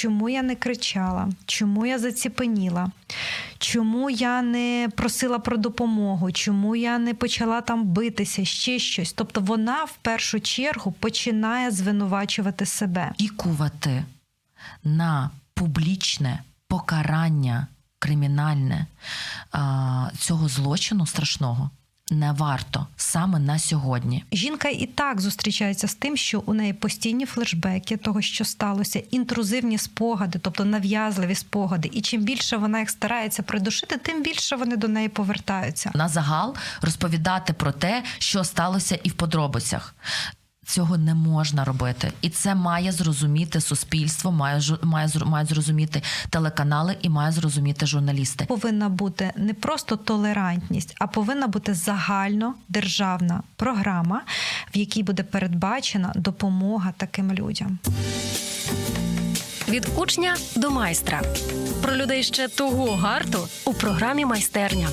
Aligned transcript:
чому 0.00 0.28
я 0.28 0.42
не 0.42 0.56
кричала, 0.56 1.28
чому 1.46 1.86
я 1.86 1.98
заціпеніла, 1.98 2.90
чому 3.58 4.10
я 4.10 4.42
не 4.42 4.88
просила 4.96 5.38
про 5.38 5.56
допомогу, 5.56 6.32
чому 6.32 6.76
я 6.76 6.98
не 6.98 7.14
почала 7.14 7.60
там 7.60 7.84
битися, 7.84 8.44
ще 8.44 8.78
щось. 8.78 9.12
Тобто 9.12 9.40
вона 9.40 9.84
в 9.84 9.96
першу 10.02 10.40
чергу 10.40 10.92
починає 10.92 11.70
звинувачувати 11.70 12.66
себе. 12.66 13.12
Ікувати 13.18 14.04
на 14.84 15.30
публічне 15.54 16.42
покарання 16.68 17.66
кримінальне 17.98 18.86
цього 20.18 20.48
злочину 20.48 21.06
страшного 21.06 21.70
не 22.10 22.32
варто 22.32 22.86
саме 22.96 23.38
на 23.38 23.58
сьогодні. 23.58 24.24
Жінка 24.32 24.68
і 24.68 24.86
так 24.86 25.20
зустрічається 25.20 25.88
з 25.88 25.94
тим, 25.94 26.16
що 26.16 26.42
у 26.46 26.54
неї 26.54 26.72
постійні 26.72 27.26
флешбеки 27.26 27.96
того, 27.96 28.20
що 28.20 28.44
сталося, 28.44 29.02
інтрузивні 29.10 29.78
спогади, 29.78 30.38
тобто 30.42 30.64
нав'язливі 30.64 31.34
спогади. 31.34 31.90
І 31.92 32.00
чим 32.00 32.22
більше 32.22 32.56
вона 32.56 32.80
їх 32.80 32.90
старається 32.90 33.42
придушити, 33.42 33.96
тим 33.96 34.22
більше 34.22 34.56
вони 34.56 34.76
до 34.76 34.88
неї 34.88 35.08
повертаються. 35.08 35.90
На 35.94 36.08
загал 36.08 36.54
розповідати 36.80 37.52
про 37.52 37.72
те, 37.72 38.02
що 38.18 38.44
сталося, 38.44 38.98
і 39.02 39.08
в 39.08 39.12
подробицях 39.12 39.94
цього 40.70 40.98
не 40.98 41.14
можна 41.14 41.64
робити, 41.64 42.12
і 42.20 42.30
це 42.30 42.54
має 42.54 42.92
зрозуміти 42.92 43.60
суспільство, 43.60 44.32
має 44.32 44.60
має 44.82 45.08
мають 45.24 45.48
зрозуміти 45.48 46.02
телеканали 46.30 46.96
і 47.02 47.08
має 47.08 47.32
зрозуміти 47.32 47.86
журналісти. 47.86 48.44
Повинна 48.44 48.88
бути 48.88 49.32
не 49.36 49.54
просто 49.54 49.96
толерантність, 49.96 50.94
а 50.98 51.06
повинна 51.06 51.46
бути 51.46 51.74
загально 51.74 52.54
державна 52.68 53.42
програма, 53.56 54.22
в 54.74 54.78
якій 54.78 55.02
буде 55.02 55.22
передбачена 55.22 56.12
допомога 56.16 56.92
таким 56.96 57.32
людям. 57.32 57.78
Від 59.68 59.88
учня 59.96 60.36
до 60.56 60.70
майстра 60.70 61.22
про 61.82 61.96
людей 61.96 62.22
ще 62.22 62.48
того 62.48 62.96
гарту 62.96 63.48
у 63.64 63.74
програмі 63.74 64.24
майстерня. 64.24 64.88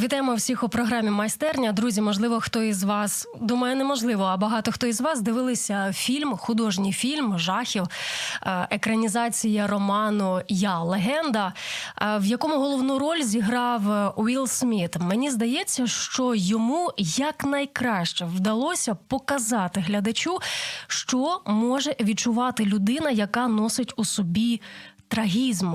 Вітаємо 0.00 0.34
всіх 0.34 0.62
у 0.62 0.68
програмі 0.68 1.10
майстерня. 1.10 1.72
Друзі, 1.72 2.00
можливо, 2.00 2.40
хто 2.40 2.62
із 2.62 2.82
вас 2.82 3.28
думаю, 3.40 3.76
неможливо, 3.76 4.24
а 4.24 4.36
багато 4.36 4.72
хто 4.72 4.86
із 4.86 5.00
вас 5.00 5.20
дивилися 5.20 5.92
фільм, 5.92 6.36
художній 6.36 6.92
фільм 6.92 7.38
жахів, 7.38 7.86
е, 8.42 8.66
екранізація 8.70 9.66
роману 9.66 10.40
Я 10.48 10.78
легенда, 10.78 11.52
е, 12.02 12.18
в 12.18 12.26
якому 12.26 12.54
головну 12.58 12.98
роль 12.98 13.22
зіграв 13.22 14.14
Уілл 14.16 14.46
Сміт. 14.46 14.96
Мені 15.00 15.30
здається, 15.30 15.86
що 15.86 16.34
йому 16.34 16.92
якнайкраще 16.96 18.24
вдалося 18.24 18.94
показати 18.94 19.80
глядачу, 19.80 20.38
що 20.86 21.40
може 21.46 21.96
відчувати 22.00 22.64
людина, 22.64 23.10
яка 23.10 23.48
носить 23.48 23.92
у 23.96 24.04
собі 24.04 24.60
трагізм 25.08 25.74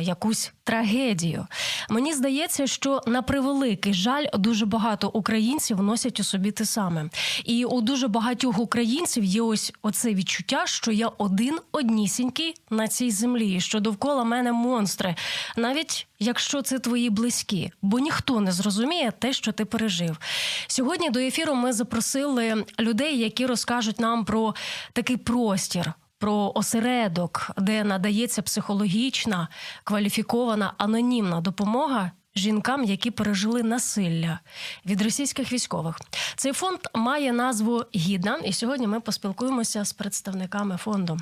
якусь 0.00 0.52
трагедію. 0.64 1.46
Мені 1.88 2.14
здається, 2.14 2.66
що 2.66 3.00
на 3.06 3.22
превеликий 3.22 3.94
жаль 3.94 4.26
дуже 4.34 4.66
багато 4.66 5.08
українців 5.08 5.82
носять 5.82 6.20
у 6.20 6.24
собі 6.24 6.50
те 6.50 6.64
саме, 6.64 7.10
і 7.44 7.64
у 7.64 7.80
дуже 7.80 8.08
багатьох 8.08 8.58
українців 8.58 9.24
є 9.24 9.42
ось 9.42 9.72
оце 9.82 10.14
відчуття, 10.14 10.62
що 10.66 10.92
я 10.92 11.08
один 11.08 11.58
однісінький 11.72 12.54
на 12.70 12.88
цій 12.88 13.10
землі, 13.10 13.60
що 13.60 13.80
довкола 13.80 14.24
мене 14.24 14.52
монстри, 14.52 15.14
навіть 15.56 16.06
якщо 16.18 16.62
це 16.62 16.78
твої 16.78 17.10
близькі, 17.10 17.72
бо 17.82 17.98
ніхто 17.98 18.40
не 18.40 18.52
зрозуміє 18.52 19.12
те, 19.18 19.32
що 19.32 19.52
ти 19.52 19.64
пережив. 19.64 20.18
Сьогодні 20.66 21.10
до 21.10 21.18
ефіру 21.20 21.54
ми 21.54 21.72
запросили 21.72 22.64
людей, 22.80 23.18
які 23.18 23.46
розкажуть 23.46 24.00
нам 24.00 24.24
про 24.24 24.54
такий 24.92 25.16
простір 25.16 25.92
про 26.20 26.52
осередок, 26.54 27.50
де 27.58 27.84
надається 27.84 28.42
психологічна 28.42 29.48
кваліфікована 29.84 30.72
анонімна 30.78 31.40
допомога. 31.40 32.10
Жінкам, 32.36 32.84
які 32.84 33.10
пережили 33.10 33.62
насилля 33.62 34.40
від 34.86 35.02
російських 35.02 35.52
військових, 35.52 36.00
цей 36.36 36.52
фонд 36.52 36.78
має 36.94 37.32
назву 37.32 37.84
Гідна, 37.94 38.36
і 38.36 38.52
сьогодні 38.52 38.86
ми 38.86 39.00
поспілкуємося 39.00 39.84
з 39.84 39.92
представниками 39.92 40.76
фонду. 40.76 41.18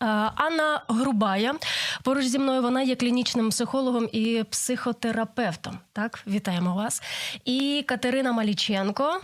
Е, 0.00 0.06
Анна 0.34 0.82
Грубая 0.88 1.54
поруч 2.02 2.26
зі 2.26 2.38
мною 2.38 2.62
вона 2.62 2.82
є 2.82 2.96
клінічним 2.96 3.50
психологом 3.50 4.08
і 4.12 4.44
психотерапевтом. 4.50 5.78
Так, 5.92 6.20
вітаємо 6.26 6.74
вас. 6.74 7.02
І 7.44 7.84
Катерина 7.88 8.32
Маліченко. 8.32 9.20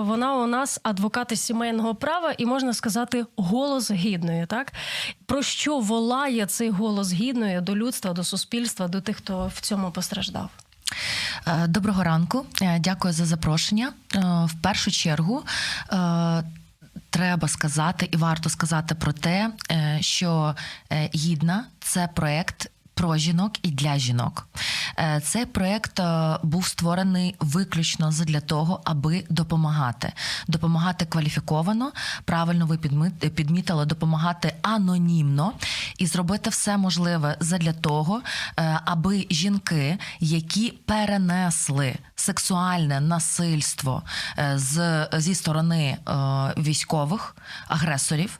Вона 0.00 0.34
у 0.36 0.46
нас 0.46 0.80
адвокат 0.82 1.32
із 1.32 1.40
сімейного 1.40 1.94
права 1.94 2.34
і 2.38 2.46
можна 2.46 2.74
сказати 2.74 3.26
голос 3.36 3.90
гідної. 3.90 4.46
Так 4.46 4.72
про 5.26 5.42
що 5.42 5.78
волає 5.78 6.46
цей 6.46 6.70
голос 6.70 7.12
гідної 7.12 7.60
до 7.60 7.76
людства, 7.76 8.12
до 8.12 8.24
суспільства, 8.24 8.88
до 8.88 9.00
тих, 9.00 9.16
хто 9.16 9.50
в 9.54 9.60
цьому 9.60 9.90
постраждав. 9.90 10.50
Е, 11.46 11.66
доброго 11.66 12.04
ранку, 12.04 12.46
е, 12.62 12.78
дякую 12.80 13.14
за 13.14 13.24
запрошення. 13.24 13.92
В 14.44 14.50
першу 14.62 14.90
чергу 14.90 15.42
треба 17.12 17.48
сказати 17.48 18.08
і 18.12 18.16
варто 18.16 18.48
сказати 18.48 18.94
про 18.94 19.12
те, 19.12 19.50
е, 19.70 19.98
що 20.00 20.54
е, 20.92 21.10
гідна 21.14 21.64
це 21.80 22.08
проект 22.14 22.70
про 22.94 23.16
жінок 23.16 23.52
і 23.62 23.70
для 23.70 23.98
жінок. 23.98 24.48
Е, 24.98 25.20
цей 25.24 25.46
проект 25.46 26.00
е, 26.00 26.38
був 26.42 26.66
створений 26.66 27.36
виключно 27.40 28.10
для 28.10 28.40
того, 28.40 28.80
аби 28.84 29.24
допомагати, 29.30 30.12
допомагати 30.48 31.04
кваліфіковано, 31.04 31.92
правильно 32.24 32.66
ви 32.66 32.78
підмітили, 33.28 33.86
допомагати 33.86 34.54
анонімно 34.62 35.52
і 35.98 36.06
зробити 36.06 36.50
все 36.50 36.76
можливе 36.76 37.36
для 37.58 37.72
того, 37.72 38.20
е, 38.58 38.80
аби 38.84 39.26
жінки, 39.30 39.98
які 40.20 40.70
перенесли 40.70 41.94
сексуальне 42.14 43.00
насильство 43.00 44.02
з 44.54 45.08
зі 45.12 45.34
сторони 45.34 45.98
військових 46.56 47.36
агресорів 47.68 48.38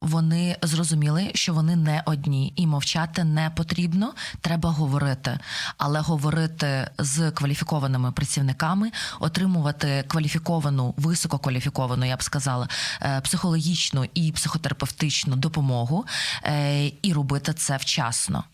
вони 0.00 0.56
зрозуміли, 0.62 1.30
що 1.34 1.54
вони 1.54 1.76
не 1.76 2.02
одні, 2.04 2.52
і 2.56 2.66
мовчати 2.66 3.24
не 3.24 3.50
потрібно. 3.50 4.12
Треба 4.40 4.70
говорити, 4.70 5.38
але 5.76 6.00
говорити 6.00 6.90
з 6.98 7.30
кваліфікованими 7.30 8.12
працівниками, 8.12 8.90
отримувати 9.20 10.04
кваліфіковану, 10.08 10.94
висококваліфіковану, 10.96 12.06
я 12.06 12.16
б 12.16 12.22
сказала, 12.22 12.68
е, 13.02 13.20
психологічну 13.20 14.06
і 14.14 14.32
психотерапевтичну 14.32 15.36
допомогу, 15.36 16.06
е, 16.44 16.86
і 17.02 17.12
робити 17.12 17.52
це 17.52 17.76
вчасно, 17.76 18.44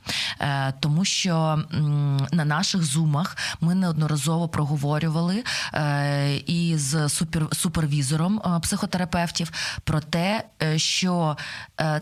е, 0.41 0.73
тому 0.81 1.05
що 1.05 1.65
на 2.33 2.45
наших 2.45 2.85
зумах 2.85 3.37
ми 3.61 3.75
неодноразово 3.75 4.49
проговорювали 4.49 5.45
із 6.47 6.97
супервізором 7.53 8.61
психотерапевтів 8.63 9.53
про 9.85 10.01
те, 10.01 10.45
що 10.77 11.36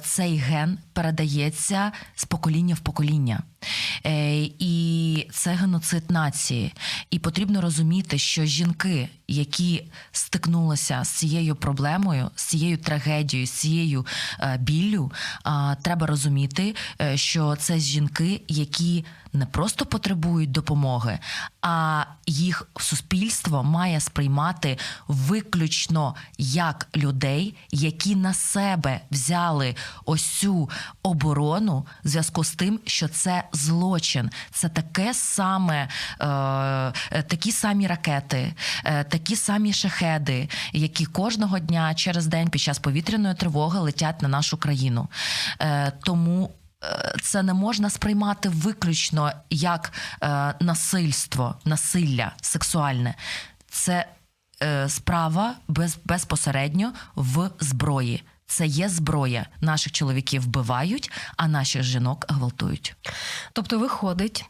цей 0.02 0.38
ген 0.38 0.78
передається 0.94 1.92
з 2.14 2.24
покоління 2.24 2.74
в 2.74 2.78
покоління. 2.80 3.42
Е, 4.06 4.42
і 4.58 5.26
це 5.32 5.54
геноцид 5.54 6.10
нації. 6.10 6.72
І 7.10 7.18
потрібно 7.18 7.60
розуміти, 7.60 8.18
що 8.18 8.44
жінки, 8.44 9.08
які 9.28 9.84
стикнулися 10.12 11.04
з 11.04 11.08
цією 11.08 11.56
проблемою, 11.56 12.30
з 12.34 12.42
цією 12.44 12.78
трагедією, 12.78 13.46
з 13.46 13.50
цією 13.50 14.06
е, 14.40 14.58
біллю, 14.60 15.12
треба 15.82 16.06
розуміти, 16.06 16.74
що 17.14 17.56
це 17.56 17.78
жінки, 17.78 18.40
які 18.48 19.04
не 19.34 19.46
просто 19.46 19.86
потребують 19.86 20.52
допомоги, 20.52 21.18
а 21.62 22.04
їх 22.26 22.68
суспільство 22.76 23.62
має 23.64 24.00
сприймати 24.00 24.78
виключно 25.08 26.14
як 26.38 26.88
людей, 26.96 27.56
які 27.72 28.16
на 28.16 28.34
себе 28.34 29.00
взяли 29.10 29.76
ось 30.04 30.24
цю 30.24 30.70
оборону 31.02 31.86
в 32.04 32.08
зв'язку 32.08 32.44
з 32.44 32.54
тим, 32.54 32.80
що 32.86 33.08
це 33.08 33.44
злочин, 33.52 34.30
це 34.50 34.68
таке 34.68 35.14
саме, 35.14 35.82
е, 35.82 35.88
такі 37.22 37.52
самі 37.52 37.86
ракети, 37.86 38.54
е, 38.84 39.04
такі 39.04 39.36
самі 39.36 39.72
шахеди, 39.72 40.48
які 40.72 41.06
кожного 41.06 41.58
дня 41.58 41.94
через 41.94 42.26
день 42.26 42.48
під 42.48 42.60
час 42.60 42.78
повітряної 42.78 43.34
тривоги 43.34 43.78
летять 43.78 44.22
на 44.22 44.28
нашу 44.28 44.56
країну. 44.56 45.08
Е, 45.60 45.92
тому 46.02 46.50
це 47.22 47.42
не 47.42 47.54
можна 47.54 47.90
сприймати 47.90 48.48
виключно 48.48 49.32
як 49.50 49.92
е, 50.22 50.54
насильство, 50.60 51.54
насилля 51.64 52.32
сексуальне. 52.40 53.14
Це 53.70 54.06
е, 54.62 54.88
справа 54.88 55.54
без, 55.68 55.98
безпосередньо 56.04 56.92
в 57.16 57.50
зброї. 57.60 58.22
Це 58.54 58.66
є 58.66 58.88
зброя. 58.88 59.46
Наших 59.60 59.92
чоловіків 59.92 60.42
вбивають, 60.42 61.10
а 61.36 61.48
наших 61.48 61.82
жінок 61.82 62.26
гвалтують. 62.28 62.96
Тобто, 63.52 63.78
виходить, 63.78 64.44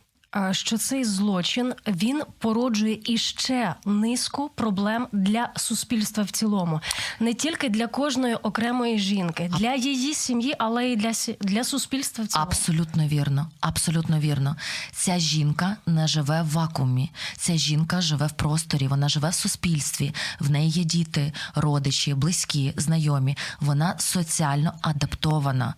що 0.53 0.79
цей 0.79 1.05
злочин 1.05 1.75
він 1.87 2.23
породжує 2.39 2.99
іще 3.05 3.75
низку 3.85 4.51
проблем 4.55 5.07
для 5.13 5.49
суспільства 5.57 6.23
в 6.25 6.31
цілому, 6.31 6.81
не 7.21 7.35
тільки 7.35 7.69
для 7.69 7.87
кожної 7.87 8.35
окремої 8.35 8.99
жінки, 8.99 9.51
для 9.59 9.75
її 9.75 10.15
сім'ї, 10.15 10.55
але 10.59 10.87
й 10.87 10.97
для 10.97 11.13
для 11.41 11.65
суспільства 11.65 12.25
в 12.25 12.29
цілому. 12.29 12.49
Абсолютно 12.49 13.07
вірно, 13.09 13.51
абсолютно 13.61 14.19
вірно. 14.19 14.57
Ця 14.93 15.19
жінка 15.19 15.77
не 15.87 16.09
живе 16.09 16.43
в 16.43 16.51
вакуумі. 16.51 17.11
Ця 17.37 17.57
жінка 17.57 18.01
живе 18.01 18.27
в 18.27 18.33
просторі, 18.33 18.89
вона 18.89 19.09
живе 19.09 19.29
в 19.31 19.35
суспільстві. 19.35 20.15
В 20.41 20.51
неї 20.51 20.71
є 20.71 20.85
діти, 20.85 21.33
родичі, 21.55 22.15
близькі, 22.15 22.75
знайомі. 22.77 23.37
Вона 23.61 23.95
соціально 23.99 24.73
адаптована. 24.83 25.75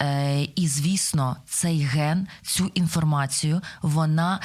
Е, 0.00 0.42
І 0.42 0.68
звісно, 0.68 1.36
цей 1.48 1.82
ген, 1.82 2.28
цю 2.42 2.70
інформацію 2.74 3.60
вона 3.92 4.40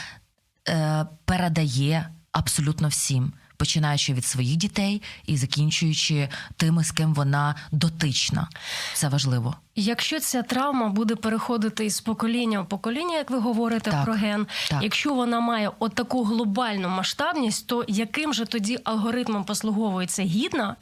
е, 0.69 1.05
передає 1.25 2.09
абсолютно 2.31 2.87
всім. 2.87 3.33
Починаючи 3.57 4.13
від 4.13 4.25
своїх 4.25 4.55
дітей 4.55 5.01
і 5.25 5.37
закінчуючи 5.37 6.29
тими, 6.57 6.83
з 6.83 6.91
ким 6.91 7.13
вона 7.13 7.55
дотична, 7.71 8.47
це 8.93 9.09
важливо. 9.09 9.55
Якщо 9.75 10.19
ця 10.19 10.43
травма 10.43 10.89
буде 10.89 11.15
переходити 11.15 11.85
із 11.85 12.01
покоління 12.01 12.61
в 12.61 12.69
покоління, 12.69 13.15
як 13.15 13.29
ви 13.29 13.39
говорите 13.39 13.91
так, 13.91 14.05
про 14.05 14.13
ген, 14.13 14.47
так. 14.69 14.83
якщо 14.83 15.13
вона 15.13 15.39
має 15.39 15.71
отаку 15.79 16.23
глобальну 16.23 16.89
масштабність, 16.89 17.67
то 17.67 17.85
яким 17.87 18.33
же 18.33 18.45
тоді 18.45 18.79
алгоритмом 18.83 19.43
послуговується 19.43 20.23
гідна, 20.23 20.75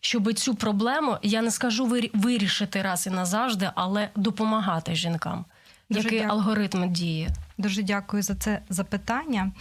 щоб 0.00 0.34
цю 0.34 0.54
проблему 0.54 1.18
я 1.22 1.42
не 1.42 1.50
скажу 1.50 2.00
вирішити 2.14 2.82
раз 2.82 3.06
і 3.06 3.10
назавжди, 3.10 3.70
але 3.74 4.08
допомагати 4.16 4.94
жінкам? 4.94 5.44
Дуже 5.90 6.04
Який 6.04 6.18
дякую. 6.18 6.38
алгоритм 6.38 6.92
діє? 6.92 7.30
Дуже 7.58 7.82
дякую 7.82 8.22
за 8.22 8.34
це 8.34 8.60
запитання. 8.68 9.52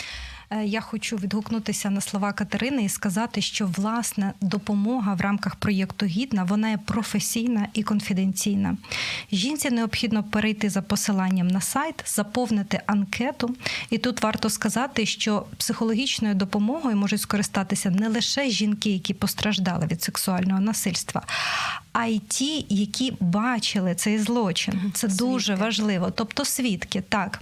Е, 0.50 0.66
я 0.66 0.82
хочу 0.82 1.16
відгукнутися 1.16 1.90
на 1.90 2.02
слова 2.02 2.34
Катерини 2.34 2.84
і 2.84 2.90
сказати, 2.90 3.42
що 3.42 3.68
власне 3.68 4.34
допомога 4.42 5.14
в 5.14 5.22
рамках 5.22 5.56
проєкту 5.56 6.06
Гідна 6.06 6.44
вона 6.44 6.70
є 6.70 6.78
професійна 6.86 7.68
і 7.74 7.84
конфіденційна. 7.84 8.78
Жінці 9.32 9.70
необхідно 9.70 10.24
перейти 10.24 10.70
за 10.70 10.82
посиланням 10.82 11.48
на 11.48 11.62
сайт, 11.62 12.04
заповнити 12.06 12.82
анкету. 12.86 13.56
І 13.90 13.98
тут 13.98 14.24
варто 14.24 14.50
сказати, 14.50 15.06
що 15.06 15.46
психологічною 15.58 16.36
допомогою 16.36 16.98
можуть 16.98 17.22
скористатися 17.22 17.90
не 17.90 18.08
лише 18.08 18.50
жінки, 18.50 18.90
які 18.90 19.14
постраждали 19.14 19.88
від 19.88 20.04
сексуального 20.04 20.60
насильства, 20.60 21.22
ті, 22.08 22.66
які 22.70 23.14
бачили 23.20 23.96
цей 23.96 24.20
злочин. 24.20 24.92
Це 24.94 25.10
свідки. 25.10 25.26
дуже 25.26 25.56
важливо. 25.56 26.12
Тобто, 26.16 26.46
свідки 26.46 27.02
так. 27.10 27.40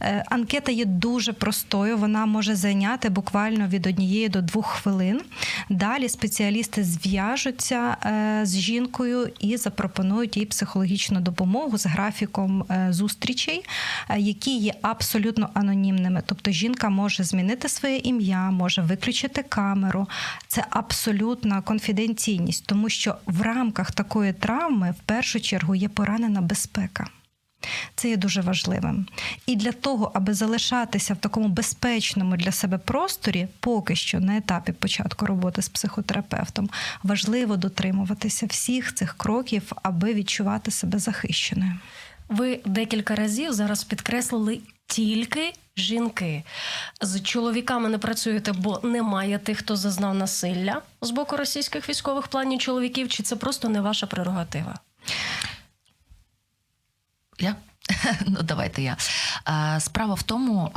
Е, 0.00 0.24
анкета 0.30 0.72
є 0.72 0.84
дуже 0.84 1.32
простою, 1.32 1.98
вона 1.98 2.26
може 2.26 2.54
зайняти 2.54 3.08
буквально 3.08 3.68
від 3.68 3.86
однієї 3.86 4.28
до 4.28 4.40
двох 4.42 4.66
хвилин. 4.66 5.20
Далі 5.70 6.08
спеціалісти 6.08 6.84
зв'яжуться 6.84 7.96
е, 8.06 8.40
з 8.46 8.58
жінкою 8.58 9.30
і 9.40 9.56
запропонують 9.56 10.36
їй 10.36 10.46
психологічну 10.46 11.20
допомогу 11.20 11.78
з 11.78 11.86
графіком 11.86 12.64
е, 12.70 12.88
зустрічей, 12.90 13.64
які 14.16 14.58
є 14.58 14.74
абсолютно 14.82 15.50
анонімними. 15.54 16.22
Тобто 16.26 16.50
жінка 16.50 16.88
може 16.88 17.24
змінити 17.24 17.68
своє 17.68 17.96
ім'я, 17.96 18.50
може 18.50 18.82
виключити 18.82 19.42
камеру. 19.42 20.08
Це 20.48 20.64
абсолютна 20.70 21.60
конфіденційність, 21.62 22.66
тому 22.66 22.88
що 22.88 23.16
в 23.26 23.42
рамках 23.42 23.92
такої 23.94 24.32
травми 24.32 24.94
в 24.98 25.02
першу 25.06 25.40
чергу 25.40 25.74
є 25.74 25.88
поранена 25.88 26.40
безпека. 26.40 27.08
Це 27.94 28.08
є 28.08 28.16
дуже 28.16 28.40
важливим. 28.40 29.06
І 29.46 29.56
для 29.56 29.72
того, 29.72 30.10
аби 30.14 30.34
залишатися 30.34 31.14
в 31.14 31.16
такому 31.16 31.48
безпечному 31.48 32.36
для 32.36 32.52
себе 32.52 32.78
просторі, 32.78 33.48
поки 33.60 33.96
що 33.96 34.20
на 34.20 34.36
етапі 34.36 34.72
початку 34.72 35.26
роботи 35.26 35.62
з 35.62 35.68
психотерапевтом, 35.68 36.70
важливо 37.02 37.56
дотримуватися 37.56 38.46
всіх 38.46 38.94
цих 38.94 39.14
кроків, 39.16 39.72
аби 39.82 40.14
відчувати 40.14 40.70
себе 40.70 40.98
захищеною. 40.98 41.72
Ви 42.28 42.60
декілька 42.64 43.14
разів 43.14 43.52
зараз 43.52 43.84
підкреслили 43.84 44.60
тільки 44.86 45.52
жінки. 45.76 46.44
З 47.00 47.20
чоловіками 47.20 47.88
не 47.88 47.98
працюєте, 47.98 48.52
бо 48.52 48.80
немає 48.82 49.38
тих, 49.38 49.58
хто 49.58 49.76
зазнав 49.76 50.14
насилля 50.14 50.82
з 51.00 51.10
боку 51.10 51.36
російських 51.36 51.88
військових 51.88 52.28
планів 52.28 52.58
чоловіків, 52.58 53.08
чи 53.08 53.22
це 53.22 53.36
просто 53.36 53.68
не 53.68 53.80
ваша 53.80 54.06
прерогатива? 54.06 54.78
Я? 57.38 57.56
Ну, 58.26 58.42
давайте 58.42 58.82
я. 58.82 58.96
Справа 59.80 60.14
в 60.14 60.22
тому, 60.22 60.70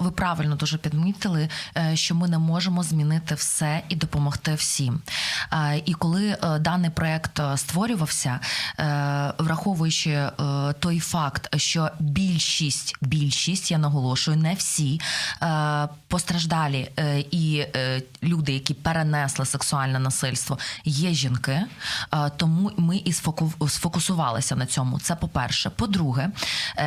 ви 0.00 0.10
правильно 0.10 0.56
дуже 0.56 0.78
підмітили, 0.78 1.48
е, 1.76 1.96
що 1.96 2.14
ми 2.14 2.28
не 2.28 2.38
можемо 2.38 2.82
змінити 2.82 3.34
все 3.34 3.82
і 3.88 3.96
допомогти 3.96 4.54
всім. 4.54 5.02
І 5.84 5.94
коли 5.94 6.26
е, 6.28 6.58
даний 6.58 6.90
проект 6.90 7.40
е, 7.40 7.56
створювався, 7.56 8.40
враховуючи 9.38 10.30
той 10.78 11.00
факт, 11.00 11.56
що 11.56 11.90
більшість, 11.98 12.96
більшість, 13.00 13.70
я 13.70 13.78
наголошую, 13.78 14.36
не 14.36 14.54
всі 14.54 15.00
постраждалі 16.08 16.90
і 17.30 17.66
люди, 18.22 18.52
які 18.52 18.74
перенесли 18.74 19.46
сексуальне 19.46 19.98
насильство, 19.98 20.58
є 20.84 21.10
жінки, 21.10 21.62
тому 22.36 22.70
ми 22.76 22.96
і 22.96 23.12
сфокусувалися 23.68 24.56
на 24.56 24.66
цьому. 24.66 24.98
Це 24.98 25.16
по-перше. 25.16 25.70
По-друге, 25.70 26.30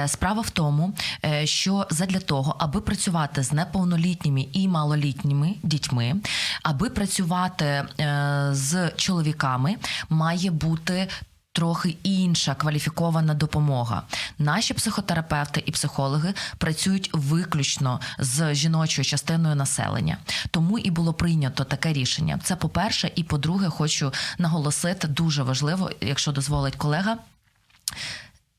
справа 0.08 0.42
в 0.42 0.50
тому, 0.50 0.94
Е, 1.26 1.48
що 1.48 1.88
задля 1.90 2.20
того, 2.20 2.56
аби 2.60 2.82
працювати 2.82 3.44
з 3.44 3.52
неповнолітніми 3.52 4.48
і 4.54 4.68
малолітніми 4.68 5.56
дітьми, 5.64 6.16
аби 6.64 6.90
працювати 6.90 7.66
е, 7.66 8.50
з 8.52 8.92
чоловіками, 8.96 9.76
має 10.10 10.52
бути. 10.52 11.08
Трохи 11.52 11.98
інша 12.04 12.56
кваліфікована 12.56 13.34
допомога. 13.34 14.02
Наші 14.40 14.74
психотерапевти 14.74 15.64
і 15.66 15.72
психологи 15.72 16.34
працюють 16.58 17.10
виключно 17.14 18.00
з 18.20 18.56
жіночою 18.56 19.06
частиною 19.06 19.56
населення, 19.56 20.18
тому 20.52 20.80
і 20.80 20.92
було 20.92 21.14
прийнято 21.14 21.64
таке 21.64 21.94
рішення. 21.94 22.40
Це 22.44 22.56
по 22.56 22.70
перше, 22.70 23.12
і 23.16 23.24
по-друге, 23.24 23.70
хочу 23.70 24.14
наголосити 24.38 25.08
дуже 25.08 25.44
важливо, 25.44 25.92
якщо 26.02 26.32
дозволить 26.32 26.76
колега. 26.76 27.18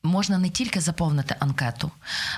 Можна 0.03 0.37
не 0.37 0.49
тільки 0.49 0.81
заповнити 0.81 1.35
анкету, 1.39 1.91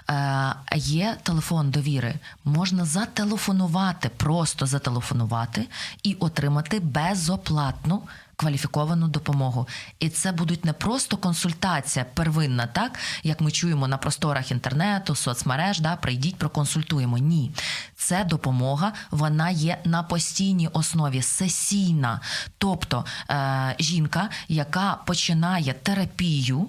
а 0.08 0.54
е, 0.72 0.78
є 0.78 1.18
телефон 1.24 1.72
довіри. 1.72 2.14
Можна 2.46 2.86
зателефонувати, 2.86 4.10
просто 4.10 4.66
зателефонувати 4.66 5.68
і 6.04 6.14
отримати 6.14 6.80
безоплатну 6.80 8.02
кваліфіковану 8.36 9.08
допомогу. 9.08 9.68
І 10.00 10.10
це 10.10 10.32
будуть 10.32 10.66
не 10.66 10.74
просто 10.74 11.18
консультація 11.18 12.06
первинна, 12.14 12.68
так 12.68 13.00
як 13.24 13.42
ми 13.42 13.52
чуємо 13.52 13.88
на 13.88 13.98
просторах 13.98 14.52
інтернету, 14.52 15.16
соцмереж, 15.16 15.80
да, 15.80 15.96
прийдіть, 15.96 16.36
проконсультуємо. 16.36 17.18
Ні, 17.18 17.52
це 17.96 18.24
допомога, 18.24 18.94
вона 19.12 19.50
є 19.50 19.78
на 19.86 20.04
постійній 20.04 20.68
основі, 20.68 21.22
сесійна. 21.22 22.20
Тобто 22.58 23.06
е, 23.30 23.76
жінка, 23.80 24.30
яка 24.48 24.98
починає 25.06 25.74
терапію. 25.74 26.68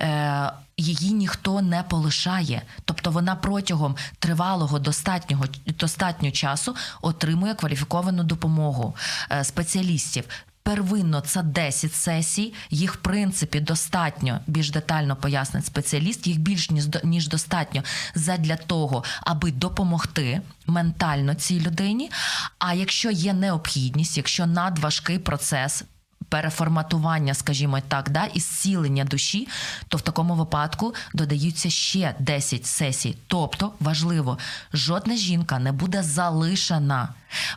Е, 0.00 0.52
її 0.76 1.12
ніхто 1.12 1.62
не 1.62 1.82
полишає, 1.82 2.62
тобто 2.84 3.10
вона 3.10 3.36
протягом 3.36 3.96
тривалого 4.18 4.78
достатнього 4.78 5.44
достатньо 5.66 6.30
часу 6.30 6.76
отримує 7.02 7.54
кваліфіковану 7.54 8.24
допомогу 8.24 8.96
е, 9.30 9.44
спеціалістів. 9.44 10.24
Первинно 10.62 11.20
це 11.20 11.42
10 11.42 11.94
сесій, 11.94 12.54
їх 12.70 12.94
в 12.94 12.96
принципі 12.96 13.60
достатньо 13.60 14.40
більш 14.46 14.70
детально 14.70 15.16
пояснить 15.16 15.66
спеціаліст. 15.66 16.26
Їх 16.26 16.38
більш 16.38 16.70
ніж 17.04 17.28
достатньо 17.28 17.82
задля 18.14 18.56
того, 18.56 19.04
аби 19.20 19.52
допомогти 19.52 20.40
ментально 20.66 21.34
цій 21.34 21.60
людині. 21.60 22.10
А 22.58 22.74
якщо 22.74 23.10
є 23.10 23.32
необхідність, 23.32 24.16
якщо 24.16 24.46
надважкий 24.46 25.18
процес 25.18 25.84
переформатування, 26.28 27.34
скажімо 27.34 27.80
так, 27.88 28.10
да, 28.10 28.24
і 28.24 28.40
зцілення 28.40 29.04
душі, 29.04 29.48
то 29.88 29.98
в 29.98 30.00
такому 30.00 30.34
випадку 30.34 30.94
додаються 31.14 31.70
ще 31.70 32.14
10 32.18 32.66
сесій. 32.66 33.16
Тобто 33.26 33.72
важливо, 33.80 34.38
жодна 34.72 35.16
жінка 35.16 35.58
не 35.58 35.72
буде 35.72 36.02
залишена 36.02 37.08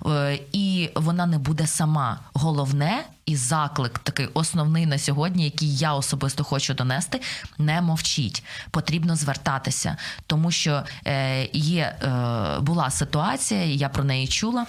е, 0.05 0.39
і 0.51 0.89
вона 0.95 1.25
не 1.25 1.37
буде 1.37 1.67
сама. 1.67 2.19
Головне 2.33 3.03
і 3.25 3.35
заклик, 3.35 3.99
такий 3.99 4.27
основний 4.33 4.85
на 4.85 4.97
сьогодні, 4.97 5.43
який 5.43 5.75
я 5.75 5.93
особисто 5.93 6.43
хочу 6.43 6.73
донести, 6.73 7.21
не 7.57 7.81
мовчіть. 7.81 8.43
Потрібно 8.71 9.15
звертатися, 9.15 9.97
тому 10.27 10.51
що 10.51 10.83
е, 11.07 11.49
є 11.53 11.81
е, 11.81 12.59
була 12.59 12.89
ситуація, 12.89 13.65
я 13.65 13.89
про 13.89 14.03
неї 14.03 14.27
чула. 14.27 14.65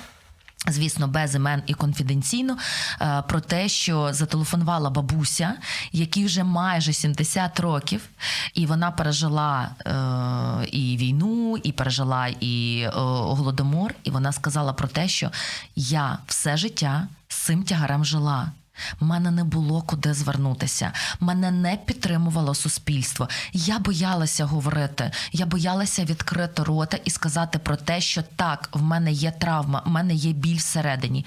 Звісно, 0.68 1.08
без 1.08 1.34
імен 1.34 1.62
і 1.66 1.74
конфіденційно 1.74 2.56
е, 3.00 3.22
про 3.28 3.40
те, 3.40 3.68
що 3.68 4.12
зателефонувала 4.12 4.90
бабуся, 4.90 5.54
якій 5.92 6.24
вже 6.24 6.44
майже 6.44 6.92
70 6.92 7.60
років, 7.60 8.08
і 8.54 8.66
вона 8.66 8.90
пережила 8.90 9.70
е, 9.86 10.68
і 10.72 10.96
війну, 10.96 11.56
і 11.62 11.72
пережила 11.72 12.28
і 12.40 12.82
е, 12.86 12.90
голодомор. 12.94 13.94
І 14.04 14.10
вона 14.10 14.32
сказала 14.32 14.72
про 14.72 14.88
те, 14.88 15.08
що 15.08 15.30
я 15.76 16.18
все 16.26 16.56
життя 16.56 17.08
з 17.28 17.36
цим 17.36 17.62
тягарем 17.62 18.04
жила. 18.04 18.52
Мене 19.00 19.30
не 19.30 19.44
було 19.44 19.82
куди 19.82 20.14
звернутися, 20.14 20.92
мене 21.20 21.50
не 21.50 21.76
підтримувало 21.76 22.54
суспільство. 22.54 23.28
Я 23.52 23.78
боялася 23.78 24.44
говорити, 24.44 25.10
я 25.32 25.46
боялася 25.46 26.04
відкрити 26.04 26.62
рота 26.62 26.98
і 27.04 27.10
сказати 27.10 27.58
про 27.58 27.76
те, 27.76 28.00
що 28.00 28.22
так, 28.36 28.68
в 28.72 28.82
мене 28.82 29.12
є 29.12 29.30
травма, 29.30 29.82
в 29.86 29.88
мене 29.88 30.14
є 30.14 30.32
біль 30.32 30.56
всередині. 30.56 31.26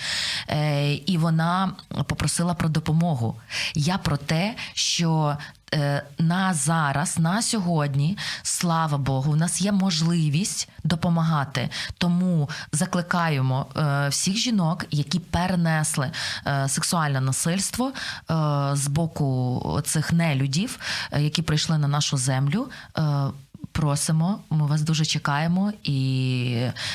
Е, 0.49 0.93
І 0.93 1.17
вона 1.17 1.73
попросила 2.07 2.53
про 2.53 2.69
допомогу. 2.69 3.35
Я 3.75 3.97
про 3.97 4.17
те, 4.17 4.55
що 4.73 5.37
на 6.19 6.53
зараз, 6.53 7.19
на 7.19 7.41
сьогодні, 7.41 8.17
слава 8.43 8.97
Богу, 8.97 9.31
у 9.31 9.35
нас 9.35 9.61
є 9.61 9.71
можливість 9.71 10.69
допомагати. 10.83 11.69
Тому 11.97 12.49
закликаємо 12.71 13.65
е, 13.77 14.07
всіх 14.09 14.37
жінок, 14.37 14.85
які 14.91 15.19
перенесли 15.19 16.11
е, 16.47 16.69
сексуальне 16.69 17.21
насильство 17.21 17.91
з 18.73 18.87
боку 18.87 19.81
цих 19.85 20.13
нелюдів, 20.13 20.79
які 21.17 21.41
прийшли 21.41 21.77
на 21.77 21.87
нашу 21.87 22.17
землю 22.17 22.69
просимо. 23.71 24.39
Ми 24.49 24.65
вас 24.65 24.81
дуже 24.81 25.05
чекаємо 25.05 25.73
і 25.83 26.49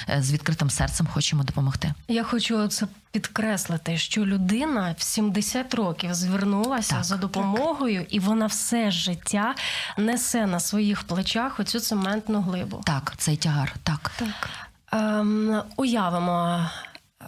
е, 0.08 0.22
з 0.22 0.32
відкритим 0.32 0.70
серцем 0.70 1.06
хочемо 1.12 1.44
допомогти. 1.44 1.94
Я 2.08 2.24
хочу 2.24 2.68
це 2.68 2.86
підкреслити, 3.10 3.98
що 3.98 4.26
людина 4.26 4.94
в 4.98 5.02
70 5.02 5.74
років 5.74 6.14
звернулася 6.14 6.94
так, 6.94 7.04
за 7.04 7.16
допомогою, 7.16 8.00
так. 8.00 8.14
і 8.14 8.18
вона 8.18 8.46
все 8.46 8.90
життя 8.90 9.54
несе 9.96 10.46
на 10.46 10.60
своїх 10.60 11.02
плечах 11.02 11.60
оцю 11.60 11.80
цементну 11.80 12.40
глибу. 12.40 12.80
Так, 12.84 13.14
цей 13.16 13.36
тягар. 13.36 13.74
Так, 13.82 14.10
так. 14.18 14.50
Ем, 14.92 15.62
уявимо. 15.76 16.66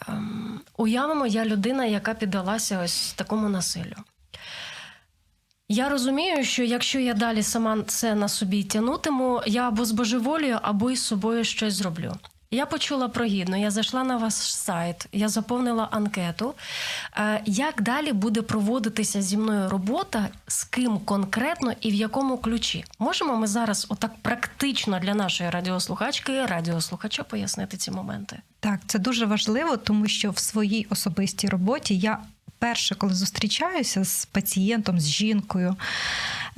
Ем, 0.09 0.61
уявимо, 0.77 1.27
я 1.27 1.45
людина, 1.45 1.85
яка 1.85 2.15
піддалася 2.15 2.81
ось 2.85 3.13
такому 3.13 3.49
насиллю. 3.49 3.97
Я 5.73 5.89
розумію, 5.89 6.45
що 6.45 6.63
якщо 6.63 6.99
я 6.99 7.15
далі 7.15 7.43
сама 7.43 7.83
це 7.87 8.15
на 8.15 8.29
собі 8.29 8.65
тянутиму, 8.65 9.43
я 9.47 9.69
або 9.69 9.85
збожеволію, 9.85 10.59
або 10.63 10.91
із 10.91 11.03
собою 11.03 11.45
щось 11.45 11.75
зроблю. 11.75 12.15
Я 12.51 12.67
почула 12.67 13.09
про 13.09 13.25
гідно, 13.25 13.57
я 13.57 13.71
зайшла 13.71 14.05
на 14.05 14.17
ваш 14.17 14.35
сайт, 14.35 15.07
я 15.13 15.29
заповнила 15.29 15.89
анкету. 15.91 16.55
Е, 17.17 17.43
як 17.47 17.83
далі 17.83 18.13
буде 18.13 18.43
проводитися 18.43 19.23
зі 19.23 19.37
мною 19.37 19.69
робота, 19.69 20.29
з 20.47 20.65
ким 20.65 20.99
конкретно 20.99 21.73
і 21.81 21.91
в 21.91 21.95
якому 21.95 22.39
ключі? 22.39 22.85
Можемо 22.99 23.37
ми 23.37 23.47
зараз, 23.47 23.87
отак 23.89 24.13
практично 24.23 24.99
для 24.99 25.15
нашої 25.15 25.51
радіослухачки, 25.51 26.47
радіослухача, 26.47 27.23
пояснити 27.23 27.77
ці 27.77 27.91
моменти? 27.91 28.39
Так, 28.61 28.81
це 28.87 28.99
дуже 28.99 29.27
важливо, 29.27 29.77
тому 29.77 30.07
що 30.07 30.31
в 30.31 30.39
своїй 30.39 30.87
особистій 30.91 31.49
роботі 31.49 31.99
я 31.99 32.19
перше, 32.61 32.95
коли 32.95 33.15
зустрічаюся 33.15 34.05
з 34.05 34.27
пацієнтом, 34.27 35.01
з 35.01 35.09
жінкою. 35.09 35.77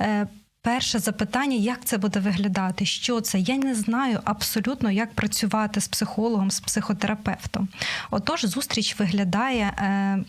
Е, 0.01 0.27
перше 0.61 0.99
запитання, 0.99 1.55
як 1.55 1.85
це 1.85 1.97
буде 1.97 2.19
виглядати? 2.19 2.85
Що 2.85 3.21
це? 3.21 3.39
Я 3.39 3.57
не 3.57 3.75
знаю 3.75 4.19
абсолютно, 4.23 4.91
як 4.91 5.13
працювати 5.13 5.81
з 5.81 5.87
психологом, 5.87 6.51
з 6.51 6.59
психотерапевтом. 6.59 7.67
Отож, 8.11 8.45
зустріч 8.45 8.99
виглядає 8.99 9.63
е, 9.77 10.23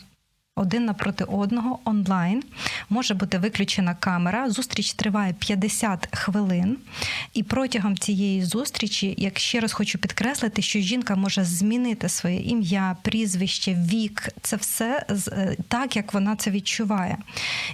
один 0.57 0.85
напроти 0.85 1.25
одного 1.25 1.81
онлайн. 1.85 2.43
Може 2.91 3.15
бути 3.15 3.39
виключена 3.39 3.95
камера. 3.95 4.51
Зустріч 4.51 4.93
триває 4.93 5.35
50 5.39 6.09
хвилин. 6.17 6.77
І 7.33 7.43
протягом 7.43 7.99
цієї 7.99 8.45
зустрічі, 8.45 9.15
як 9.19 9.39
ще 9.39 9.61
раз 9.61 9.73
хочу 9.73 9.99
підкреслити, 9.99 10.63
що 10.63 10.79
жінка 10.79 11.17
може 11.17 11.45
змінити 11.45 12.09
своє 12.09 12.41
ім'я, 12.41 12.97
прізвище, 13.03 13.75
вік 13.75 14.29
це 14.43 14.57
все 14.57 15.07
е, 15.29 15.57
так, 15.69 15.97
як 15.97 16.15
вона 16.15 16.37
це 16.37 16.51
відчуває. 16.51 17.19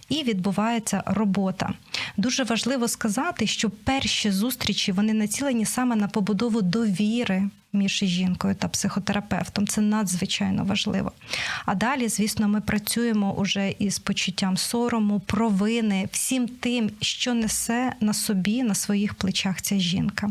І 0.08 0.22
відбувається 0.22 1.02
робота. 1.06 1.72
Дуже 2.16 2.44
важливо 2.44 2.88
сказати, 2.88 3.46
що 3.46 3.70
перші 3.70 4.30
зустрічі 4.30 4.92
вони 4.92 5.12
націлені 5.12 5.64
саме 5.64 5.96
на 5.96 6.08
побудову 6.08 6.62
довіри 6.62 7.50
між 7.72 7.92
жінкою 7.92 8.54
та 8.54 8.68
психотерапевтом. 8.68 9.66
Це 9.66 9.80
надзвичайно 9.80 10.64
важливо. 10.64 11.12
А 11.66 11.74
далі, 11.74 12.08
звісно, 12.08 12.48
ми 12.48 12.60
працюємо 12.60 13.32
уже 13.32 13.74
із 13.78 13.98
почуттям 13.98 14.56
сорому, 14.56 15.20
провини, 15.20 16.08
всім 16.12 16.48
тим, 16.48 16.90
що 17.00 17.34
несе 17.34 17.92
на 18.00 18.12
собі, 18.12 18.62
на 18.62 18.74
своїх 18.74 19.14
плечах 19.14 19.62
ця 19.62 19.78
жінка. 19.78 20.30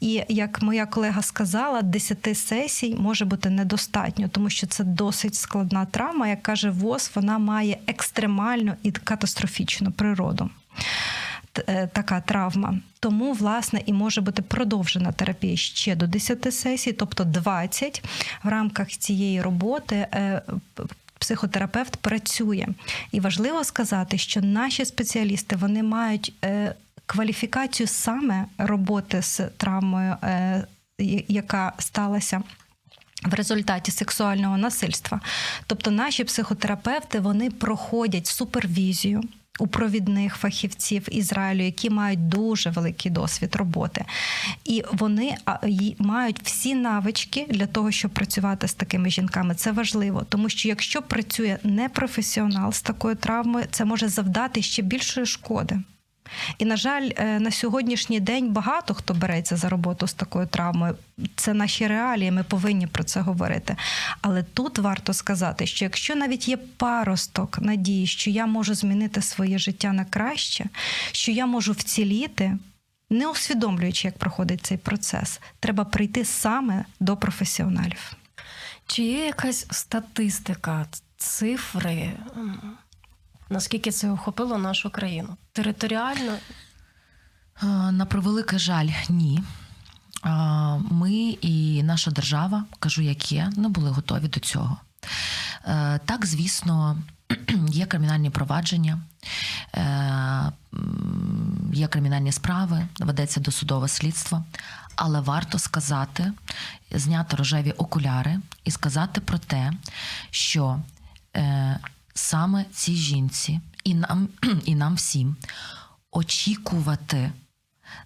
І 0.00 0.22
як 0.28 0.62
моя 0.62 0.86
колега 0.86 1.22
сказала, 1.22 1.82
10 1.82 2.38
сесій 2.38 2.94
може 2.94 3.24
бути 3.24 3.50
недостатньо, 3.50 4.28
тому 4.28 4.50
що 4.50 4.66
це 4.66 4.84
досить 4.84 5.34
складна 5.34 5.84
травма, 5.86 6.28
як 6.28 6.42
каже 6.42 6.70
ВОЗ, 6.70 7.10
вона 7.14 7.38
має 7.38 7.78
екстремальну 7.86 8.72
і 8.82 8.92
катастрофічну 8.92 9.92
природу. 9.92 10.50
Е, 11.66 11.86
така 11.86 12.20
травма. 12.20 12.78
Тому, 13.00 13.32
власне, 13.32 13.82
і 13.86 13.92
може 13.92 14.20
бути 14.20 14.42
продовжена 14.42 15.12
терапія 15.12 15.56
ще 15.56 15.96
до 15.96 16.06
10 16.06 16.54
сесій, 16.54 16.92
тобто 16.92 17.24
20 17.24 18.02
в 18.42 18.48
рамках 18.48 18.88
цієї 18.88 19.42
роботи. 19.42 19.96
Е, 19.96 20.42
психотерапевт 21.18 21.96
працює, 21.96 22.66
і 23.12 23.20
важливо 23.20 23.64
сказати, 23.64 24.18
що 24.18 24.40
наші 24.40 24.84
спеціалісти 24.84 25.56
вони 25.56 25.82
мають 25.82 26.32
е, 26.44 26.74
кваліфікацію 27.06 27.86
саме 27.86 28.44
роботи 28.58 29.22
з 29.22 29.40
травмою, 29.56 30.16
яка 31.28 31.72
сталася. 31.78 32.42
В 33.24 33.34
результаті 33.34 33.90
сексуального 33.90 34.56
насильства, 34.56 35.20
тобто 35.66 35.90
наші 35.90 36.24
психотерапевти 36.24 37.20
вони 37.20 37.50
проходять 37.50 38.26
супервізію 38.26 39.22
у 39.58 39.66
провідних 39.66 40.36
фахівців 40.36 41.08
Ізраїлю, 41.10 41.62
які 41.62 41.90
мають 41.90 42.28
дуже 42.28 42.70
великий 42.70 43.12
досвід 43.12 43.56
роботи, 43.56 44.04
і 44.64 44.84
вони 44.92 45.36
мають 45.98 46.40
всі 46.42 46.74
навички 46.74 47.46
для 47.48 47.66
того, 47.66 47.90
щоб 47.90 48.10
працювати 48.10 48.68
з 48.68 48.74
такими 48.74 49.10
жінками. 49.10 49.54
Це 49.54 49.72
важливо, 49.72 50.26
тому 50.28 50.48
що 50.48 50.68
якщо 50.68 51.02
працює 51.02 51.58
непрофесіонал 51.62 52.72
з 52.72 52.82
такою 52.82 53.14
травмою, 53.14 53.66
це 53.70 53.84
може 53.84 54.08
завдати 54.08 54.62
ще 54.62 54.82
більшої 54.82 55.26
шкоди. 55.26 55.80
І, 56.58 56.64
на 56.64 56.76
жаль, 56.76 57.10
е, 57.16 57.40
на 57.40 57.50
сьогоднішній 57.50 58.20
день 58.20 58.52
багато 58.52 58.94
хто 58.94 59.14
береться 59.14 59.56
за 59.56 59.68
роботу 59.68 60.06
з 60.06 60.14
такою 60.14 60.46
травмою. 60.46 60.96
Це 61.36 61.54
наші 61.54 61.86
реалії, 61.86 62.30
ми 62.30 62.42
повинні 62.42 62.86
про 62.86 63.04
це 63.04 63.20
говорити. 63.20 63.76
Але 64.20 64.42
тут 64.42 64.78
варто 64.78 65.12
сказати, 65.12 65.66
що 65.66 65.84
якщо 65.84 66.14
навіть 66.14 66.48
є 66.48 66.56
паросток 66.56 67.58
надії, 67.60 68.06
що 68.06 68.30
я 68.30 68.46
можу 68.46 68.74
змінити 68.74 69.22
своє 69.22 69.58
життя 69.58 69.92
на 69.92 70.04
краще, 70.04 70.64
що 71.12 71.32
я 71.32 71.46
можу 71.46 71.72
вціліти, 71.72 72.58
не 73.10 73.28
усвідомлюючи, 73.28 74.08
як 74.08 74.18
проходить 74.18 74.66
цей 74.66 74.78
процес, 74.78 75.40
треба 75.60 75.84
прийти 75.84 76.24
саме 76.24 76.84
до 77.00 77.16
професіоналів. 77.16 78.12
Чи 78.86 79.02
є 79.02 79.26
якась 79.26 79.66
статистика, 79.70 80.86
цифри? 81.16 82.12
Наскільки 83.50 83.90
це 83.90 84.10
охопило 84.10 84.58
нашу 84.58 84.90
країну? 84.90 85.36
Територіально? 85.52 86.32
На 87.92 88.06
превеликий 88.06 88.58
жаль, 88.58 88.88
ні. 89.08 89.42
Ми 90.90 91.12
і 91.40 91.82
наша 91.82 92.10
держава, 92.10 92.64
кажу, 92.78 93.02
як 93.02 93.32
є, 93.32 93.52
не 93.56 93.68
були 93.68 93.90
готові 93.90 94.28
до 94.28 94.40
цього. 94.40 94.76
Е, 95.64 96.00
так, 96.04 96.26
звісно, 96.26 96.98
є 97.68 97.86
кримінальні 97.86 98.30
провадження, 98.30 99.00
е, 99.74 100.52
є 101.72 101.88
кримінальні 101.88 102.32
справи, 102.32 102.86
ведеться 102.98 103.40
досудове 103.40 103.88
слідство, 103.88 104.44
але 104.96 105.20
варто 105.20 105.58
сказати, 105.58 106.32
зняти 106.90 107.36
рожеві 107.36 107.70
окуляри 107.70 108.40
і 108.64 108.70
сказати 108.70 109.20
про 109.20 109.38
те, 109.38 109.72
що 110.30 110.80
е, 111.36 111.78
саме 112.16 112.64
цій 112.72 112.96
жінці 112.96 113.60
і 113.84 113.94
нам, 113.94 114.28
і 114.64 114.74
нам 114.74 114.94
всім 114.94 115.36
очікувати 116.10 117.32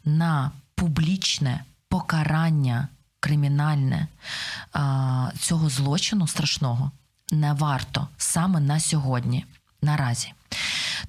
на 0.05 0.51
публічне 0.75 1.65
покарання 1.89 2.89
кримінальне 3.21 4.07
цього 5.39 5.69
злочину 5.69 6.27
страшного 6.27 6.91
не 7.31 7.53
варто 7.53 8.09
саме 8.17 8.61
на 8.61 8.81
сьогодні, 8.81 9.45
наразі. 9.83 10.33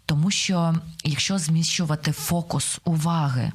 Тому 0.06 0.32
що 0.32 0.76
якщо 1.04 1.38
зміщувати 1.38 2.12
фокус 2.12 2.80
уваги 2.84 3.52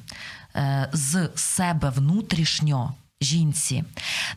е, 0.55 0.89
з 0.93 1.29
себе 1.35 1.89
внутрішньо 1.89 2.93
жінці 3.21 3.83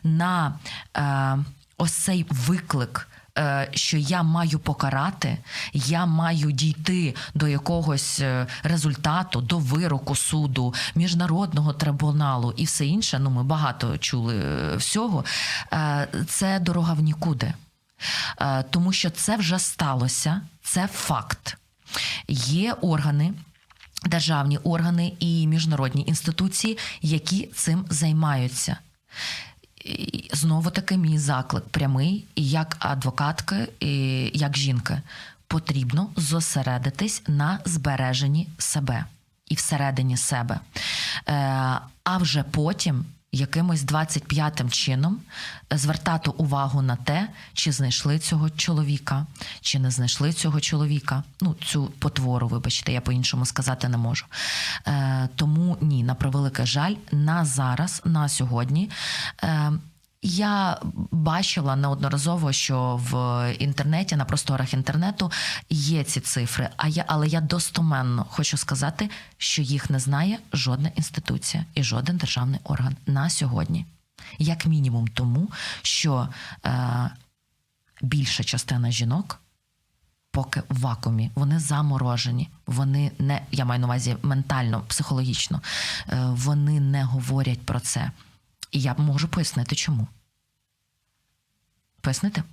на 0.03 0.59
е, 0.97 1.37
ось 1.77 1.91
цей 1.91 2.25
виклик. 2.29 3.07
Е, 3.37 3.69
що 3.73 3.97
я 3.97 4.23
маю 4.23 4.59
покарати, 4.59 5.37
я 5.73 6.05
маю 6.05 6.51
дійти 6.51 7.15
до 7.33 7.47
якогось 7.47 8.19
е, 8.19 8.47
результату, 8.63 9.41
до 9.41 9.57
вироку 9.57 10.15
суду, 10.15 10.73
міжнародного 10.95 11.73
трибуналу 11.73 12.53
і 12.57 12.65
все 12.65 12.85
інше. 12.85 13.19
Ну, 13.19 13.29
ми 13.29 13.43
багато 13.43 13.97
чули 13.97 14.39
е, 14.39 14.75
всього. 14.75 15.25
Це 16.27 16.59
дорога 16.59 16.93
в 16.93 16.99
нікуди, 16.99 17.53
тому 18.69 18.93
що 18.93 19.09
це 19.09 19.37
вже 19.37 19.59
сталося, 19.59 20.41
це 20.63 20.87
факт. 20.87 21.57
Є 22.27 22.73
органи. 22.73 23.33
Державні 24.05 24.57
органи 24.57 25.13
і 25.19 25.47
міжнародні 25.47 26.03
інституції, 26.07 26.77
які 27.01 27.47
цим 27.47 27.85
займаються 27.89 28.77
знову 30.33 30.69
таки 30.69 30.97
мій 30.97 31.17
заклик 31.17 31.63
прямий, 31.63 32.25
і 32.35 32.49
як 32.49 32.77
адвокатки, 32.79 33.67
і 33.79 34.31
як 34.33 34.57
жінки, 34.57 35.01
потрібно 35.47 36.09
зосередитись 36.15 37.23
на 37.27 37.59
збереженні 37.65 38.47
себе 38.57 39.05
і 39.47 39.55
всередині 39.55 40.17
себе. 40.17 40.59
Е, 41.27 41.33
а 42.03 42.17
вже 42.17 42.43
потім. 42.43 43.05
Якимось 43.33 43.81
25-м 43.81 44.69
чином 44.69 45.19
звертати 45.71 46.29
увагу 46.29 46.81
на 46.81 46.95
те, 46.95 47.29
чи 47.53 47.71
знайшли 47.71 48.19
цього 48.19 48.49
чоловіка, 48.49 49.27
чи 49.61 49.79
не 49.79 49.91
знайшли 49.91 50.33
цього 50.33 50.59
чоловіка. 50.59 51.23
Ну, 51.41 51.55
цю 51.65 51.85
потвору, 51.85 52.47
вибачте, 52.47 52.93
я 52.93 53.01
по-іншому 53.01 53.45
сказати 53.45 53.89
не 53.89 53.97
можу. 53.97 54.25
Е, 54.87 55.29
Тому 55.35 55.77
ні, 55.81 56.03
на 56.03 56.15
превелике 56.15 56.65
жаль, 56.65 56.95
на 57.11 57.45
зараз, 57.45 58.01
на 58.05 58.29
сьогодні. 58.29 58.89
Е, 59.43 59.71
я 60.21 60.77
бачила 61.11 61.75
неодноразово, 61.75 62.51
що 62.51 62.99
в 63.11 63.55
інтернеті, 63.59 64.15
на 64.15 64.25
просторах 64.25 64.73
інтернету 64.73 65.31
є 65.69 66.03
ці 66.03 66.19
цифри. 66.19 66.69
А 66.77 66.87
я, 66.87 67.05
але 67.07 67.27
я 67.27 67.41
достоменно 67.41 68.25
хочу 68.29 68.57
сказати, 68.57 69.09
що 69.37 69.61
їх 69.61 69.89
не 69.89 69.99
знає 69.99 70.39
жодна 70.53 70.91
інституція 70.95 71.65
і 71.73 71.83
жоден 71.83 72.17
державний 72.17 72.59
орган 72.63 72.95
на 73.05 73.29
сьогодні, 73.29 73.85
як 74.39 74.65
мінімум, 74.65 75.07
тому 75.07 75.51
що 75.81 76.29
е, 76.65 77.09
більша 78.01 78.43
частина 78.43 78.91
жінок. 78.91 79.37
Поки 80.33 80.61
в 80.69 80.79
вакуумі 80.79 81.31
вони 81.35 81.59
заморожені, 81.59 82.49
вони 82.67 83.11
не 83.19 83.41
я 83.51 83.65
маю 83.65 83.79
на 83.79 83.87
увазі 83.87 84.17
ментально, 84.23 84.81
психологічно, 84.87 85.61
е, 86.09 86.25
вони 86.29 86.79
не 86.79 87.03
говорять 87.03 87.61
про 87.65 87.79
це. 87.79 88.11
І 88.71 88.81
я 88.81 88.93
можу 88.93 89.27
пояснити, 89.27 89.75
чому. 89.75 90.07
Пояснити? 92.01 92.43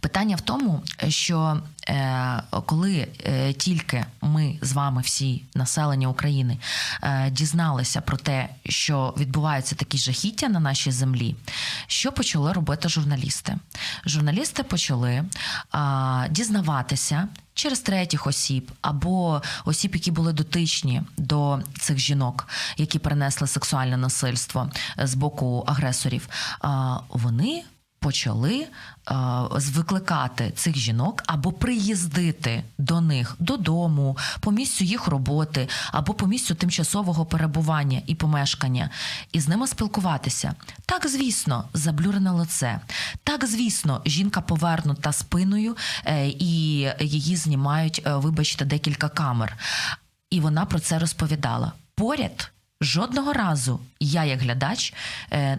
Питання 0.00 0.36
в 0.36 0.40
тому, 0.40 0.82
що 1.08 1.62
е, 1.88 2.42
коли 2.66 3.08
е, 3.24 3.52
тільки 3.52 4.04
ми 4.20 4.58
з 4.62 4.72
вами, 4.72 5.02
всі 5.02 5.42
населення 5.54 6.08
України, 6.08 6.58
е, 7.02 7.30
дізналися 7.30 8.00
про 8.00 8.16
те, 8.16 8.48
що 8.66 9.14
відбуваються 9.16 9.74
такі 9.74 9.98
жахіття 9.98 10.48
на 10.48 10.60
нашій 10.60 10.90
землі, 10.90 11.36
що 11.86 12.12
почали 12.12 12.52
робити 12.52 12.88
журналісти? 12.88 13.58
Журналісти 14.06 14.62
почали 14.62 15.24
дізнаватися. 16.30 17.28
Через 17.56 17.80
третіх 17.80 18.26
осіб 18.26 18.72
або 18.80 19.42
осіб, 19.64 19.94
які 19.94 20.10
були 20.10 20.32
дотичні 20.32 21.02
до 21.16 21.60
цих 21.80 21.98
жінок, 21.98 22.48
які 22.76 22.98
перенесли 22.98 23.46
сексуальне 23.46 23.96
насильство 23.96 24.70
з 24.98 25.14
боку 25.14 25.64
агресорів, 25.66 26.28
вони 27.08 27.64
почали 28.06 28.60
е, 28.60 28.68
викликати 29.50 30.50
цих 30.50 30.76
жінок 30.76 31.22
або 31.26 31.52
приїздити 31.52 32.62
до 32.78 33.00
них 33.00 33.34
додому, 33.38 34.16
по 34.40 34.52
місцю 34.52 34.84
їх 34.84 35.06
роботи, 35.06 35.68
або 35.92 36.14
по 36.14 36.26
місцю 36.26 36.54
тимчасового 36.54 37.26
перебування 37.26 38.02
і 38.06 38.14
помешкання, 38.14 38.90
і 39.32 39.40
з 39.40 39.48
ними 39.48 39.66
спілкуватися. 39.66 40.54
Так, 40.86 41.08
звісно, 41.08 41.64
заблюрене 41.74 42.30
лице. 42.30 42.80
Так, 43.24 43.46
звісно, 43.46 44.00
жінка 44.06 44.40
повернута 44.40 45.12
спиною, 45.12 45.76
е, 46.04 46.28
і 46.28 46.78
її 47.00 47.36
знімають, 47.36 48.02
е, 48.06 48.16
вибачте, 48.16 48.64
декілька 48.64 49.08
камер. 49.08 49.56
І 50.30 50.40
вона 50.40 50.64
про 50.64 50.78
це 50.78 50.98
розповідала. 50.98 51.72
Поряд. 51.94 52.52
Жодного 52.80 53.32
разу 53.32 53.80
я, 54.00 54.24
як 54.24 54.40
глядач, 54.40 54.94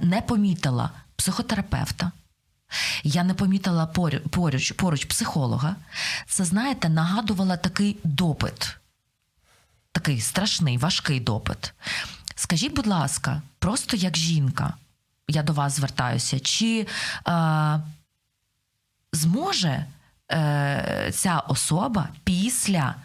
не 0.02 0.22
помітила 0.28 0.89
психотерапевта, 1.17 2.12
я 3.03 3.23
не 3.23 3.34
помітила 3.34 3.86
поруч, 4.32 4.71
поруч 4.71 5.06
психолога. 5.06 5.75
Це, 6.27 6.45
знаєте, 6.45 6.89
нагадувала 6.89 7.58
такий 7.58 7.97
допит, 8.03 8.77
такий 9.91 10.21
страшний, 10.21 10.77
важкий 10.77 11.19
допит. 11.19 11.73
Скажіть, 12.36 12.73
будь 12.73 12.88
ласка, 12.88 13.41
просто 13.60 13.97
як 13.97 14.17
жінка, 14.17 14.73
я 15.27 15.43
до 15.43 15.53
вас 15.53 15.75
звертаюся, 15.75 16.39
чи 16.39 16.88
е, 17.27 17.80
зможе 19.13 19.86
е, 20.32 21.12
ця 21.15 21.39
особа 21.39 22.10
після 22.23 22.95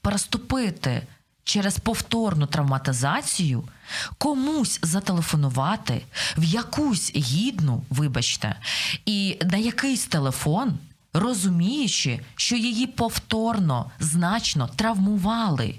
переступити 0.00 1.06
через 1.48 1.78
повторну 1.78 2.46
травматизацію 2.46 3.64
комусь 4.18 4.78
зателефонувати 4.82 6.02
в 6.36 6.44
якусь 6.44 7.12
гідну, 7.16 7.84
вибачте, 7.90 8.60
і 9.06 9.38
на 9.50 9.56
якийсь 9.56 10.06
телефон, 10.06 10.78
розуміючи, 11.12 12.20
що 12.36 12.56
її 12.56 12.86
повторно 12.86 13.90
значно 14.00 14.68
травмували. 14.76 15.74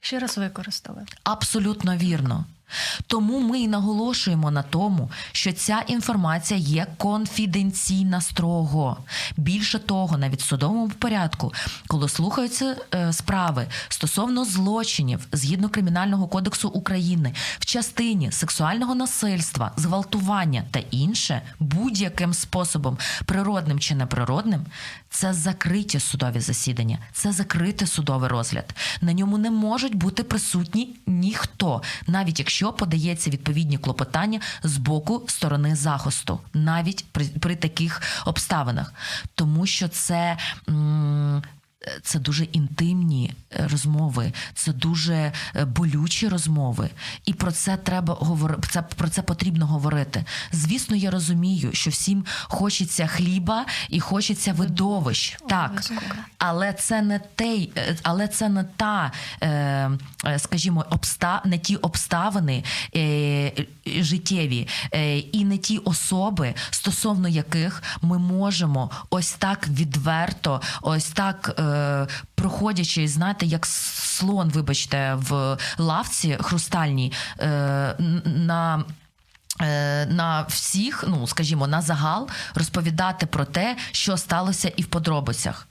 Ще 0.00 0.18
раз 0.18 0.38
використали. 0.38 1.06
Абсолютно 1.24 1.96
вірно. 1.96 2.44
Тому 3.06 3.40
ми 3.40 3.60
і 3.60 3.68
наголошуємо 3.68 4.50
на 4.50 4.62
тому, 4.62 5.10
що 5.32 5.52
ця 5.52 5.82
інформація 5.86 6.60
є 6.60 6.86
конфіденційна 6.96 8.20
строго. 8.20 8.96
Більше 9.36 9.78
того, 9.78 10.18
навіть 10.18 10.42
в 10.42 10.46
судовому 10.46 10.88
порядку, 10.88 11.52
коли 11.86 12.08
слухаються 12.08 12.76
е, 12.94 13.12
справи 13.12 13.66
стосовно 13.88 14.44
злочинів 14.44 15.26
згідно 15.32 15.68
кримінального 15.68 16.28
кодексу 16.28 16.68
України 16.68 17.32
в 17.58 17.64
частині 17.64 18.32
сексуального 18.32 18.94
насильства, 18.94 19.72
зґвалтування 19.76 20.64
та 20.70 20.78
інше, 20.90 21.42
будь-яким 21.58 22.34
способом, 22.34 22.98
природним 23.24 23.80
чи 23.80 23.94
неприродним, 23.94 24.66
це 25.10 25.32
закриті 25.32 26.00
судові 26.00 26.40
засідання, 26.40 26.98
це 27.12 27.32
закритий 27.32 27.88
судовий 27.88 28.30
розгляд. 28.30 28.74
На 29.00 29.12
ньому 29.12 29.38
не 29.38 29.50
можуть 29.50 29.94
бути 29.94 30.22
присутні 30.22 30.96
ніхто, 31.06 31.82
навіть 32.06 32.38
якщо 32.38 32.61
подається 32.70 33.30
відповідні 33.30 33.78
клопотання 33.78 34.40
з 34.62 34.76
боку 34.76 35.22
сторони 35.28 35.76
захисту, 35.76 36.40
навіть 36.54 37.04
при, 37.12 37.24
при 37.24 37.56
таких 37.56 38.02
обставинах, 38.26 38.94
тому 39.34 39.66
що 39.66 39.88
це. 39.88 40.38
М- 40.68 41.42
це 42.02 42.18
дуже 42.18 42.44
інтимні 42.44 43.32
е, 43.52 43.68
розмови, 43.72 44.32
це 44.54 44.72
дуже 44.72 45.32
е, 45.56 45.64
болючі 45.64 46.28
розмови, 46.28 46.90
і 47.24 47.32
про 47.32 47.52
це 47.52 47.76
треба 47.76 48.14
говорити. 48.14 48.68
Це 48.70 48.82
про 48.82 49.08
це 49.08 49.22
потрібно 49.22 49.66
говорити. 49.66 50.24
Звісно, 50.52 50.96
я 50.96 51.10
розумію, 51.10 51.70
що 51.72 51.90
всім 51.90 52.24
хочеться 52.42 53.06
хліба 53.06 53.66
і 53.88 54.00
хочеться 54.00 54.52
видовищ, 54.52 55.38
так 55.48 55.82
але 56.38 56.72
це 56.72 57.02
не 57.02 57.18
той, 57.18 57.72
е, 57.76 57.96
але 58.02 58.28
це 58.28 58.48
не 58.48 58.64
та, 58.64 59.12
скажімо, 60.38 60.84
обста 60.90 61.42
не 61.44 61.58
ті 61.58 61.76
обставини 61.76 62.64
життєві 64.02 64.68
і 65.32 65.44
не 65.44 65.58
ті 65.58 65.78
особи, 65.78 66.54
стосовно 66.70 67.28
яких 67.28 67.82
ми 68.02 68.18
можемо 68.18 68.90
ось 69.10 69.32
так 69.32 69.68
відверто, 69.68 70.60
ось 70.82 71.10
так 71.10 71.60
проходячи, 72.34 73.08
знаєте, 73.08 73.46
як 73.46 73.66
слон, 73.66 74.48
вибачте, 74.48 75.14
в 75.14 75.56
лавці 75.78 76.38
хрустальній 76.40 77.12
е, 77.40 77.46
на 78.24 78.84
е, 79.60 80.06
на 80.06 80.42
всіх, 80.42 81.04
ну 81.08 81.26
скажімо, 81.26 81.66
на 81.66 81.82
загал 81.82 82.28
розповідати 82.54 83.26
про 83.26 83.44
те, 83.44 83.76
що 83.92 84.16
сталося 84.16 84.68
і 84.76 84.82
в 84.82 84.86
подробицях. 84.86 85.68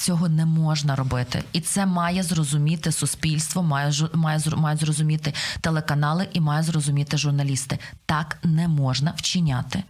Цього 0.00 0.28
не 0.28 0.46
можна 0.46 0.96
робити, 0.96 1.42
і 1.52 1.60
це 1.60 1.86
має 1.86 2.22
зрозуміти 2.22 2.92
суспільство, 2.92 3.62
має 3.62 3.92
має 4.14 4.40
мають 4.56 4.80
зрозуміти 4.80 5.34
телеканали 5.60 6.28
і 6.32 6.40
має 6.40 6.62
зрозуміти 6.62 7.16
журналісти. 7.16 7.78
Так 8.06 8.38
не 8.42 8.68
можна 8.68 9.12
вчиняти. 9.16 9.82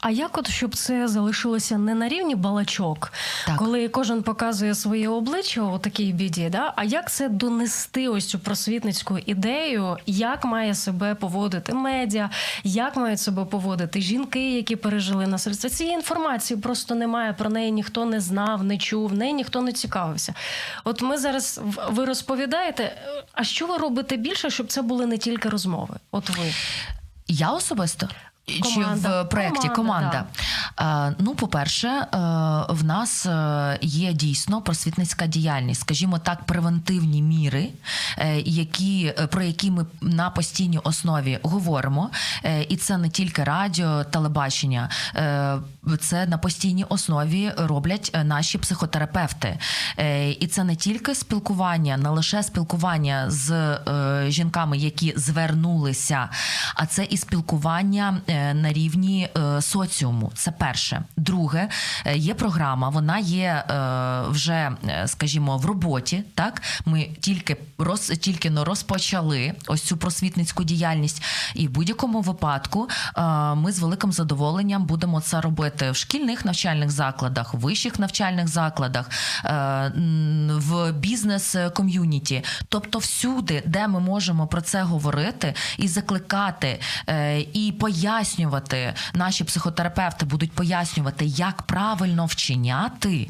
А 0.00 0.10
як 0.10 0.38
от 0.38 0.50
щоб 0.50 0.74
це 0.74 1.08
залишилося 1.08 1.78
не 1.78 1.94
на 1.94 2.08
рівні 2.08 2.34
балачок, 2.34 3.12
так. 3.46 3.56
коли 3.56 3.88
кожен 3.88 4.22
показує 4.22 4.74
своє 4.74 5.08
обличчя 5.08 5.62
у 5.62 5.78
такій 5.78 6.12
біді, 6.12 6.48
да? 6.52 6.72
а 6.76 6.84
як 6.84 7.10
це 7.10 7.28
донести 7.28 8.08
ось 8.08 8.26
цю 8.26 8.38
просвітницьку 8.38 9.18
ідею, 9.26 9.96
як 10.06 10.44
має 10.44 10.74
себе 10.74 11.14
поводити 11.14 11.74
медіа, 11.74 12.30
як 12.64 12.96
мають 12.96 13.20
себе 13.20 13.44
поводити 13.44 14.00
жінки, 14.00 14.56
які 14.56 14.76
пережили 14.76 15.26
насильство? 15.26 15.70
Цієї 15.70 15.94
інформації 15.94 16.60
просто 16.60 16.94
немає. 16.94 17.32
Про 17.32 17.50
неї 17.50 17.72
ніхто 17.72 18.04
не 18.04 18.20
знав, 18.20 18.64
не 18.64 18.78
чув, 18.78 19.12
неї 19.12 19.32
ніхто 19.32 19.55
не 19.62 19.72
цікавився. 19.72 20.34
От 20.84 21.02
ми 21.02 21.18
зараз 21.18 21.60
ви 21.90 22.04
розповідаєте, 22.04 22.96
а 23.32 23.44
що 23.44 23.66
ви 23.66 23.76
робите 23.76 24.16
більше, 24.16 24.50
щоб 24.50 24.66
це 24.66 24.82
були 24.82 25.06
не 25.06 25.18
тільки 25.18 25.48
розмови? 25.48 25.96
От 26.10 26.30
ви 26.30 26.52
я 27.28 27.50
особисто. 27.50 28.08
Команда. 28.62 29.08
Чи 29.08 29.22
в 29.22 29.28
проєкті 29.28 29.68
команда? 29.68 29.74
команда. 29.74 30.24
Да. 30.78 31.14
Ну, 31.18 31.34
по-перше, 31.34 31.88
е, 31.88 32.06
в 32.68 32.84
нас 32.84 33.26
е, 33.26 33.78
є 33.82 34.12
дійсно 34.12 34.62
просвітницька 34.62 35.26
діяльність, 35.26 35.80
скажімо 35.80 36.18
так, 36.18 36.44
превентивні 36.44 37.22
міри, 37.22 37.68
е, 38.18 38.40
які, 38.40 39.14
про 39.30 39.42
які 39.42 39.70
ми 39.70 39.86
на 40.00 40.30
постійній 40.30 40.78
основі 40.78 41.38
говоримо. 41.42 42.10
І 42.68 42.76
це 42.76 42.98
не 42.98 43.08
тільки 43.08 43.44
радіо, 43.44 44.04
телебачення, 44.04 44.90
це 46.00 46.26
на 46.26 46.38
постійній 46.38 46.84
основі 46.88 47.52
роблять 47.56 48.16
наші 48.24 48.58
психотерапевти. 48.58 49.58
І 50.40 50.46
це 50.46 50.64
не 50.64 50.76
тільки 50.76 51.14
спілкування, 51.14 51.96
не 51.96 52.08
лише 52.08 52.42
спілкування 52.42 53.30
з 53.30 53.78
жінками, 54.28 54.78
які 54.78 55.14
звернулися, 55.16 56.28
а 56.74 56.86
це 56.86 57.04
і 57.04 57.16
спілкування. 57.16 58.16
Е, 58.28 58.54
на 58.54 58.72
рівні 58.72 59.28
е, 59.36 59.62
соціуму. 59.62 60.32
Це 60.34 60.50
перше. 60.50 61.02
Друге, 61.16 61.68
е, 62.04 62.16
є 62.16 62.34
програма, 62.34 62.88
вона 62.88 63.18
є 63.18 63.64
вже, 64.28 64.72
скажімо, 65.06 65.56
в 65.56 65.66
роботі. 65.66 66.22
Так, 66.34 66.62
ми 66.84 67.08
тільки 67.20 67.56
роз 67.78 68.00
тільки 68.00 68.50
но 68.50 68.64
розпочали 68.64 69.52
ось 69.66 69.82
цю 69.82 69.96
просвітницьку 69.96 70.64
діяльність, 70.64 71.22
і 71.54 71.68
в 71.68 71.70
будь-якому 71.70 72.20
випадку 72.20 72.88
ми 73.54 73.72
з 73.72 73.78
великим 73.78 74.12
задоволенням 74.12 74.84
будемо 74.84 75.20
це 75.20 75.40
робити 75.40 75.75
в 75.90 75.96
шкільних 75.96 76.44
навчальних 76.44 76.90
закладах, 76.90 77.54
в 77.54 77.58
вищих 77.58 77.98
навчальних 77.98 78.48
закладах, 78.48 79.10
в 80.48 80.92
бізнес-ком'юніті, 80.92 82.44
тобто 82.68 82.98
всюди, 82.98 83.62
де 83.66 83.88
ми 83.88 84.00
можемо 84.00 84.46
про 84.46 84.60
це 84.60 84.82
говорити 84.82 85.54
і 85.78 85.88
закликати, 85.88 86.80
і 87.52 87.74
пояснювати 87.80 88.36
пояснювати, 88.36 88.94
наші 89.14 89.44
психотерапевти 89.44 90.26
будуть 90.26 90.52
пояснювати, 90.52 91.24
як 91.24 91.62
правильно 91.62 92.26
вчиняти. 92.26 93.28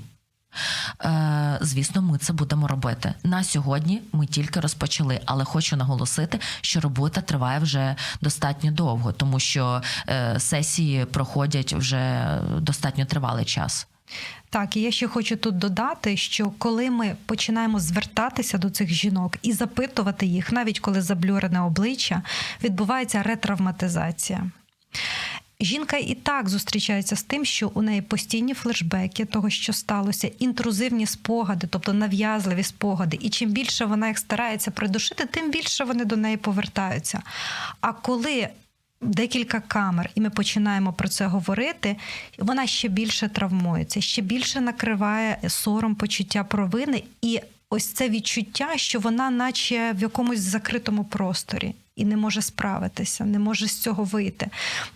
Е, 1.05 1.59
звісно, 1.61 2.03
ми 2.03 2.19
це 2.19 2.33
будемо 2.33 2.66
робити 2.66 3.14
на 3.25 3.45
сьогодні. 3.45 4.03
Ми 4.12 4.27
тільки 4.27 4.61
розпочали, 4.61 5.21
але 5.25 5.45
хочу 5.45 5.77
наголосити, 5.77 6.40
що 6.61 6.81
робота 6.81 7.21
триває 7.21 7.59
вже 7.59 7.97
достатньо 8.21 8.71
довго, 8.71 9.12
тому 9.12 9.40
що 9.40 9.83
е, 10.09 10.40
сесії 10.40 11.05
проходять 11.05 11.73
вже 11.73 12.29
достатньо 12.61 13.05
тривалий 13.05 13.45
час. 13.45 13.87
Так, 14.51 14.77
і 14.77 14.81
я 14.81 14.90
ще 14.90 15.09
хочу 15.09 15.37
тут 15.37 15.59
додати, 15.59 16.16
що 16.16 16.51
коли 16.59 16.90
ми 16.90 17.16
починаємо 17.27 17.81
звертатися 17.81 18.59
до 18.59 18.71
цих 18.71 18.88
жінок 18.88 19.37
і 19.42 19.53
запитувати 19.53 20.27
їх, 20.27 20.53
навіть 20.53 20.81
коли 20.81 21.03
заблюрене 21.03 21.61
обличчя, 21.61 22.23
відбувається 22.62 23.23
ретравматизація. 23.23 24.51
Жінка 25.61 25.97
і 25.97 26.14
так 26.14 26.49
зустрічається 26.49 27.16
з 27.16 27.23
тим, 27.23 27.45
що 27.45 27.71
у 27.75 27.83
неї 27.83 28.03
постійні 28.03 28.55
флешбеки 28.55 29.25
того, 29.25 29.51
що 29.51 29.73
сталося, 29.73 30.31
інтрузивні 30.38 31.07
спогади, 31.07 31.66
тобто 31.71 31.92
нав'язливі 31.92 32.62
спогади. 32.62 33.19
І 33.21 33.31
чим 33.31 33.51
більше 33.51 33.85
вона 33.85 34.09
їх 34.09 34.19
старається 34.19 34.71
придушити, 34.71 35.27
тим 35.27 35.51
більше 35.51 35.85
вони 35.85 36.05
до 36.05 36.16
неї 36.16 36.37
повертаються. 36.37 37.23
А 37.81 37.92
коли 37.92 38.49
декілька 39.01 39.61
камер, 39.61 40.11
і 40.14 40.21
ми 40.21 40.31
починаємо 40.31 40.92
про 40.92 41.09
це 41.09 41.27
говорити, 41.27 41.97
вона 42.38 42.66
ще 42.66 42.88
більше 42.88 43.29
травмується, 43.29 44.01
ще 44.01 44.23
більше 44.23 44.61
накриває 44.61 45.38
сором 45.49 45.95
почуття 45.95 46.45
провини 46.45 47.03
і 47.23 47.40
ось 47.71 47.87
це 47.87 48.09
відчуття, 48.09 48.73
що 48.77 49.01
вона, 49.01 49.31
наче 49.31 49.92
в 49.92 50.03
якомусь 50.03 50.40
закритому 50.40 51.05
просторі 51.05 51.75
і 51.97 52.05
не 52.05 52.17
може 52.17 52.43
справитися, 52.43 53.25
не 53.25 53.39
може 53.39 53.69
з 53.69 53.81
цього 53.81 54.05
вийти. 54.05 54.49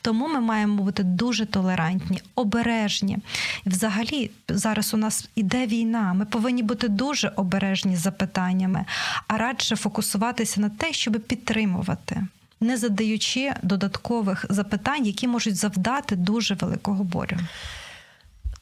Тому 0.03 0.29
ми 0.29 0.41
маємо 0.41 0.83
бути 0.83 1.03
дуже 1.03 1.47
толерантні, 1.47 2.23
обережні. 2.35 3.19
Взагалі, 3.67 4.31
зараз 4.49 4.95
у 4.95 4.97
нас 4.97 5.29
іде 5.35 5.67
війна. 5.67 6.13
Ми 6.13 6.25
повинні 6.25 6.63
бути 6.63 6.89
дуже 6.89 7.33
обережні 7.37 7.97
з 7.97 8.01
запитаннями, 8.01 8.85
а 9.29 9.37
радше 9.37 9.77
фокусуватися 9.77 10.61
на 10.61 10.69
те, 10.69 10.93
щоб 10.93 11.21
підтримувати. 11.21 12.27
Не 12.61 12.77
задаючи 12.77 13.53
додаткових 13.63 14.47
запитань, 14.51 15.07
які 15.07 15.29
можуть 15.29 15.57
завдати 15.57 16.17
дуже 16.17 16.55
великого 16.55 17.05
борю. 17.05 17.37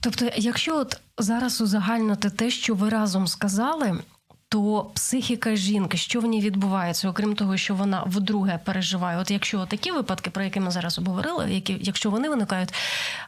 Тобто, 0.00 0.30
якщо 0.36 0.76
от 0.76 1.00
зараз 1.18 1.60
узагальнити 1.60 2.30
те, 2.30 2.50
що 2.50 2.74
ви 2.74 2.88
разом 2.88 3.26
сказали, 3.26 3.98
то 4.48 4.90
психіка 4.94 5.56
жінки, 5.56 5.96
що 5.96 6.20
в 6.20 6.26
ній 6.26 6.40
відбувається, 6.40 7.08
окрім 7.08 7.34
того, 7.34 7.56
що 7.56 7.74
вона 7.74 8.02
вдруге 8.06 8.60
переживає. 8.64 9.18
От 9.18 9.30
якщо 9.30 9.66
такі 9.66 9.90
випадки, 9.90 10.30
про 10.30 10.44
які 10.44 10.60
ми 10.60 10.70
зараз 10.70 10.98
обговорили, 10.98 11.54
які 11.54 11.76
якщо 11.80 12.10
вони 12.10 12.28
виникають, 12.28 12.74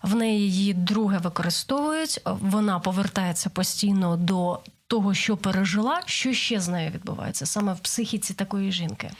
в 0.02 0.14
неї 0.14 0.40
її 0.40 0.74
друге 0.74 1.18
використовують, 1.18 2.20
вона 2.24 2.78
повертається 2.78 3.50
постійно 3.50 4.16
до 4.16 4.60
того, 4.90 5.14
що 5.14 5.36
пережила, 5.36 6.02
що 6.06 6.32
ще 6.32 6.60
з 6.60 6.68
нею 6.68 6.90
відбувається 6.90 7.46
саме 7.46 7.72
в 7.72 7.78
психіці 7.78 8.34
такої 8.34 8.72
жінки? 8.72 9.10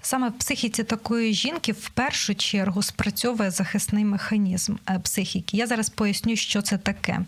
Саме 0.00 0.28
в 0.28 0.32
психіці 0.32 0.84
такої 0.84 1.34
жінки 1.34 1.72
в 1.72 1.88
першу 1.88 2.34
чергу 2.34 2.82
спрацьовує 2.82 3.50
захисний 3.50 4.04
механізм 4.04 4.74
е, 4.90 4.98
психіки. 4.98 5.56
Я 5.56 5.66
зараз 5.66 5.88
поясню, 5.88 6.36
що 6.36 6.62
це 6.62 6.78
таке. 6.78 7.20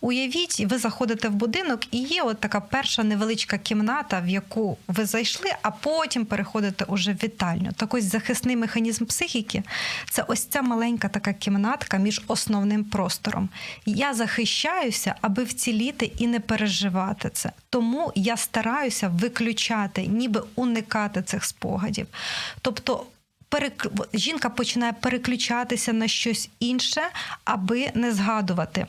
Уявіть, 0.00 0.64
ви 0.68 0.78
заходите 0.78 1.28
в 1.28 1.32
будинок, 1.32 1.94
і 1.94 1.98
є 1.98 2.22
от 2.22 2.40
така 2.40 2.60
перша 2.60 3.02
невеличка 3.02 3.58
кімната, 3.58 4.20
в 4.20 4.28
яку 4.28 4.78
ви 4.88 5.04
зайшли, 5.04 5.50
а 5.62 5.70
потім 5.70 6.24
переходите 6.26 6.84
уже 6.84 7.12
в 7.12 7.16
вітальню. 7.22 7.72
Так 7.76 7.94
ось 7.94 8.04
захисний 8.04 8.56
механізм 8.56 9.04
психіки 9.04 9.62
це 10.10 10.22
ось 10.22 10.44
ця 10.44 10.62
маленька 10.62 11.08
така 11.08 11.32
кімнатка 11.32 11.96
між 11.96 12.22
основним 12.26 12.84
простором. 12.84 13.48
Я 13.86 14.14
захищаюся, 14.14 15.14
аби 15.20 15.44
вціліти 15.44 16.12
і 16.18 16.26
не 16.26 16.40
переживати 16.40 17.30
це 17.32 17.41
це. 17.42 17.52
Тому 17.70 18.12
я 18.14 18.36
стараюся 18.36 19.08
виключати, 19.08 20.06
ніби 20.06 20.42
уникати 20.54 21.22
цих 21.22 21.44
спогадів. 21.44 22.06
Тобто. 22.62 23.06
Жінка 24.14 24.50
починає 24.50 24.92
переключатися 24.92 25.92
на 25.92 26.08
щось 26.08 26.50
інше, 26.60 27.02
аби 27.44 27.90
не 27.94 28.12
згадувати. 28.12 28.86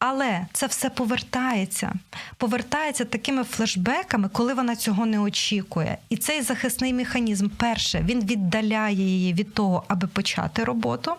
Але 0.00 0.46
це 0.52 0.66
все 0.66 0.90
повертається, 0.90 1.92
повертається 2.36 3.04
такими 3.04 3.44
флешбеками, 3.44 4.28
коли 4.32 4.54
вона 4.54 4.76
цього 4.76 5.06
не 5.06 5.18
очікує. 5.20 5.98
І 6.08 6.16
цей 6.16 6.42
захисний 6.42 6.92
механізм, 6.92 7.48
перше, 7.48 8.04
він 8.08 8.24
віддаляє 8.24 8.96
її 8.96 9.32
від 9.32 9.54
того, 9.54 9.84
аби 9.88 10.08
почати 10.08 10.64
роботу. 10.64 11.12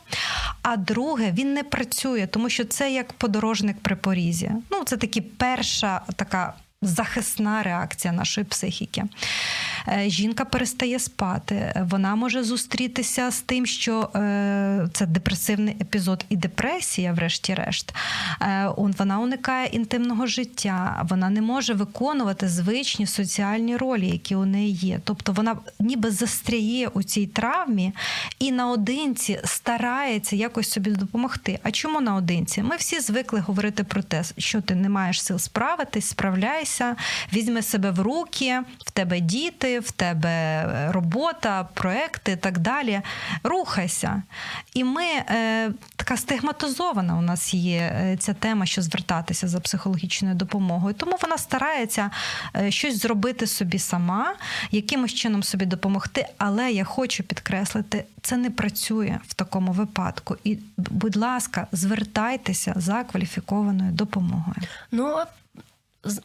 А 0.61 0.77
друге, 0.77 1.31
він 1.31 1.53
не 1.53 1.63
працює, 1.63 2.27
тому 2.27 2.49
що 2.49 2.65
це 2.65 2.91
як 2.91 3.13
подорожник 3.13 3.77
при 3.81 3.95
порізі. 3.95 4.51
Ну, 4.71 4.83
це 4.83 4.97
таки 4.97 5.21
перша 5.21 6.01
така 6.15 6.53
захисна 6.81 7.63
реакція 7.63 8.13
нашої 8.13 8.45
психіки. 8.45 9.03
Е, 9.87 10.03
жінка 10.07 10.45
перестає 10.45 10.99
спати, 10.99 11.73
вона 11.89 12.15
може 12.15 12.43
зустрітися 12.43 13.31
з 13.31 13.41
тим, 13.41 13.65
що 13.65 14.09
е, 14.15 14.87
це 14.93 15.05
депресивний 15.05 15.75
епізод 15.81 16.25
і 16.29 16.35
депресія, 16.35 17.13
врешті-решт. 17.13 17.93
Е, 18.41 18.69
вона 18.77 19.19
уникає 19.19 19.67
інтимного 19.67 20.27
життя, 20.27 21.05
вона 21.09 21.29
не 21.29 21.41
може 21.41 21.73
виконувати 21.73 22.47
звичні 22.47 23.07
соціальні 23.07 23.77
ролі, 23.77 24.07
які 24.07 24.35
у 24.35 24.45
неї 24.45 24.73
є. 24.73 24.99
Тобто 25.03 25.31
вона 25.31 25.55
ніби 25.79 26.11
застряє 26.11 26.87
у 26.87 27.03
цій 27.03 27.27
травмі 27.27 27.93
і 28.39 28.51
наодинці 28.51 29.39
старається 29.43 30.35
якось 30.35 30.69
собі 30.69 30.91
допомогти. 30.91 31.59
А 31.63 31.71
чому 31.71 32.01
наодинці? 32.01 32.63
Ми 32.63 32.75
всі 32.75 32.99
звикли 32.99 33.39
говорити 33.39 33.83
про 33.83 34.03
те, 34.03 34.23
що 34.37 34.61
ти 34.61 34.75
не 34.75 34.89
маєш 34.89 35.23
сил 35.23 35.39
справитись, 35.39 36.05
справляйся, 36.05 36.70
візьми 37.33 37.61
себе 37.61 37.91
в 37.91 37.99
руки, 37.99 38.59
в 38.85 38.91
тебе 38.91 39.19
діти 39.19 39.79
в 39.79 39.91
тебе 39.91 40.65
робота, 40.91 41.67
проекти 41.73 42.31
і 42.31 42.35
так 42.35 42.59
далі. 42.59 43.01
Рухайся. 43.43 44.23
І 44.73 44.83
ми 44.83 45.03
е, 45.03 45.71
така 45.95 46.17
стигматизована 46.17 47.17
у 47.17 47.21
нас 47.21 47.53
є 47.53 47.77
е, 47.79 48.17
ця 48.19 48.33
тема, 48.33 48.65
що 48.65 48.81
звертатися 48.81 49.47
за 49.47 49.59
психологічною 49.59 50.35
допомогою. 50.35 50.93
Тому 50.93 51.17
вона 51.21 51.37
старається 51.37 52.11
е, 52.55 52.71
щось 52.71 53.01
зробити 53.01 53.47
собі 53.47 53.79
сама, 53.79 54.33
якимось 54.71 55.13
чином 55.13 55.43
собі 55.43 55.65
допомогти. 55.65 56.25
Але 56.37 56.71
я 56.71 56.83
хочу 56.83 57.23
підкреслити, 57.23 58.05
це 58.21 58.37
не 58.37 58.49
працює 58.49 59.19
в 59.27 59.33
такому 59.33 59.71
випадку. 59.71 60.37
І, 60.43 60.57
будь 60.77 61.15
ласка, 61.15 61.67
звертайтеся 61.71 62.73
за 62.75 63.03
кваліфікованою 63.03 63.91
допомогою. 63.91 64.61
Ну 64.91 65.17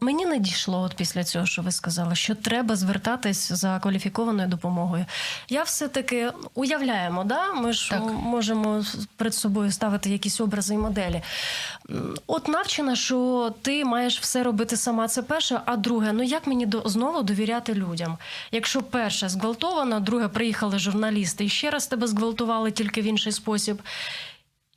Мені 0.01 0.27
не 0.27 0.39
дійшло 0.39 0.81
от 0.81 0.95
після 0.95 1.25
цього, 1.25 1.47
що 1.47 1.63
ви 1.63 1.73
сказали, 1.73 2.15
що 2.15 2.35
треба 2.35 2.77
звертатись 2.77 3.53
за 3.53 3.79
кваліфікованою 3.79 4.49
допомогою. 4.49 5.07
Я 5.49 5.63
все-таки 5.63 6.33
уявляємо, 6.55 7.25
да? 7.25 7.53
ми 7.53 7.73
ж 7.73 7.91
так. 7.91 8.03
можемо 8.23 8.85
перед 9.17 9.35
собою 9.35 9.73
ставити 9.73 10.11
якісь 10.11 10.41
образи 10.41 10.75
і 10.75 10.79
моделі. 10.79 11.23
От 12.27 12.49
навчена, 12.49 12.97
що 12.97 13.53
ти 13.63 13.85
маєш 13.85 14.21
все 14.21 14.43
робити 14.43 14.77
сама, 14.77 15.09
це 15.09 15.23
перше. 15.23 15.61
А 15.65 15.77
друге, 15.77 16.13
ну 16.13 16.23
як 16.23 16.47
мені 16.47 16.67
до, 16.67 16.83
знову 16.85 17.23
довіряти 17.23 17.75
людям? 17.75 18.19
Якщо 18.53 18.83
перше 18.83 19.29
зґвалтовано, 19.29 20.01
друге 20.01 20.29
приїхали 20.29 20.79
журналісти 20.79 21.45
і 21.45 21.49
ще 21.49 21.71
раз 21.71 21.87
тебе 21.87 22.07
зґвалтували 22.07 22.71
тільки 22.71 23.03
в 23.03 23.05
інший 23.05 23.33
спосіб. 23.33 23.83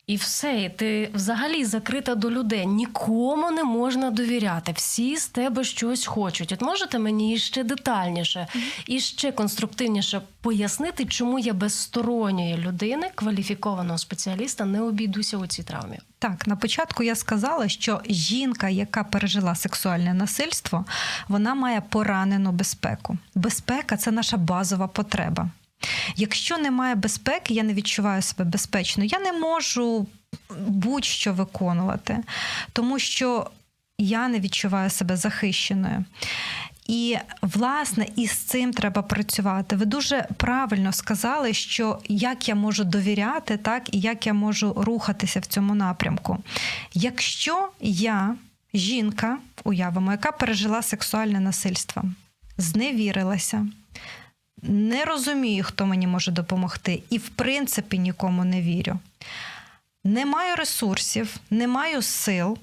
І 0.09 0.15
все, 0.15 0.61
і 0.61 0.69
ти 0.69 1.09
взагалі 1.13 1.65
закрита 1.65 2.15
до 2.15 2.31
людей. 2.31 2.67
Нікому 2.67 3.51
не 3.51 3.63
можна 3.63 4.11
довіряти. 4.11 4.71
Всі 4.71 5.17
з 5.17 5.27
тебе 5.27 5.63
щось 5.63 6.05
хочуть. 6.05 6.51
От 6.51 6.61
можете 6.61 6.99
мені 6.99 7.37
ще 7.37 7.63
детальніше 7.63 8.47
і 8.87 8.99
ще 8.99 9.31
конструктивніше 9.31 10.21
пояснити, 10.41 11.05
чому 11.05 11.39
я 11.39 11.53
без 11.53 11.73
сторонньої 11.79 12.57
людини, 12.57 13.09
кваліфікованого 13.15 13.97
спеціаліста, 13.97 14.65
не 14.65 14.81
обійдуся 14.81 15.37
у 15.37 15.47
цій 15.47 15.63
травмі? 15.63 15.99
Так, 16.19 16.47
на 16.47 16.55
початку 16.55 17.03
я 17.03 17.15
сказала, 17.15 17.67
що 17.67 18.01
жінка, 18.09 18.69
яка 18.69 19.03
пережила 19.03 19.55
сексуальне 19.55 20.13
насильство, 20.13 20.85
вона 21.27 21.55
має 21.55 21.81
поранену 21.81 22.51
безпеку. 22.51 23.17
Безпека 23.35 23.97
це 23.97 24.11
наша 24.11 24.37
базова 24.37 24.87
потреба. 24.87 25.49
Якщо 26.15 26.57
немає 26.57 26.95
безпеки, 26.95 27.53
я 27.53 27.63
не 27.63 27.73
відчуваю 27.73 28.21
себе 28.21 28.49
безпечно, 28.49 29.03
я 29.03 29.19
не 29.19 29.33
можу 29.33 30.07
будь-що 30.67 31.33
виконувати, 31.33 32.17
тому 32.73 32.99
що 32.99 33.51
я 33.97 34.27
не 34.27 34.39
відчуваю 34.39 34.89
себе 34.89 35.17
захищеною. 35.17 36.05
І, 36.87 37.17
власне, 37.41 38.07
із 38.15 38.31
цим 38.31 38.73
треба 38.73 39.01
працювати. 39.01 39.75
Ви 39.75 39.85
дуже 39.85 40.27
правильно 40.37 40.93
сказали, 40.93 41.53
що 41.53 41.99
як 42.07 42.49
я 42.49 42.55
можу 42.55 42.83
довіряти, 42.83 43.57
так 43.57 43.93
і 43.95 43.99
як 43.99 44.27
я 44.27 44.33
можу 44.33 44.73
рухатися 44.77 45.39
в 45.39 45.45
цьому 45.45 45.75
напрямку. 45.75 46.37
Якщо 46.93 47.69
я, 47.81 48.35
жінка, 48.73 49.37
уявимо, 49.63 50.11
яка 50.11 50.31
пережила 50.31 50.81
сексуальне 50.81 51.39
насильство, 51.39 52.03
зневірилася, 52.57 53.67
не 54.61 55.05
розумію, 55.05 55.63
хто 55.63 55.85
мені 55.85 56.07
може 56.07 56.31
допомогти, 56.31 57.03
і, 57.09 57.17
в 57.17 57.29
принципі, 57.29 57.99
нікому 57.99 58.45
не 58.45 58.61
вірю. 58.61 58.99
Не 60.03 60.25
маю 60.25 60.55
ресурсів, 60.55 61.35
не 61.49 61.67
маю 61.67 62.01
сил, 62.01 62.57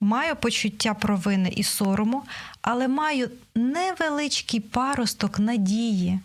маю 0.00 0.36
почуття 0.36 0.94
провини 0.94 1.52
і 1.56 1.62
сорому, 1.62 2.22
але 2.62 2.88
маю 2.88 3.30
невеличкий 3.54 4.60
паросток 4.60 5.38
надії, 5.38 6.20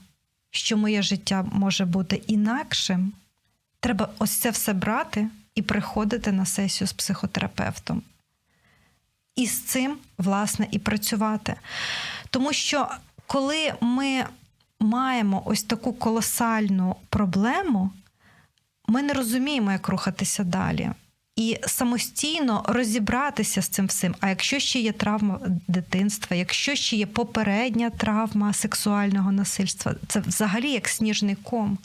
що 0.52 0.78
моє 0.78 1.02
життя 1.02 1.46
може 1.52 1.86
бути 1.86 2.22
інакшим. 2.28 3.14
Треба 3.80 4.10
ось 4.20 4.32
це 4.32 4.50
все 4.50 4.74
брати 4.74 5.28
і 5.56 5.62
приходити 5.62 6.32
на 6.32 6.46
сесію 6.46 6.88
з 6.88 6.94
психотерапевтом. 6.94 8.02
І 9.36 9.46
з 9.46 9.62
цим, 9.62 9.98
власне, 10.18 10.68
і 10.72 10.80
працювати. 10.80 11.56
Тому 12.30 12.54
що 12.54 12.88
коли 13.28 13.74
ми 13.82 14.26
маємо 14.80 15.42
ось 15.46 15.64
таку 15.64 15.94
колосальну 15.94 16.96
проблему, 17.10 17.92
ми 18.88 19.02
не 19.02 19.14
розуміємо, 19.14 19.72
як 19.72 19.88
рухатися 19.88 20.44
далі. 20.44 20.92
І 21.36 21.58
самостійно 21.68 22.66
розібратися 22.68 23.62
з 23.62 23.68
цим 23.68 23.88
всім. 23.88 24.16
А 24.20 24.30
якщо 24.30 24.60
ще 24.60 24.80
є 24.80 24.92
травма 24.92 25.40
дитинства, 25.68 26.38
якщо 26.38 26.76
ще 26.76 26.96
є 26.96 27.06
попередня 27.06 27.90
травма 27.90 28.54
сексуального 28.54 29.32
насильства, 29.32 29.96
це 30.08 30.20
взагалі 30.20 30.72
як 30.72 30.88
сніжний 30.88 31.36
ком. 31.36 31.78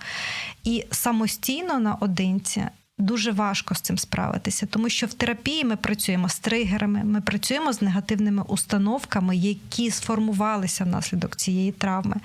І 0.65 0.85
самостійно 0.91 1.79
наодинці 1.79 2.63
дуже 2.99 3.33
важко 3.33 3.75
з 3.75 3.81
цим 3.81 3.99
справитися, 3.99 4.67
тому 4.67 4.89
що 4.89 5.07
в 5.07 5.15
терапії 5.15 5.65
ми 5.65 5.77
працюємо 5.77 6.29
з 6.29 6.39
тригерами, 6.39 7.05
ми 7.05 7.21
працюємо 7.21 7.73
з 7.73 7.83
негативними 7.83 8.43
установками, 8.49 9.37
які 9.37 9.91
сформувалися 9.91 10.85
внаслідок 10.85 11.37
цієї 11.37 11.73
травми. 11.73 12.17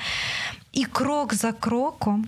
І 0.72 0.86
крок 0.86 1.34
за 1.34 1.52
кроком 1.52 2.28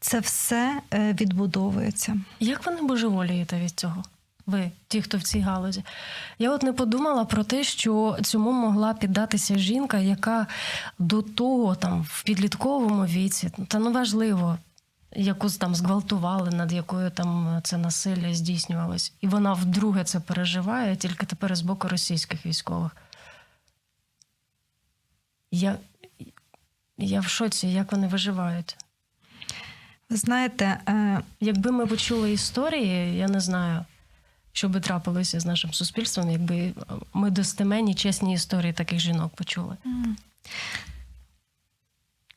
це 0.00 0.20
все 0.20 0.80
е, 0.94 1.12
відбудовується. 1.12 2.16
Як 2.40 2.66
ви 2.66 2.72
не 2.72 2.82
божеволієте 2.82 3.60
від 3.60 3.70
цього? 3.70 4.02
Ви, 4.46 4.70
ті, 4.88 5.02
хто 5.02 5.18
в 5.18 5.22
цій 5.22 5.40
галузі. 5.40 5.84
Я 6.38 6.50
от 6.50 6.62
не 6.62 6.72
подумала 6.72 7.24
про 7.24 7.44
те, 7.44 7.64
що 7.64 8.16
цьому 8.22 8.52
могла 8.52 8.94
піддатися 8.94 9.58
жінка, 9.58 9.98
яка 9.98 10.46
до 10.98 11.22
того 11.22 11.74
там 11.74 12.02
в 12.02 12.22
підлітковому 12.22 13.06
віці, 13.06 13.50
та 13.68 13.78
ну 13.78 13.92
важливо, 13.92 14.58
яку 15.16 15.50
там 15.50 15.74
зґвалтували, 15.74 16.50
над 16.50 16.72
якою 16.72 17.10
там 17.10 17.60
це 17.64 17.76
насилля 17.76 18.34
здійснювалось. 18.34 19.12
І 19.20 19.26
вона 19.26 19.52
вдруге 19.52 20.04
це 20.04 20.20
переживає, 20.20 20.96
тільки 20.96 21.26
тепер 21.26 21.56
з 21.56 21.60
боку 21.60 21.88
російських 21.88 22.46
військових. 22.46 22.96
Я 25.50 25.76
я 27.06 27.20
в 27.20 27.28
шоці, 27.28 27.68
як 27.68 27.92
вони 27.92 28.06
виживають. 28.06 28.76
Ви 30.10 30.16
знаєте, 30.16 30.64
е... 30.88 31.20
якби 31.40 31.72
ми 31.72 31.86
почули 31.86 32.32
історії, 32.32 33.16
я 33.16 33.28
не 33.28 33.40
знаю, 33.40 33.84
що 34.52 34.68
би 34.68 34.80
трапилося 34.80 35.40
з 35.40 35.46
нашим 35.46 35.72
суспільством, 35.72 36.30
якби 36.30 36.72
ми 37.14 37.30
достеменні 37.30 37.94
чесні 37.94 38.34
історії 38.34 38.72
таких 38.72 38.98
жінок 38.98 39.34
почули. 39.34 39.76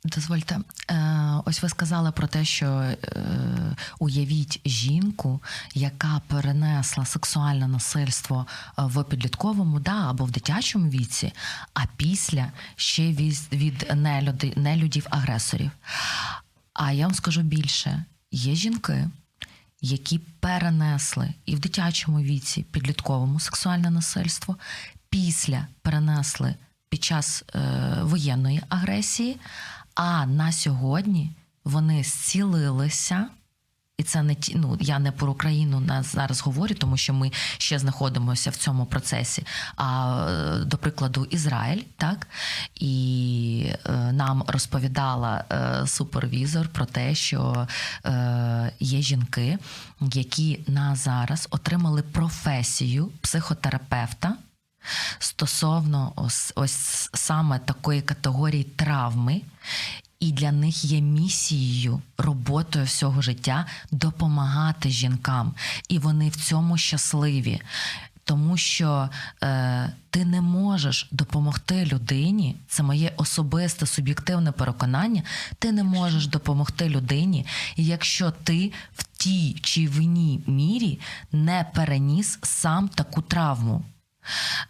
Дозвольте, 0.06 0.60
е, 0.90 1.42
ось 1.46 1.62
ви 1.62 1.70
сказали 1.70 2.12
про 2.12 2.28
те, 2.28 2.46
що 2.46 2.66
е, 2.66 2.98
уявіть 4.00 4.62
жінку, 4.66 5.42
яка 5.74 6.22
перенесла 6.28 7.06
сексуальне 7.06 7.68
насильство 7.68 8.48
е, 8.50 8.72
в 8.78 9.04
підлітковому 9.04 9.80
да, 9.80 10.10
або 10.10 10.26
в 10.26 10.32
дитячому 10.32 10.90
віці, 10.90 11.34
а 11.74 11.82
після 11.98 12.52
ще 12.76 13.12
від, 13.12 13.54
від 13.54 13.92
нелюди, 13.96 14.54
нелюдів 14.56 15.08
агресорів. 15.10 15.72
А 16.74 16.92
я 16.92 17.06
вам 17.06 17.16
скажу 17.16 17.42
більше: 17.42 18.04
є 18.32 18.56
жінки, 18.56 19.10
які 19.82 20.20
перенесли 20.20 21.34
і 21.46 21.56
в 21.56 21.60
дитячому 21.60 22.20
віці 22.20 22.64
підлітковому 22.64 23.40
сексуальне 23.40 23.90
насильство, 23.90 24.58
після 25.10 25.68
перенесли 25.82 26.56
під 26.90 27.04
час 27.04 27.44
воєнної 28.02 28.62
агресії. 28.70 29.40
А 29.96 30.26
на 30.26 30.52
сьогодні 30.52 31.32
вони 31.64 32.04
зцілилися. 32.04 33.28
І 33.98 34.04
це 34.04 34.24
не 34.24 34.36
ті, 34.36 34.56
ну 34.56 34.78
я 34.82 35.00
не 35.00 35.12
про 35.12 35.32
Україну 35.32 35.80
нас 35.80 36.14
зараз 36.14 36.42
говорю, 36.42 36.76
тому 36.76 36.98
що 36.98 37.14
ми 37.14 37.32
ще 37.58 37.80
знаходимося 37.80 38.50
в 38.50 38.56
цьому 38.56 38.86
процесі. 38.86 39.46
А 39.76 40.18
е, 40.30 40.66
до 40.66 40.78
прикладу, 40.78 41.26
Ізраїль, 41.26 41.82
так 41.98 42.28
і 42.76 43.72
е, 43.86 43.92
нам 44.12 44.44
розповідала 44.48 45.44
е, 45.52 45.88
супервізор 45.88 46.68
про 46.68 46.86
те, 46.86 47.16
що 47.16 47.68
е, 48.06 48.72
є 48.80 49.02
жінки, 49.02 49.58
які 50.02 50.60
на 50.68 50.96
зараз 50.96 51.48
отримали 51.52 52.02
професію 52.02 53.12
психотерапевта 53.22 54.36
стосовно 55.20 56.14
ось, 56.16 56.54
ось 56.56 57.10
саме 57.14 57.60
такої 57.60 58.02
категорії 58.02 58.64
травми. 58.64 59.42
І 60.20 60.32
для 60.32 60.52
них 60.52 60.86
є 60.86 61.02
місією, 61.02 62.02
роботою 62.18 62.86
всього 62.86 63.22
життя 63.22 63.66
допомагати 63.92 64.90
жінкам. 64.90 65.54
І 65.90 66.00
вони 66.00 66.30
в 66.30 66.36
цьому 66.36 66.78
щасливі, 66.78 67.62
тому 68.24 68.58
що 68.58 69.10
е, 69.44 69.94
ти 70.10 70.26
не 70.26 70.42
можеш 70.42 71.08
допомогти 71.12 71.86
людині, 71.86 72.56
це 72.68 72.84
моє 72.84 73.14
особисте 73.18 73.86
суб'єктивне 73.86 74.52
переконання. 74.52 75.24
Ти 75.60 75.72
не 75.72 75.84
можеш 75.84 76.28
допомогти 76.28 76.90
людині, 76.90 77.46
якщо 77.76 78.32
ти 78.32 78.72
в 78.96 79.04
тій 79.04 79.58
чи 79.62 79.88
в 79.88 80.02
іній 80.02 80.44
мірі 80.48 81.00
не 81.32 81.66
переніс 81.74 82.40
сам 82.44 82.88
таку 82.88 83.22
травму. 83.22 83.84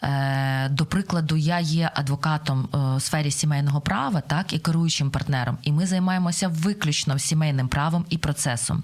Е, 0.04 0.70
До 0.70 0.86
прикладу, 0.86 1.38
я 1.38 1.60
є 1.60 1.91
адвокатом 1.94 2.70
е, 2.74 2.78
у 2.78 3.00
сфері 3.00 3.32
сімейного 3.32 3.82
права, 3.82 4.22
так 4.22 4.54
і 4.54 4.60
керуючим 4.60 5.12
партнером, 5.12 5.58
і 5.63 5.72
ми 5.72 5.88
займаємося 5.88 6.48
виключно 6.48 7.20
сімейним 7.20 7.68
правом 7.68 8.06
і 8.10 8.18
процесом. 8.18 8.84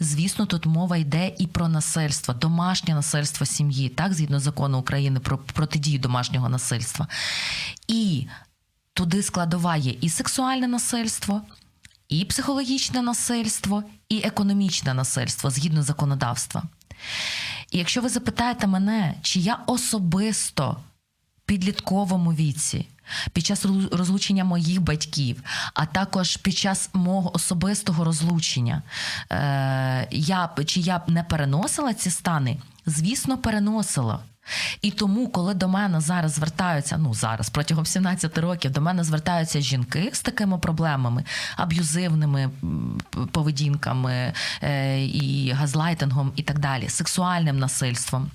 Звісно, 0.00 0.46
тут 0.46 0.66
мова 0.66 0.96
йде 0.96 1.32
і 1.38 1.46
про 1.46 1.68
насильство, 1.68 2.34
домашнє 2.34 2.94
насильство 2.94 3.46
сім'ї, 3.46 3.88
так 3.88 4.14
згідно 4.14 4.40
закону 4.40 4.78
України 4.78 5.20
про 5.20 5.38
протидію 5.38 5.98
домашнього 5.98 6.48
насильства. 6.48 7.08
І 7.88 8.26
туди 8.94 9.22
складова 9.22 9.76
є 9.76 9.94
і 10.00 10.08
сексуальне 10.08 10.68
насильство, 10.68 11.42
і 12.08 12.24
психологічне 12.24 13.02
насильство, 13.02 13.84
і 14.08 14.18
економічне 14.24 14.94
насильство 14.94 15.50
згідно 15.50 15.82
законодавства. 15.82 16.62
І 17.70 17.78
якщо 17.78 18.00
ви 18.00 18.08
запитаєте 18.08 18.66
мене, 18.66 19.14
чи 19.22 19.40
я 19.40 19.58
особисто 19.66 20.76
підлітковому 21.46 22.32
віці, 22.32 22.86
під 23.32 23.46
час 23.46 23.66
розлучення 23.92 24.44
моїх 24.44 24.80
батьків, 24.80 25.42
а 25.74 25.86
також 25.86 26.36
під 26.36 26.56
час 26.56 26.90
мого 26.92 27.34
особистого 27.34 28.04
розлучення, 28.04 28.82
е, 29.32 30.08
я, 30.10 30.50
чи 30.66 30.80
я 30.80 31.02
не 31.06 31.22
переносила 31.22 31.94
ці 31.94 32.10
стани, 32.10 32.58
звісно, 32.86 33.38
переносила. 33.38 34.20
І 34.82 34.90
тому, 34.90 35.28
коли 35.28 35.54
до 35.54 35.68
мене 35.68 36.00
зараз 36.00 36.32
звертаються, 36.32 36.98
ну 36.98 37.14
зараз 37.14 37.50
протягом 37.50 37.86
17 37.86 38.38
років 38.38 38.70
до 38.70 38.80
мене 38.80 39.04
звертаються 39.04 39.60
жінки 39.60 40.10
з 40.12 40.20
такими 40.20 40.58
проблемами, 40.58 41.24
аб'юзивними 41.56 42.50
поведінками 43.32 44.32
е, 44.62 45.00
і 45.04 45.50
газлайтингом, 45.50 46.32
і 46.36 46.42
так 46.42 46.58
далі, 46.58 46.88
сексуальним 46.88 47.58
насильством. 47.58 48.30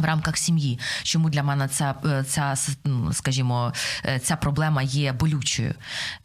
В 0.00 0.04
рамках 0.04 0.36
сім'ї, 0.36 0.78
чому 1.02 1.30
для 1.30 1.42
мене 1.42 1.68
ця 1.68 1.94
ця 2.28 2.54
ну, 2.84 3.12
скажімо, 3.12 3.72
е, 4.04 4.18
ця 4.18 4.36
проблема 4.36 4.82
є 4.82 5.12
болючою, 5.12 5.74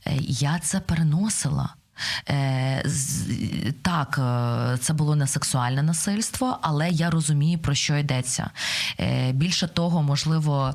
е, 0.08 0.16
я 0.28 0.60
це 0.60 0.80
переносила. 0.80 1.76
Е, 2.30 2.84
так, 3.82 4.20
е, 4.20 4.78
це 4.78 4.94
було 4.94 5.16
не 5.16 5.28
сексуальне 5.28 5.84
насильство, 5.84 6.58
але 6.62 6.90
я 6.90 7.10
розумію, 7.10 7.60
про 7.60 7.74
що 7.76 7.98
йдеться. 7.98 8.50
Е, 9.00 9.32
більше 9.32 9.68
того, 9.68 10.04
можливо, 10.04 10.74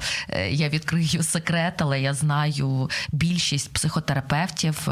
я 0.51 0.69
відкрию 0.69 1.23
секрет, 1.23 1.75
але 1.79 2.01
я 2.01 2.15
знаю 2.15 2.91
більшість 3.13 3.73
психотерапевтів, 3.73 4.89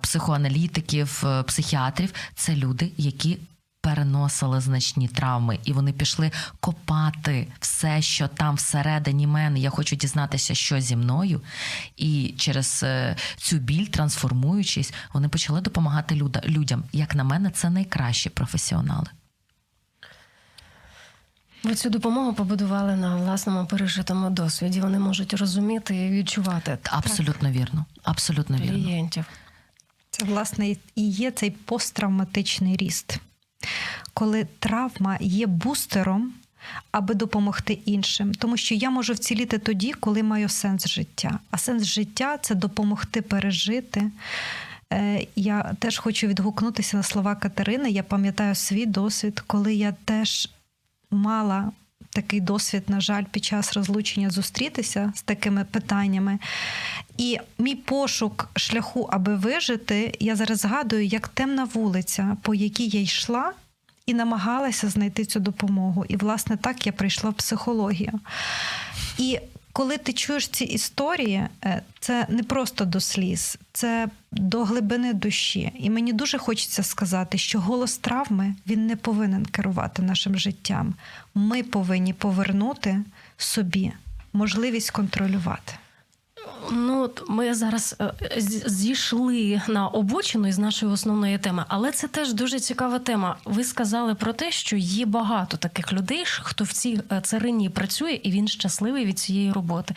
психоаналітиків, 0.00 1.24
психіатрів 1.46 2.12
це 2.34 2.56
люди, 2.56 2.92
які 2.96 3.38
переносили 3.82 4.60
значні 4.60 5.08
травми, 5.08 5.58
і 5.64 5.72
вони 5.72 5.92
пішли 5.92 6.30
копати 6.60 7.48
все, 7.60 8.02
що 8.02 8.28
там 8.28 8.54
всередині 8.54 9.26
мене. 9.26 9.58
Я 9.58 9.70
хочу 9.70 9.96
дізнатися, 9.96 10.54
що 10.54 10.80
зі 10.80 10.96
мною. 10.96 11.40
І 11.96 12.34
через 12.38 12.80
е, 12.82 13.16
цю 13.36 13.56
біль, 13.56 13.86
трансформуючись, 13.86 14.92
вони 15.12 15.28
почали 15.28 15.60
допомагати 15.60 16.14
людям. 16.44 16.84
Як 16.92 17.14
на 17.14 17.24
мене, 17.24 17.50
це 17.50 17.70
найкращі 17.70 18.30
професіонали. 18.30 19.06
Ви 21.62 21.74
цю 21.74 21.90
допомогу 21.90 22.34
побудували 22.34 22.96
на 22.96 23.16
власному 23.16 23.66
пережитому 23.66 24.30
досвіді. 24.30 24.80
Вони 24.80 24.98
можуть 24.98 25.34
розуміти 25.34 25.96
і 25.96 26.10
відчувати. 26.10 26.78
Абсолютно 26.82 27.48
так. 27.48 27.58
вірно. 27.58 27.84
Абсолютно 28.02 28.56
вірно. 28.56 28.72
Клієнтів. 28.72 29.24
Це, 30.10 30.24
власне, 30.24 30.68
і 30.94 31.10
є 31.10 31.30
цей 31.30 31.50
посттравматичний 31.50 32.76
ріст 32.76 33.20
коли 34.14 34.46
травма 34.58 35.16
є 35.20 35.46
бустером, 35.46 36.32
аби 36.90 37.14
допомогти 37.14 37.78
іншим. 37.84 38.34
Тому 38.34 38.56
що 38.56 38.74
я 38.74 38.90
можу 38.90 39.12
вціліти 39.12 39.58
тоді, 39.58 39.92
коли 39.92 40.22
маю 40.22 40.48
сенс 40.48 40.88
життя. 40.88 41.38
А 41.50 41.58
сенс 41.58 41.84
життя 41.84 42.38
це 42.38 42.54
допомогти 42.54 43.22
пережити. 43.22 44.10
Е, 44.92 45.26
я 45.36 45.74
теж 45.78 45.98
хочу 45.98 46.26
відгукнутися 46.26 46.96
на 46.96 47.02
слова 47.02 47.34
Катерини. 47.34 47.90
Я 47.90 48.02
пам'ятаю 48.02 48.54
свій 48.54 48.86
досвід, 48.86 49.40
коли 49.46 49.74
я 49.74 49.94
теж 50.04 50.50
мала 51.10 51.72
такий 52.10 52.40
досвід, 52.40 52.82
на 52.88 53.00
жаль, 53.00 53.24
під 53.24 53.44
час 53.44 53.72
розлучення 53.72 54.30
зустрітися 54.30 55.12
з 55.14 55.22
такими 55.22 55.64
питаннями. 55.64 56.38
І 57.18 57.38
мій 57.58 57.74
пошук 57.74 58.50
шляху, 58.56 59.08
аби 59.12 59.36
вижити, 59.36 60.16
я 60.20 60.36
зараз 60.36 60.58
згадую, 60.58 61.06
як 61.06 61.28
темна 61.28 61.64
вулиця, 61.64 62.36
по 62.42 62.54
якій 62.54 62.88
я 62.88 63.00
йшла. 63.00 63.52
І 64.06 64.14
намагалася 64.14 64.88
знайти 64.88 65.24
цю 65.24 65.40
допомогу. 65.40 66.04
І, 66.08 66.16
власне, 66.16 66.56
так 66.56 66.86
я 66.86 66.92
прийшла 66.92 67.30
в 67.30 67.34
психологію. 67.34 68.12
І 69.18 69.38
коли 69.72 69.98
ти 69.98 70.12
чуєш 70.12 70.48
ці 70.48 70.64
історії, 70.64 71.48
е, 71.64 71.82
це 72.00 72.26
не 72.28 72.42
просто 72.42 72.84
до 72.84 73.00
сліз, 73.00 73.58
це 73.72 74.08
до 74.32 74.64
глибини 74.64 75.12
душі. 75.12 75.72
І 75.78 75.90
мені 75.90 76.12
дуже 76.12 76.38
хочеться 76.38 76.82
сказати, 76.82 77.38
що 77.38 77.60
голос 77.60 77.98
травми 77.98 78.54
він 78.66 78.86
не 78.86 78.96
повинен 78.96 79.46
керувати 79.46 80.02
нашим 80.02 80.38
життям. 80.38 80.94
Ми 81.34 81.62
повинні 81.62 82.12
повернути 82.12 82.98
собі 83.36 83.92
можливість 84.32 84.90
контролювати. 84.90 85.72
Ну, 86.70 87.10
ми 87.28 87.54
зараз 87.54 87.96
е, 88.00 88.12
зійшли 88.66 89.62
на 89.68 89.88
обочину 89.88 90.48
із 90.48 90.58
нашої 90.58 90.92
основної 90.92 91.38
теми, 91.38 91.64
але 91.68 91.92
це 91.92 92.08
теж 92.08 92.32
дуже 92.32 92.60
цікава 92.60 92.98
тема. 92.98 93.36
Ви 93.44 93.64
сказали 93.64 94.14
про 94.14 94.32
те, 94.32 94.50
що 94.50 94.76
є 94.76 95.06
багато 95.06 95.56
таких 95.56 95.92
людей, 95.92 96.24
хто 96.26 96.64
в 96.64 96.72
цій 96.72 97.00
е, 97.12 97.20
царині 97.20 97.68
працює, 97.68 98.20
і 98.22 98.30
він 98.30 98.48
щасливий 98.48 99.04
від 99.04 99.18
цієї 99.18 99.52
роботи. 99.52 99.94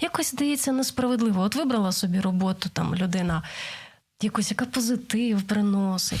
Якось 0.00 0.30
здається 0.30 0.72
несправедливо. 0.72 1.42
От 1.42 1.54
вибрала 1.54 1.92
собі 1.92 2.20
роботу 2.20 2.68
там 2.72 2.94
людина, 2.94 3.42
якось 4.22 4.50
яка 4.50 4.64
позитив 4.64 5.42
приносить. 5.42 6.20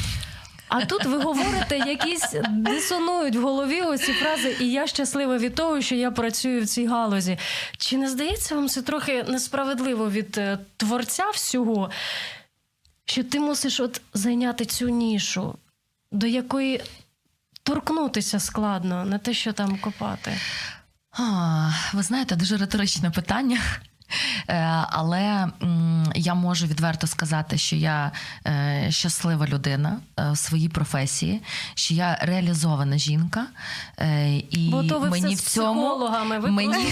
А 0.68 0.84
тут 0.84 1.04
ви 1.04 1.18
говорите, 1.18 1.78
якісь 1.78 2.34
дисонують 2.50 3.36
в 3.36 3.42
голові 3.42 3.80
оці 3.80 4.12
фрази, 4.12 4.56
і 4.60 4.70
я 4.70 4.86
щаслива 4.86 5.38
від 5.38 5.54
того, 5.54 5.80
що 5.80 5.94
я 5.94 6.10
працюю 6.10 6.62
в 6.62 6.66
цій 6.66 6.86
галузі. 6.86 7.38
Чи 7.78 7.96
не 7.96 8.08
здається 8.10 8.54
вам 8.54 8.68
це 8.68 8.82
трохи 8.82 9.22
несправедливо 9.22 10.10
від 10.10 10.38
е, 10.38 10.58
творця 10.76 11.30
всього, 11.30 11.90
що 13.04 13.24
ти 13.24 13.40
мусиш 13.40 13.80
от 13.80 14.00
зайняти 14.14 14.64
цю 14.64 14.88
нішу, 14.88 15.54
до 16.12 16.26
якої 16.26 16.82
торкнутися 17.62 18.40
складно, 18.40 19.04
не 19.04 19.18
те, 19.18 19.34
що 19.34 19.52
там 19.52 19.78
копати? 19.78 20.32
А, 21.12 21.70
Ви 21.94 22.02
знаєте, 22.02 22.36
дуже 22.36 22.56
риторичне 22.56 23.10
питання. 23.10 23.58
Е, 24.48 24.84
але 24.88 25.46
я 26.14 26.34
можу 26.34 26.66
відверто 26.66 27.06
сказати, 27.06 27.58
що 27.58 27.76
я 27.76 28.12
е, 28.46 28.86
щаслива 28.90 29.46
людина 29.46 30.00
е, 30.18 30.30
в 30.30 30.38
своїй 30.38 30.68
професії, 30.68 31.42
що 31.74 31.94
я 31.94 32.18
реалізована 32.22 32.98
жінка, 32.98 33.46
і 34.50 34.68
Бо 34.70 34.84
то 34.84 34.98
ви 34.98 35.10
мені 35.10 35.34
все 35.34 35.44
в 35.44 35.50
цьому 35.50 35.82
психологами, 35.82 36.38
ви 36.38 36.50
мені 36.50 36.86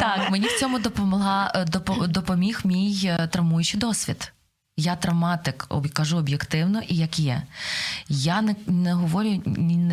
так, 0.00 0.30
мені 0.30 0.46
в 0.46 0.60
цьому 0.60 0.78
допомогла 0.78 1.66
допоміг 2.08 2.60
мій 2.64 3.12
травмуючий 3.30 3.80
досвід. 3.80 4.32
Я 4.76 4.96
травматик, 4.96 5.66
кажу 5.92 6.18
об'єктивно 6.18 6.80
і 6.88 6.96
як 6.96 7.18
є. 7.18 7.42
Я 8.08 8.42
не 8.42 8.56
не 8.66 8.94
говорю 8.94 9.28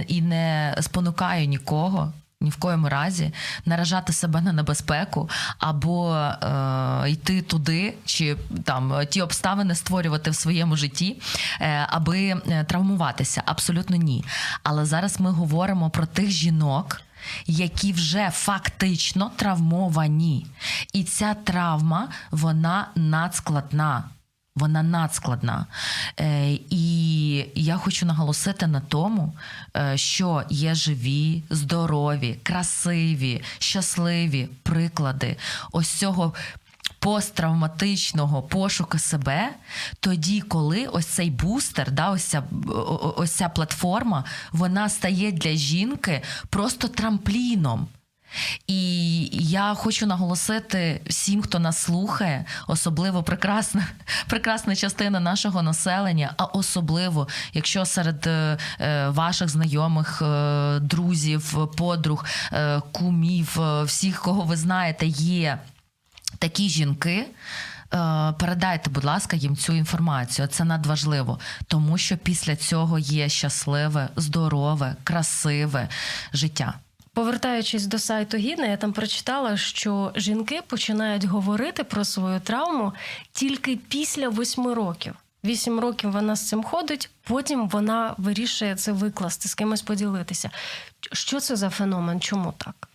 і 0.07 0.21
не 0.21 0.75
спонукаю 0.81 1.47
нікого 1.47 2.13
ні 2.41 2.49
в 2.49 2.55
коєму 2.55 2.89
разі 2.89 3.33
наражати 3.65 4.13
себе 4.13 4.41
на 4.41 4.53
небезпеку 4.53 5.29
або 5.57 6.15
е, 6.15 7.09
йти 7.09 7.41
туди, 7.41 7.93
чи 8.05 8.37
там 8.63 9.05
ті 9.09 9.21
обставини 9.21 9.75
створювати 9.75 10.31
в 10.31 10.35
своєму 10.35 10.77
житті, 10.77 11.21
е, 11.61 11.85
аби 11.89 12.19
е, 12.19 12.63
травмуватися. 12.63 13.43
Абсолютно 13.45 13.95
ні. 13.95 14.25
Але 14.63 14.85
зараз 14.85 15.19
ми 15.19 15.31
говоримо 15.31 15.89
про 15.89 16.05
тих 16.05 16.29
жінок. 16.29 17.01
Які 17.45 17.93
вже 17.93 18.29
фактично 18.33 19.31
травмовані, 19.35 20.45
і 20.93 21.03
ця 21.03 21.33
травма 21.33 22.07
вона 22.31 22.87
надскладна 22.95 24.03
вона 24.59 24.83
надскладна. 24.83 25.65
Е, 26.19 26.51
І 26.69 27.45
я 27.55 27.77
хочу 27.77 28.05
наголосити 28.05 28.67
на 28.67 28.79
тому, 28.81 29.33
е, 29.77 29.97
що 29.97 30.43
є 30.49 30.75
живі, 30.75 31.43
здорові, 31.49 32.39
красиві, 32.43 33.41
щасливі 33.59 34.49
приклади 34.63 35.37
ось 35.71 35.89
цього. 35.89 36.33
Посттравматичного 36.99 38.41
пошуку 38.41 38.99
себе, 38.99 39.49
тоді, 39.99 40.41
коли 40.41 40.85
ось 40.87 41.05
цей 41.05 41.29
бустер, 41.29 41.91
да, 41.91 42.09
ось 42.09 42.23
ця 42.23 42.43
ось 43.17 43.31
ця 43.31 43.49
платформа, 43.49 44.23
вона 44.51 44.89
стає 44.89 45.31
для 45.31 45.51
жінки 45.51 46.21
просто 46.49 46.87
трампліном. 46.87 47.87
І 48.67 49.21
я 49.49 49.73
хочу 49.73 50.05
наголосити 50.05 51.01
всім, 51.05 51.41
хто 51.41 51.59
нас 51.59 51.77
слухає, 51.77 52.45
особливо 52.67 53.23
прекрасна, 53.23 53.87
прекрасна 54.27 54.75
частина 54.75 55.19
нашого 55.19 55.61
населення, 55.61 56.33
а 56.37 56.43
особливо, 56.43 57.27
якщо 57.53 57.85
серед 57.85 58.27
е, 58.27 58.57
е, 58.79 59.09
ваших 59.09 59.49
знайомих, 59.49 60.21
е, 60.21 60.79
друзів, 60.79 61.67
подруг, 61.77 62.25
кумів, 62.91 63.59
всіх, 63.83 64.21
кого 64.21 64.41
ви 64.41 64.57
знаєте, 64.57 65.05
є 65.07 65.59
такі 66.39 66.69
жінки. 66.69 67.25
Передайте, 68.39 68.89
будь 68.89 69.03
ласка, 69.03 69.37
їм 69.37 69.55
цю 69.55 69.73
інформацію. 69.73 70.47
Це 70.47 70.63
надважливо, 70.63 71.39
тому 71.67 71.97
що 71.97 72.17
після 72.17 72.55
цього 72.55 72.99
є 72.99 73.29
щасливе, 73.29 74.09
здорове, 74.15 74.95
красиве 75.03 75.89
життя. 76.33 76.73
Повертаючись 77.13 77.85
до 77.85 77.99
сайту 77.99 78.37
Гідна, 78.37 78.65
я 78.65 78.77
там 78.77 78.93
прочитала, 78.93 79.57
що 79.57 80.11
жінки 80.15 80.61
починають 80.67 81.23
говорити 81.23 81.83
про 81.83 82.05
свою 82.05 82.39
травму 82.39 82.93
тільки 83.31 83.75
після 83.75 84.29
восьми 84.29 84.73
років. 84.73 85.15
Вісім 85.43 85.79
років 85.79 86.11
вона 86.11 86.35
з 86.35 86.47
цим 86.47 86.63
ходить, 86.63 87.09
потім 87.23 87.67
вона 87.69 88.15
вирішує 88.17 88.75
це 88.75 88.91
викласти, 88.91 89.49
з 89.49 89.53
кимось 89.53 89.81
поділитися. 89.81 90.49
Що 91.11 91.39
це 91.39 91.55
за 91.55 91.69
феномен? 91.69 92.19
Чому 92.19 92.53
так? 92.57 92.89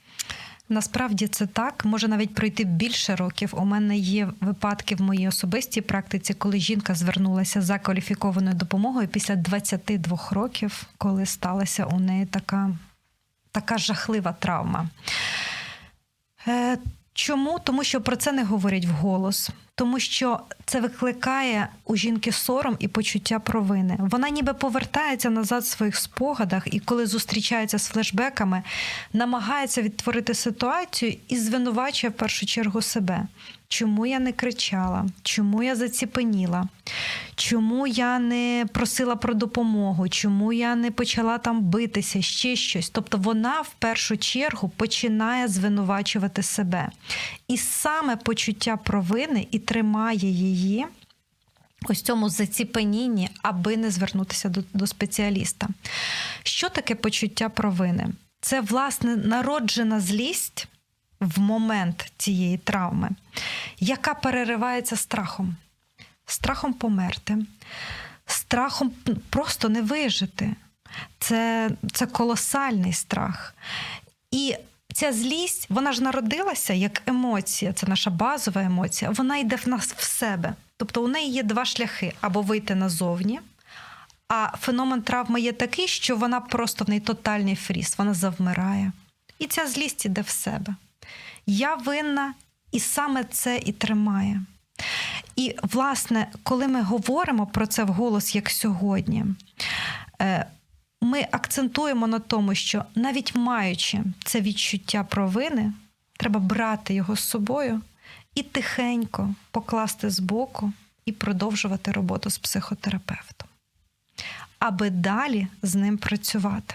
Насправді 0.68 1.26
це 1.26 1.46
так, 1.46 1.84
може 1.84 2.08
навіть 2.08 2.34
пройти 2.34 2.64
більше 2.64 3.16
років. 3.16 3.54
У 3.56 3.64
мене 3.64 3.96
є 3.96 4.28
випадки 4.40 4.94
в 4.94 5.00
моїй 5.00 5.28
особистій 5.28 5.80
практиці, 5.80 6.34
коли 6.34 6.58
жінка 6.58 6.94
звернулася 6.94 7.62
за 7.62 7.78
кваліфікованою 7.78 8.54
допомогою 8.54 9.08
після 9.08 9.36
22 9.36 10.18
років, 10.30 10.82
коли 10.98 11.26
сталася 11.26 11.84
у 11.84 12.00
неї 12.00 12.26
така 12.26 12.76
така 13.54 13.78
жахлива 13.78 14.32
травма. 14.32 14.88
Е, 16.48 16.78
чому? 17.12 17.58
Тому 17.64 17.84
що 17.84 18.00
про 18.00 18.16
це 18.16 18.32
не 18.32 18.44
говорять 18.44 18.84
вголос, 18.84 19.50
тому 19.74 20.00
що 20.00 20.40
це 20.64 20.80
викликає 20.80 21.68
у 21.84 21.96
жінки 21.96 22.32
сором 22.32 22.76
і 22.78 22.88
почуття 22.88 23.38
провини. 23.38 23.96
Вона 23.98 24.28
ніби 24.28 24.54
повертається 24.54 25.30
назад 25.30 25.62
в 25.62 25.66
своїх 25.66 25.96
спогадах, 25.96 26.74
і 26.74 26.80
коли 26.80 27.06
зустрічається 27.06 27.78
з 27.78 27.88
флешбеками, 27.88 28.62
намагається 29.12 29.82
відтворити 29.82 30.34
ситуацію 30.34 31.16
і 31.28 31.36
звинувачує 31.36 32.10
в 32.10 32.14
першу 32.14 32.46
чергу 32.46 32.82
себе. 32.82 33.26
Чому 33.68 34.06
я 34.06 34.18
не 34.18 34.32
кричала? 34.32 35.06
Чому 35.22 35.62
я 35.62 35.76
заціпеніла? 35.76 36.68
Чому 37.34 37.86
я 37.86 38.18
не 38.18 38.66
просила 38.72 39.16
про 39.16 39.34
допомогу? 39.34 40.08
Чому 40.08 40.52
я 40.52 40.74
не 40.74 40.90
почала 40.90 41.38
там 41.38 41.60
битися, 41.60 42.22
ще 42.22 42.56
щось? 42.56 42.90
Тобто 42.90 43.18
вона 43.18 43.60
в 43.60 43.74
першу 43.78 44.16
чергу 44.16 44.68
починає 44.76 45.48
звинувачувати 45.48 46.42
себе. 46.42 46.90
І 47.48 47.56
саме 47.56 48.16
почуття 48.16 48.76
провини 48.76 49.46
і 49.50 49.58
тримає 49.64 50.30
її. 50.30 50.86
Ось 51.88 52.02
цьому 52.02 52.28
заціпенінні, 52.28 53.30
аби 53.42 53.76
не 53.76 53.90
звернутися 53.90 54.48
до, 54.48 54.62
до 54.74 54.86
спеціаліста. 54.86 55.68
Що 56.42 56.68
таке 56.68 56.94
почуття 56.94 57.48
провини? 57.48 58.08
Це, 58.40 58.60
власне, 58.60 59.16
народжена 59.16 60.00
злість 60.00 60.68
в 61.20 61.40
момент 61.40 62.12
цієї 62.16 62.58
травми, 62.58 63.10
яка 63.80 64.14
переривається 64.14 64.96
страхом, 64.96 65.56
страхом 66.26 66.72
померти, 66.72 67.38
страхом 68.26 68.92
просто 69.30 69.68
не 69.68 69.82
вижити. 69.82 70.54
Це, 71.18 71.70
Це 71.92 72.06
колосальний 72.06 72.92
страх. 72.92 73.54
І 74.30 74.56
ця 74.94 75.12
злість, 75.12 75.66
вона 75.70 75.92
ж 75.92 76.02
народилася 76.02 76.72
як 76.72 77.02
емоція, 77.06 77.72
це 77.72 77.86
наша 77.86 78.10
базова 78.10 78.62
емоція, 78.62 79.10
вона 79.10 79.36
йде 79.36 79.56
в 79.56 79.68
нас 79.68 79.92
в 79.92 80.02
себе. 80.02 80.54
Тобто 80.76 81.04
у 81.04 81.08
неї 81.08 81.32
є 81.32 81.42
два 81.42 81.64
шляхи: 81.64 82.12
або 82.20 82.42
вийти 82.42 82.74
назовні. 82.74 83.40
А 84.28 84.48
феномен 84.60 85.02
травми 85.02 85.40
є 85.40 85.52
такий, 85.52 85.88
що 85.88 86.16
вона 86.16 86.40
просто 86.40 86.84
в 86.84 86.88
неї 86.88 87.00
тотальний 87.00 87.56
фріз, 87.56 87.94
вона 87.98 88.14
завмирає. 88.14 88.92
І 89.38 89.46
ця 89.46 89.66
злість 89.66 90.06
іде 90.06 90.20
в 90.20 90.28
себе. 90.28 90.74
Я 91.46 91.74
винна, 91.74 92.34
і 92.72 92.80
саме 92.80 93.24
це 93.24 93.58
і 93.64 93.72
тримає. 93.72 94.40
І, 95.36 95.56
власне, 95.62 96.26
коли 96.42 96.68
ми 96.68 96.82
говоримо 96.82 97.46
про 97.46 97.66
це 97.66 97.84
вголос, 97.84 98.34
як 98.34 98.50
сьогодні, 98.50 99.24
е, 100.20 100.46
ми 101.04 101.26
акцентуємо 101.30 102.06
на 102.06 102.18
тому, 102.18 102.54
що 102.54 102.84
навіть 102.94 103.34
маючи 103.34 104.00
це 104.24 104.40
відчуття 104.40 105.04
провини, 105.04 105.72
треба 106.16 106.40
брати 106.40 106.94
його 106.94 107.16
з 107.16 107.20
собою 107.20 107.80
і 108.34 108.42
тихенько 108.42 109.34
покласти 109.50 110.10
збоку 110.10 110.72
і 111.04 111.12
продовжувати 111.12 111.92
роботу 111.92 112.30
з 112.30 112.38
психотерапевтом, 112.38 113.48
аби 114.58 114.90
далі 114.90 115.46
з 115.62 115.74
ним 115.74 115.98
працювати. 115.98 116.74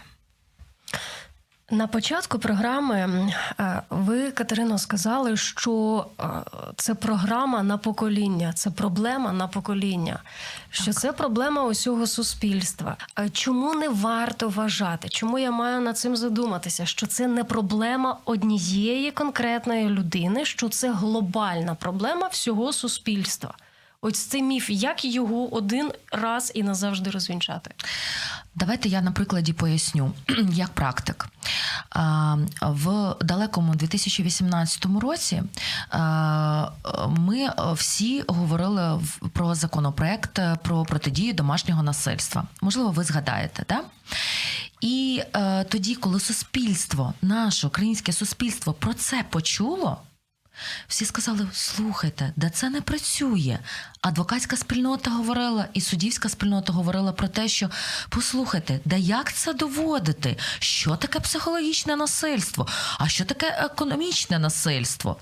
На 1.71 1.87
початку 1.87 2.39
програми 2.39 3.33
е, 3.59 3.81
ви, 3.89 4.31
Катерино, 4.31 4.77
сказали, 4.77 5.37
що 5.37 6.05
е, 6.19 6.23
це 6.75 6.95
програма 6.95 7.63
на 7.63 7.77
покоління, 7.77 8.53
це 8.53 8.71
проблема 8.71 9.33
на 9.33 9.47
покоління, 9.47 10.19
що 10.69 10.93
це 10.93 11.11
проблема 11.13 11.63
усього 11.63 12.07
суспільства. 12.07 12.97
Чому 13.31 13.73
не 13.73 13.89
варто 13.89 14.49
вважати? 14.49 15.09
Чому 15.09 15.39
я 15.39 15.51
маю 15.51 15.81
над 15.81 15.97
цим 15.97 16.15
задуматися? 16.15 16.85
Що 16.85 17.07
це 17.07 17.27
не 17.27 17.43
проблема 17.43 18.17
однієї 18.25 19.11
конкретної 19.11 19.89
людини, 19.89 20.45
що 20.45 20.69
це 20.69 20.91
глобальна 20.93 21.75
проблема 21.75 22.27
всього 22.27 22.73
суспільства? 22.73 23.53
Ось 24.01 24.19
цей 24.19 24.43
міф, 24.43 24.69
як 24.69 25.05
його 25.05 25.55
один 25.55 25.91
раз 26.11 26.51
і 26.55 26.63
назавжди 26.63 27.09
розвінчати? 27.09 27.71
Давайте 28.55 28.89
я 28.89 29.01
на 29.01 29.11
прикладі 29.11 29.53
поясню, 29.53 30.11
як 30.51 30.69
практик. 30.69 31.27
В 32.61 33.15
далекому 33.21 33.75
2018 33.75 34.85
році 35.01 35.43
ми 37.07 37.49
всі 37.73 38.23
говорили 38.27 39.01
про 39.33 39.55
законопроект 39.55 40.39
про 40.63 40.85
протидію 40.85 41.33
домашнього 41.33 41.83
насильства. 41.83 42.43
Можливо, 42.61 42.91
ви 42.91 43.03
згадаєте, 43.03 43.63
так? 43.63 43.85
І 44.81 45.21
е, 45.35 45.63
тоді, 45.63 45.95
коли 45.95 46.19
суспільство, 46.19 47.13
наше 47.21 47.67
українське 47.67 48.13
суспільство 48.13 48.73
про 48.73 48.93
це 48.93 49.25
почуло. 49.29 49.97
Всі 50.87 51.05
сказали: 51.05 51.47
слухайте, 51.53 52.33
де 52.35 52.49
це 52.49 52.69
не 52.69 52.81
працює. 52.81 53.59
Адвокатська 54.01 54.57
спільнота 54.57 55.11
говорила, 55.11 55.65
і 55.73 55.81
суддівська 55.81 56.29
спільнота 56.29 56.73
говорила 56.73 57.11
про 57.11 57.27
те, 57.27 57.47
що 57.47 57.69
послухайте, 58.09 58.79
да 58.85 58.95
як 58.95 59.33
це 59.33 59.53
доводити? 59.53 60.37
Що 60.59 60.95
таке 60.95 61.19
психологічне 61.19 61.95
насильство? 61.95 62.67
А 62.97 63.07
що 63.07 63.25
таке 63.25 63.47
економічне 63.59 64.39
насильство? 64.39 65.17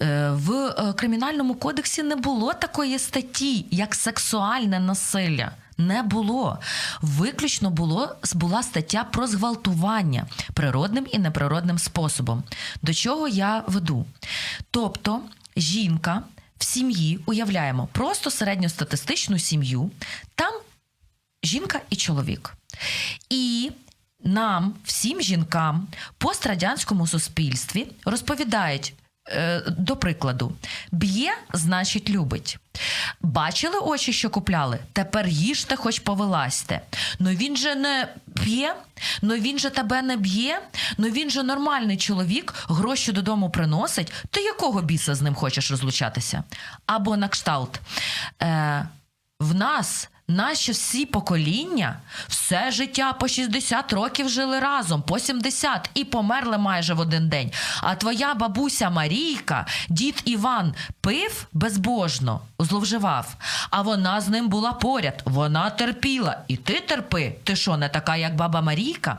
Е, 0.00 0.30
в 0.30 0.52
е, 0.52 0.92
кримінальному 0.92 1.54
кодексі 1.54 2.02
не 2.02 2.16
було 2.16 2.52
такої 2.52 2.98
статті, 2.98 3.66
як 3.70 3.94
сексуальне 3.94 4.80
насилля 4.80 5.50
не 5.78 6.02
було. 6.02 6.58
Виключно 7.02 7.70
було 7.70 8.16
була 8.34 8.62
стаття 8.62 9.04
про 9.04 9.26
зґвалтування 9.26 10.26
природним 10.54 11.06
і 11.12 11.18
неприродним 11.18 11.78
способом. 11.78 12.42
До 12.82 12.94
чого 12.94 13.28
я 13.28 13.62
веду? 13.66 14.06
Тобто 14.76 15.20
жінка 15.56 16.22
в 16.58 16.64
сім'ї 16.64 17.18
уявляємо 17.26 17.88
просто 17.92 18.30
середньостатистичну 18.30 19.38
сім'ю, 19.38 19.90
там 20.34 20.54
жінка 21.42 21.80
і 21.90 21.96
чоловік. 21.96 22.54
І 23.30 23.70
нам, 24.24 24.74
всім 24.84 25.20
жінкам, 25.20 25.88
пострадянському 26.18 27.06
суспільстві 27.06 27.86
розповідають. 28.04 28.94
Е, 29.28 29.62
до 29.78 29.96
прикладу, 29.96 30.52
б'є, 30.92 31.34
значить, 31.52 32.10
любить. 32.10 32.58
Бачили 33.20 33.78
очі, 33.78 34.12
що 34.12 34.30
купляли? 34.30 34.78
Тепер 34.92 35.28
їжте, 35.28 35.76
хоч 35.76 35.98
повилазьте. 35.98 36.80
Ну 37.18 37.30
він 37.30 37.56
же 37.56 37.74
не 37.74 38.08
п'є, 38.44 38.74
ну 39.22 39.34
він 39.34 39.58
же 39.58 39.70
тебе 39.70 40.02
не 40.02 40.16
б'є, 40.16 40.60
ну 40.98 41.08
він 41.08 41.30
же 41.30 41.42
нормальний 41.42 41.96
чоловік, 41.96 42.54
гроші 42.68 43.12
додому 43.12 43.50
приносить. 43.50 44.12
Ти 44.30 44.40
якого 44.40 44.82
біса 44.82 45.14
з 45.14 45.22
ним 45.22 45.34
хочеш 45.34 45.70
розлучатися? 45.70 46.42
Або 46.86 47.16
на 47.16 47.28
кшталт. 47.28 47.80
Е, 48.42 48.86
В 49.40 49.54
нас 49.54 50.08
Наші 50.28 50.72
всі 50.72 51.06
покоління 51.06 51.96
все 52.28 52.70
життя 52.70 53.12
по 53.12 53.28
60 53.28 53.92
років 53.92 54.28
жили 54.28 54.60
разом, 54.60 55.02
по 55.02 55.18
70 55.18 55.90
і 55.94 56.04
померли 56.04 56.58
майже 56.58 56.94
в 56.94 57.00
один 57.00 57.28
день. 57.28 57.52
А 57.80 57.94
твоя 57.94 58.34
бабуся 58.34 58.90
Марійка, 58.90 59.66
дід 59.88 60.22
Іван 60.24 60.74
пив 61.00 61.46
безбожно, 61.52 62.40
зловживав, 62.58 63.36
а 63.70 63.82
вона 63.82 64.20
з 64.20 64.28
ним 64.28 64.48
була 64.48 64.72
поряд. 64.72 65.22
Вона 65.24 65.70
терпіла. 65.70 66.38
І 66.48 66.56
ти 66.56 66.80
терпи. 66.80 67.34
Ти 67.44 67.56
що, 67.56 67.76
не 67.76 67.88
така, 67.88 68.16
як 68.16 68.36
баба 68.36 68.60
Марійка? 68.60 69.18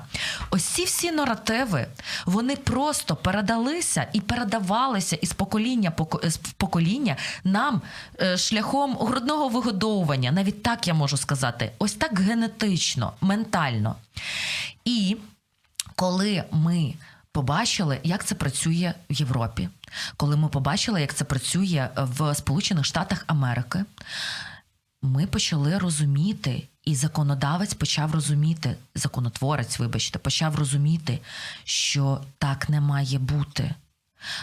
Ось 0.50 0.64
ці 0.64 0.84
всі 0.84 1.12
наративи, 1.12 1.88
вони 2.26 2.56
просто 2.56 3.16
передалися 3.16 4.08
і 4.14 4.22
передавалися 4.22 5.16
із 5.16 5.34
покоління 5.34 5.92
в 5.98 6.52
покоління 6.52 7.16
нам 7.44 7.82
е, 8.22 8.38
шляхом 8.38 8.98
грудного 8.98 9.50
вигодовування. 9.50 10.32
Навіть 10.32 10.64
так 10.64 10.88
я 10.88 10.97
можу 10.98 11.18
сказати, 11.18 11.72
ось 11.80 11.94
так 11.94 12.20
генетично, 12.20 13.14
ментально. 13.22 13.96
І 14.86 15.18
коли 15.96 16.44
ми 16.52 16.94
побачили, 17.32 18.00
як 18.04 18.26
це 18.26 18.36
працює 18.36 18.94
в 19.10 19.14
Європі, 19.14 19.70
коли 20.18 20.38
ми 20.38 20.48
побачили, 20.48 21.02
як 21.02 21.14
це 21.14 21.26
працює 21.26 21.90
в 21.98 22.36
Сполучених 22.36 22.86
Штатах 22.86 23.24
Америки, 23.28 23.86
ми 25.02 25.28
почали 25.28 25.78
розуміти, 25.78 26.68
і 26.86 26.96
законодавець 26.96 27.74
почав 27.74 28.14
розуміти, 28.14 28.76
законотворець, 28.96 29.80
вибачте, 29.80 30.20
почав 30.20 30.56
розуміти, 30.56 31.20
що 31.64 32.22
так 32.38 32.70
не 32.70 32.82
має 32.82 33.20
бути. 33.20 33.76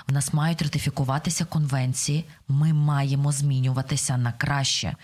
В 0.08 0.12
нас 0.12 0.32
мають 0.32 0.62
ратифікуватися 0.62 1.44
конвенції, 1.44 2.24
ми 2.48 2.72
маємо 2.72 3.32
змінюватися 3.32 4.16
на 4.16 4.32
краще. 4.32 4.96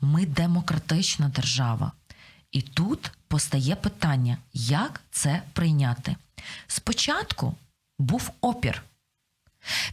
Ми 0.00 0.26
демократична 0.26 1.28
держава. 1.28 1.92
І 2.52 2.62
тут 2.62 3.10
постає 3.28 3.76
питання, 3.76 4.38
як 4.52 5.00
це 5.10 5.42
прийняти. 5.52 6.16
Спочатку 6.66 7.54
був 7.98 8.30
опір. 8.40 8.82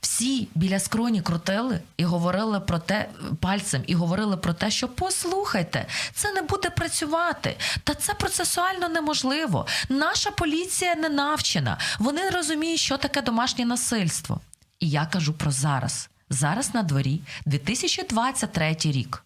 Всі 0.02 0.48
біля 0.56 0.80
скроні 0.80 1.22
крутили 1.22 1.80
і 1.98 2.04
говорили 2.04 2.60
про 2.60 2.80
те 2.80 3.10
пальцем, 3.40 3.84
і 3.88 3.96
говорили 3.96 4.38
про 4.38 4.54
те, 4.54 4.72
що 4.72 4.88
послухайте, 4.88 5.86
це 6.14 6.32
не 6.32 6.42
буде 6.42 6.70
працювати. 6.70 7.58
Та 7.84 7.94
це 7.94 8.14
процесуально 8.14 8.90
неможливо. 8.90 9.68
Наша 9.90 10.32
поліція 10.32 10.96
не 10.96 11.10
навчена. 11.10 11.78
Вони 12.00 12.24
не 12.24 12.30
розуміють, 12.32 12.80
що 12.80 12.98
таке 12.98 13.22
домашнє 13.22 13.66
насильство. 13.66 14.42
І 14.80 14.90
я 14.90 15.06
кажу 15.06 15.34
про 15.34 15.52
зараз. 15.52 16.10
Зараз 16.30 16.74
на 16.74 16.84
дворі 16.84 17.22
2023 17.46 18.78
рік. 18.84 19.24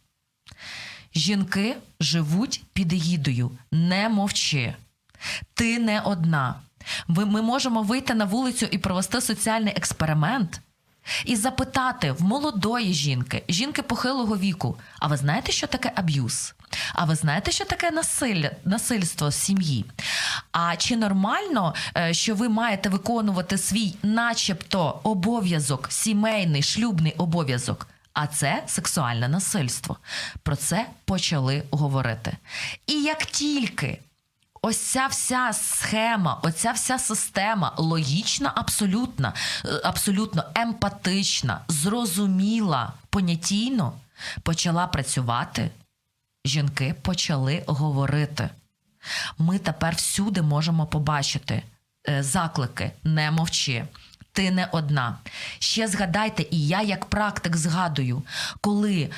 Жінки 1.16 1.76
живуть 2.00 2.64
під 2.74 2.94
егідою. 2.94 3.52
Не 3.72 4.10
мовчи. 4.10 4.76
Ти 5.54 5.80
не 5.80 6.02
одна. 6.02 6.56
Ми 7.08 7.42
можемо 7.42 7.84
вийти 7.84 8.14
на 8.14 8.26
вулицю 8.26 8.66
і 8.72 8.78
провести 8.78 9.22
соціальний 9.22 9.74
експеримент 9.78 10.62
і 11.26 11.36
запитати 11.36 12.12
в 12.12 12.24
молодої 12.24 12.94
жінки, 12.94 13.44
жінки 13.50 13.82
похилого 13.82 14.38
віку: 14.38 14.78
а 15.00 15.08
ви 15.08 15.18
знаєте, 15.18 15.52
що 15.52 15.68
таке 15.68 15.92
аб'юз? 15.96 16.54
А 16.94 17.06
ви 17.06 17.16
знаєте, 17.16 17.52
що 17.52 17.66
таке 17.66 17.92
насилля, 17.92 18.52
насильство 18.66 19.32
сім'ї? 19.32 19.86
А 20.52 20.76
чи 20.76 20.96
нормально, 20.96 21.74
е, 21.98 22.14
що 22.14 22.36
ви 22.36 22.50
маєте 22.50 22.90
виконувати 22.90 23.58
свій, 23.58 23.96
начебто, 24.04 25.00
обов'язок, 25.04 25.88
сімейний, 25.92 26.64
шлюбний 26.64 27.14
обов'язок? 27.18 27.88
А 28.14 28.28
це 28.28 28.64
сексуальне 28.68 29.28
насильство. 29.28 29.98
Про 30.44 30.56
це 30.56 30.86
почали 31.06 31.64
говорити. 31.72 32.38
І 32.88 32.94
як 32.94 33.26
тільки 33.26 34.00
ось 34.66 34.78
ця 34.78 35.08
вся 35.08 35.54
схема, 35.54 36.40
оця 36.44 36.72
вся 36.72 37.00
система 37.00 37.74
логічна, 37.78 38.52
абсолютно, 38.56 39.34
е, 39.66 39.82
абсолютно 39.84 40.44
емпатична, 40.56 41.62
зрозуміла, 41.68 42.94
понятійно 43.10 43.94
почала 44.44 44.88
працювати, 44.88 45.72
жінки 46.46 46.96
почали 47.02 47.64
говорити. 47.68 48.50
Ми 49.38 49.60
тепер 49.60 49.96
всюди 49.96 50.42
можемо 50.42 50.86
побачити 50.86 51.64
е, 52.10 52.24
заклики 52.24 52.92
не 53.04 53.32
мовчи 53.32 53.86
ти 54.36 54.52
не 54.52 54.68
одна. 54.72 55.18
Ще 55.60 55.88
згадайте, 55.88 56.46
і 56.52 56.68
я 56.68 56.82
як 56.82 57.06
практик 57.06 57.56
згадую, 57.56 58.24
коли 58.62 59.02
е, 59.02 59.10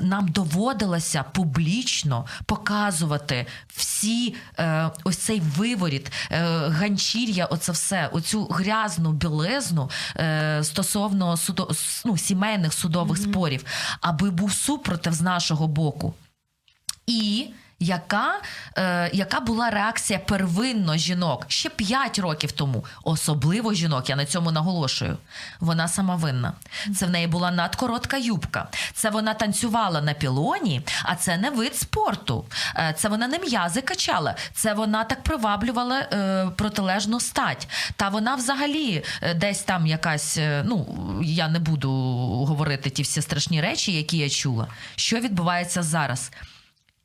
нам 0.00 0.28
доводилося 0.28 1.22
публічно 1.22 2.26
показувати 2.46 3.46
всі 3.68 4.34
е, 4.58 4.90
ось 5.04 5.16
цей 5.16 5.40
виворіт, 5.40 6.12
е, 6.30 6.44
ганчір'я, 6.68 7.46
оце 7.46 7.72
все, 7.72 8.08
оцю 8.12 8.44
грязну 8.44 9.12
білизну 9.12 9.90
е, 10.16 10.60
стосовно 10.64 11.36
судо, 11.36 11.70
ну, 12.04 12.18
сімейних 12.18 12.72
судових 12.72 13.18
mm-hmm. 13.18 13.30
спорів, 13.30 13.64
аби 14.00 14.30
був 14.30 14.52
супротив 14.52 15.12
з 15.12 15.20
нашого 15.20 15.68
боку. 15.68 16.14
І 17.06 17.46
яка 17.80 18.40
е, 18.78 19.10
яка 19.12 19.40
була 19.40 19.70
реакція 19.70 20.18
первинно 20.18 20.96
жінок 20.96 21.44
ще 21.48 21.68
5 21.68 22.18
років 22.18 22.52
тому, 22.52 22.84
особливо 23.04 23.74
жінок, 23.74 24.10
я 24.10 24.16
на 24.16 24.26
цьому 24.26 24.52
наголошую. 24.52 25.18
Вона 25.60 25.88
сама 25.88 26.16
винна. 26.16 26.52
Це 26.96 27.06
в 27.06 27.10
неї 27.10 27.26
була 27.26 27.50
надкоротка 27.50 28.16
юбка. 28.16 28.68
Це 28.92 29.10
вона 29.10 29.34
танцювала 29.34 30.02
на 30.02 30.14
пілоні, 30.14 30.82
а 31.02 31.14
це 31.14 31.36
не 31.36 31.50
вид 31.50 31.76
спорту. 31.76 32.44
Е, 32.76 32.94
це 32.98 33.08
вона 33.08 33.28
не 33.28 33.38
м'язи 33.38 33.80
качала. 33.80 34.34
Це 34.52 34.74
вона 34.74 35.04
так 35.04 35.22
приваблювала 35.22 35.98
е, 36.00 36.46
протилежну 36.56 37.20
стать. 37.20 37.68
Та 37.96 38.08
вона 38.08 38.34
взагалі 38.34 39.04
е, 39.22 39.34
десь 39.34 39.62
там 39.62 39.86
якась. 39.86 40.38
Е, 40.38 40.64
ну 40.66 40.86
я 41.22 41.48
не 41.48 41.58
буду 41.58 41.90
говорити 42.48 42.90
ті 42.90 43.02
всі 43.02 43.22
страшні 43.22 43.60
речі, 43.60 43.92
які 43.92 44.18
я 44.18 44.30
чула. 44.30 44.66
Що 44.96 45.20
відбувається 45.20 45.82
зараз? 45.82 46.30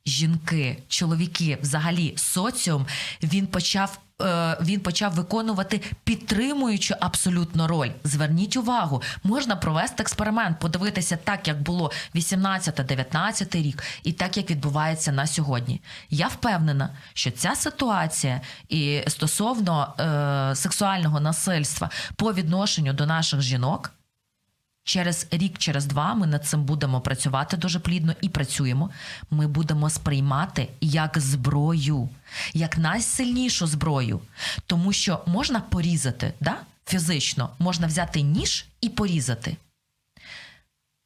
Жінки, 0.06 0.82
чоловіки, 0.88 1.58
взагалі 1.62 2.14
соціум, 2.16 2.86
він 3.22 3.46
почав. 3.46 3.98
Е, 4.22 4.56
він 4.60 4.80
почав 4.80 5.14
виконувати 5.14 5.80
підтримуючу 6.04 6.94
абсолютно 7.00 7.68
роль. 7.68 7.90
Зверніть 8.04 8.56
увагу, 8.56 9.02
можна 9.24 9.56
провести 9.56 10.02
експеримент, 10.02 10.58
подивитися 10.58 11.16
так, 11.16 11.48
як 11.48 11.62
було 11.62 11.90
18-19 12.14 13.62
рік, 13.62 13.82
і 14.02 14.12
так 14.12 14.36
як 14.36 14.50
відбувається 14.50 15.12
на 15.12 15.26
сьогодні. 15.26 15.80
Я 16.10 16.26
впевнена, 16.26 16.90
що 17.14 17.30
ця 17.30 17.54
ситуація 17.54 18.40
і 18.68 19.02
стосовно 19.08 19.94
е, 20.00 20.56
сексуального 20.56 21.20
насильства 21.20 21.90
по 22.16 22.32
відношенню 22.32 22.92
до 22.92 23.06
наших 23.06 23.40
жінок 23.40 23.92
Через 24.84 25.26
рік, 25.30 25.58
через 25.58 25.86
два 25.86 26.14
ми 26.14 26.26
над 26.26 26.46
цим 26.46 26.64
будемо 26.64 27.00
працювати 27.00 27.56
дуже 27.56 27.80
плідно 27.80 28.14
і 28.20 28.28
працюємо. 28.28 28.90
Ми 29.30 29.46
будемо 29.46 29.90
сприймати 29.90 30.68
як 30.80 31.18
зброю, 31.18 32.08
як 32.54 32.78
найсильнішу 32.78 33.66
зброю, 33.66 34.20
тому 34.66 34.92
що 34.92 35.20
можна 35.26 35.60
порізати 35.60 36.32
да? 36.40 36.56
фізично, 36.86 37.50
можна 37.58 37.86
взяти 37.86 38.22
ніж 38.22 38.66
і 38.80 38.88
порізати. 38.88 39.56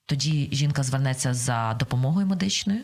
Тоді 0.06 0.48
жінка 0.52 0.82
звернеться 0.82 1.34
за 1.34 1.74
допомогою 1.74 2.26
медичною, 2.26 2.80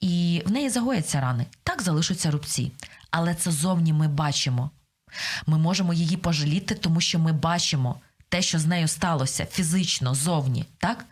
і 0.00 0.42
в 0.46 0.50
неї 0.50 0.70
загояться 0.70 1.20
рани. 1.20 1.46
Так 1.62 1.82
залишаться 1.82 2.30
рубці. 2.30 2.72
Але 3.10 3.34
це 3.34 3.50
зовні 3.50 3.92
ми 3.92 4.08
бачимо. 4.08 4.70
Ми 5.46 5.58
можемо 5.58 5.92
її 5.92 6.16
пожаліти, 6.16 6.74
тому 6.74 7.00
що 7.00 7.18
ми 7.18 7.32
бачимо 7.32 8.00
те, 8.28 8.42
що 8.42 8.58
з 8.58 8.66
нею 8.66 8.88
сталося 8.88 9.46
фізично 9.46 10.14
зовні, 10.14 10.66
так? 10.78 11.04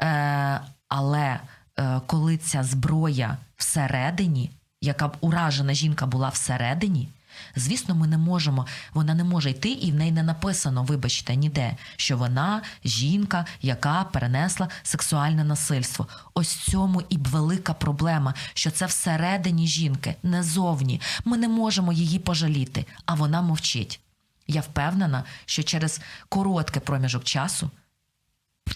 Е, 0.00 0.60
Але 0.88 1.40
е, 1.78 2.00
коли 2.06 2.36
ця 2.36 2.62
зброя 2.62 3.36
всередині, 3.56 4.50
яка 4.80 5.08
б 5.08 5.16
уражена 5.20 5.74
жінка 5.74 6.06
була 6.06 6.28
всередині, 6.28 7.08
звісно, 7.56 7.94
ми 7.94 8.06
не 8.06 8.18
можемо, 8.18 8.66
вона 8.94 9.14
не 9.14 9.24
може 9.24 9.50
йти, 9.50 9.68
і 9.68 9.92
в 9.92 9.94
неї 9.94 10.12
не 10.12 10.22
написано, 10.22 10.82
вибачте, 10.82 11.36
ніде, 11.36 11.76
що 11.96 12.16
вона 12.16 12.62
жінка, 12.84 13.46
яка 13.62 14.04
перенесла 14.04 14.68
сексуальне 14.82 15.44
насильство. 15.44 16.06
Ось 16.34 16.56
цьому 16.56 17.02
і 17.08 17.16
велика 17.16 17.74
проблема, 17.74 18.34
що 18.54 18.70
це 18.70 18.86
всередині 18.86 19.66
жінки, 19.66 20.14
не 20.22 20.42
зовні. 20.42 21.00
Ми 21.24 21.36
не 21.36 21.48
можемо 21.48 21.92
її 21.92 22.18
пожаліти, 22.18 22.86
а 23.06 23.14
вона 23.14 23.42
мовчить. 23.42 24.00
Я 24.46 24.60
впевнена, 24.60 25.24
що 25.44 25.62
через 25.62 26.00
короткий 26.28 26.82
проміжок 26.82 27.24
часу 27.24 27.70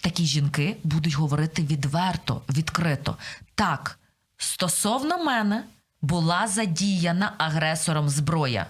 такі 0.01 0.25
жінки 0.25 0.77
будуть 0.83 1.13
говорити 1.13 1.61
відверто, 1.61 2.41
відкрито. 2.49 3.17
Так, 3.55 3.99
стосовно 4.37 5.23
мене 5.23 5.63
була 6.01 6.47
задіяна 6.47 7.33
агресором 7.37 8.09
зброя. 8.09 8.65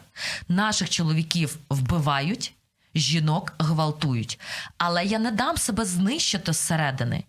Наших 0.48 0.90
чоловіків 0.90 1.58
вбивають, 1.70 2.54
жінок 2.96 3.54
гвалтують. 3.60 4.40
Але 4.78 5.06
я 5.06 5.20
не 5.20 5.32
дам 5.32 5.58
себе 5.58 5.86
знищити 5.86 6.54
зсередини, 6.54 7.24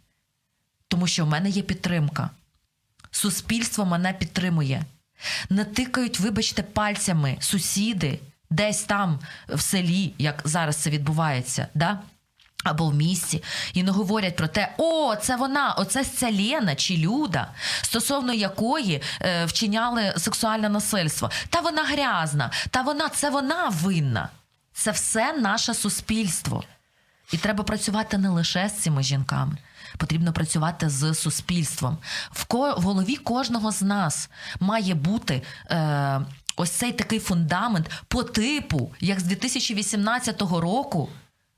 тому 0.89 1.07
що 1.07 1.25
в 1.25 1.29
мене 1.29 1.49
є 1.49 1.63
підтримка. 1.63 2.31
суспільство 3.11 3.85
мене 3.85 4.13
підтримує. 4.13 4.85
Не 5.51 5.65
тикають, 5.65 6.21
вибачте, 6.21 6.63
пальцями 6.63 7.37
сусіди 7.41 8.19
десь 8.53 8.83
там 8.83 9.19
в 9.49 9.61
селі, 9.61 10.15
як 10.19 10.43
зараз 10.45 10.77
це 10.77 10.91
відбувається. 10.91 11.67
да? 11.75 11.99
Або 12.65 12.87
в 12.87 12.95
місті, 12.95 13.43
і 13.75 13.83
не 13.83 13.91
говорять 13.91 14.37
про 14.37 14.49
те, 14.49 14.75
о, 14.79 15.17
це 15.17 15.37
вона, 15.37 15.73
оце 15.73 16.05
ця 16.05 16.75
чи 16.75 16.97
Люда, 16.97 17.49
стосовно 17.83 18.33
якої 18.33 19.03
е, 19.21 19.45
вчиняли 19.45 20.15
сексуальне 20.17 20.69
насильство. 20.69 21.31
Та 21.51 21.61
вона 21.61 21.85
грязна, 21.85 22.51
та 22.71 22.83
вона 22.83 23.09
це 23.09 23.31
вона 23.31 23.69
винна. 23.69 24.29
Це 24.73 24.91
все 24.91 25.33
наше 25.33 25.75
суспільство. 25.75 26.65
І 27.33 27.37
треба 27.39 27.65
працювати 27.65 28.19
не 28.19 28.29
лише 28.29 28.69
з 28.69 28.73
цими 28.73 29.03
жінками, 29.03 29.57
потрібно 29.97 30.33
працювати 30.33 30.89
з 30.89 31.15
суспільством. 31.15 31.99
В, 32.33 32.45
ко- 32.45 32.75
в 32.79 32.83
голові 32.83 33.17
кожного 33.17 33.73
з 33.73 33.83
нас 33.83 34.31
має 34.61 34.95
бути. 34.95 35.43
Е, 35.71 36.21
Ось 36.63 36.71
цей 36.71 36.93
такий 36.93 37.19
фундамент 37.19 37.91
по 38.09 38.23
типу, 38.23 38.91
як 39.01 39.21
з 39.21 39.23
2018 39.23 40.43
року, 40.43 41.09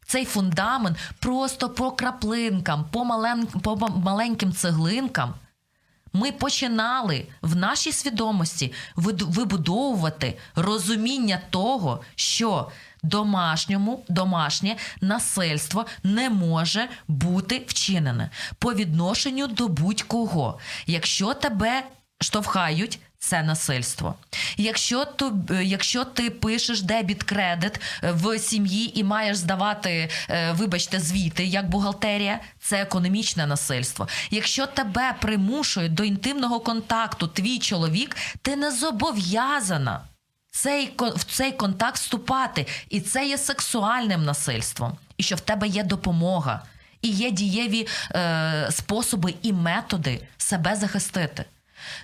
цей 0.06 0.24
фундамент 0.24 0.96
просто 1.18 1.70
по 1.70 1.90
краплинкам, 1.90 2.84
по, 2.90 3.04
мален, 3.04 3.46
по 3.46 3.76
маленьким 3.76 4.52
цеглинкам. 4.52 5.34
Ми 6.12 6.32
починали 6.32 7.26
в 7.42 7.56
нашій 7.56 7.92
свідомості 7.92 8.72
вибудовувати 8.96 10.38
розуміння 10.54 11.40
того, 11.50 12.02
що 12.14 12.70
домашньому 13.02 14.04
домашнє 14.08 14.76
насильство 15.00 15.86
не 16.02 16.30
може 16.30 16.88
бути 17.08 17.64
вчинене 17.66 18.30
по 18.58 18.74
відношенню 18.74 19.46
до 19.46 19.68
будь-кого. 19.68 20.58
Якщо 20.86 21.34
тебе 21.34 21.82
штовхають. 22.20 23.00
Це 23.28 23.42
насильство. 23.42 24.14
Якщо 24.56 25.04
то, 25.04 25.32
е, 25.50 25.64
якщо 25.64 26.04
ти 26.04 26.30
пишеш 26.30 26.82
дебіт 26.82 27.22
кредит 27.22 27.80
е, 28.02 28.12
в 28.12 28.38
сім'ї 28.38 29.00
і 29.00 29.04
маєш 29.04 29.36
здавати, 29.36 30.10
е, 30.30 30.52
вибачте, 30.52 31.00
звіти 31.00 31.44
як 31.44 31.68
бухгалтерія, 31.68 32.40
це 32.60 32.82
економічне 32.82 33.46
насильство. 33.46 34.08
Якщо 34.30 34.66
тебе 34.66 35.14
примушують 35.20 35.94
до 35.94 36.04
інтимного 36.04 36.60
контакту 36.60 37.26
твій 37.26 37.58
чоловік, 37.58 38.16
ти 38.42 38.56
не 38.56 38.70
зобов'язана 38.70 40.00
цей, 40.50 40.94
в 40.98 41.24
цей 41.24 41.52
контакт 41.52 41.96
вступати. 41.96 42.66
І 42.90 43.00
це 43.00 43.28
є 43.28 43.38
сексуальним 43.38 44.24
насильством. 44.24 44.96
І 45.16 45.22
що 45.22 45.36
в 45.36 45.40
тебе 45.40 45.68
є 45.68 45.84
допомога, 45.84 46.62
і 47.02 47.08
є 47.08 47.30
дієві 47.30 47.86
е, 48.14 48.68
способи 48.70 49.34
і 49.42 49.52
методи 49.52 50.28
себе 50.38 50.76
захистити. 50.76 51.44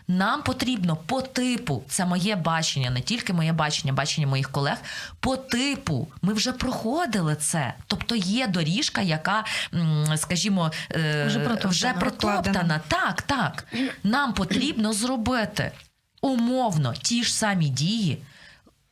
Нам 0.08 0.42
потрібно 0.42 0.96
по 0.96 1.22
типу, 1.22 1.82
це 1.88 2.06
моє 2.06 2.36
бачення, 2.36 2.90
не 2.90 3.00
тільки 3.00 3.32
моє 3.32 3.52
бачення, 3.52 3.92
бачення 3.92 4.26
моїх 4.26 4.50
колег. 4.50 4.76
По 5.20 5.36
типу, 5.36 6.08
ми 6.22 6.32
вже 6.32 6.52
проходили 6.52 7.36
це. 7.36 7.74
Тобто 7.86 8.14
є 8.16 8.46
доріжка, 8.46 9.00
яка, 9.00 9.44
скажімо, 10.16 10.72
е, 10.94 11.24
Вже 11.26 11.38
протоптана. 11.38 11.70
вже 11.70 11.92
протоптана. 11.92 12.80
Так, 12.88 13.22
так. 13.22 13.66
Нам 14.04 14.32
потрібно 14.32 14.92
зробити 14.92 15.72
умовно 16.20 16.94
ті 16.94 17.24
ж 17.24 17.34
самі 17.34 17.68
дії, 17.68 18.18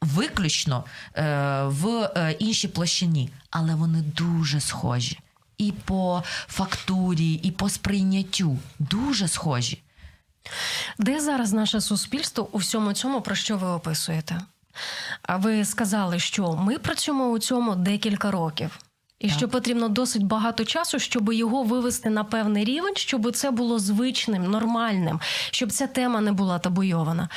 виключно 0.00 0.84
е, 1.14 1.22
в 1.64 2.10
е, 2.16 2.32
іншій 2.38 2.68
площині, 2.68 3.30
але 3.50 3.74
вони 3.74 4.02
дуже 4.02 4.60
схожі. 4.60 5.18
І 5.58 5.72
по 5.72 6.22
фактурі, 6.26 7.32
і 7.32 7.50
по 7.50 7.68
сприйняттю 7.68 8.58
дуже 8.78 9.28
схожі. 9.28 9.82
Де 10.98 11.20
зараз 11.20 11.52
наше 11.52 11.80
суспільство 11.80 12.48
у 12.52 12.58
всьому 12.58 12.92
цьому, 12.92 13.20
про 13.20 13.34
що 13.34 13.56
ви 13.56 13.68
описуєте? 13.68 14.40
А 15.22 15.36
ви 15.36 15.64
сказали, 15.64 16.18
що 16.18 16.52
ми 16.52 16.78
працюємо 16.78 17.30
у 17.30 17.38
цьому 17.38 17.74
декілька 17.74 18.30
років. 18.30 18.78
І 19.20 19.30
що 19.30 19.48
потрібно 19.48 19.88
досить 19.88 20.24
багато 20.24 20.64
часу, 20.64 20.98
щоб 20.98 21.32
його 21.32 21.62
вивести 21.62 22.10
на 22.10 22.24
певний 22.24 22.64
рівень, 22.64 22.96
щоб 22.96 23.36
це 23.36 23.50
було 23.50 23.78
звичним, 23.78 24.50
нормальним, 24.50 25.20
щоб 25.50 25.72
ця 25.72 25.86
тема 25.86 26.20
не 26.20 26.32
була 26.32 26.58
табуйована 26.58 27.28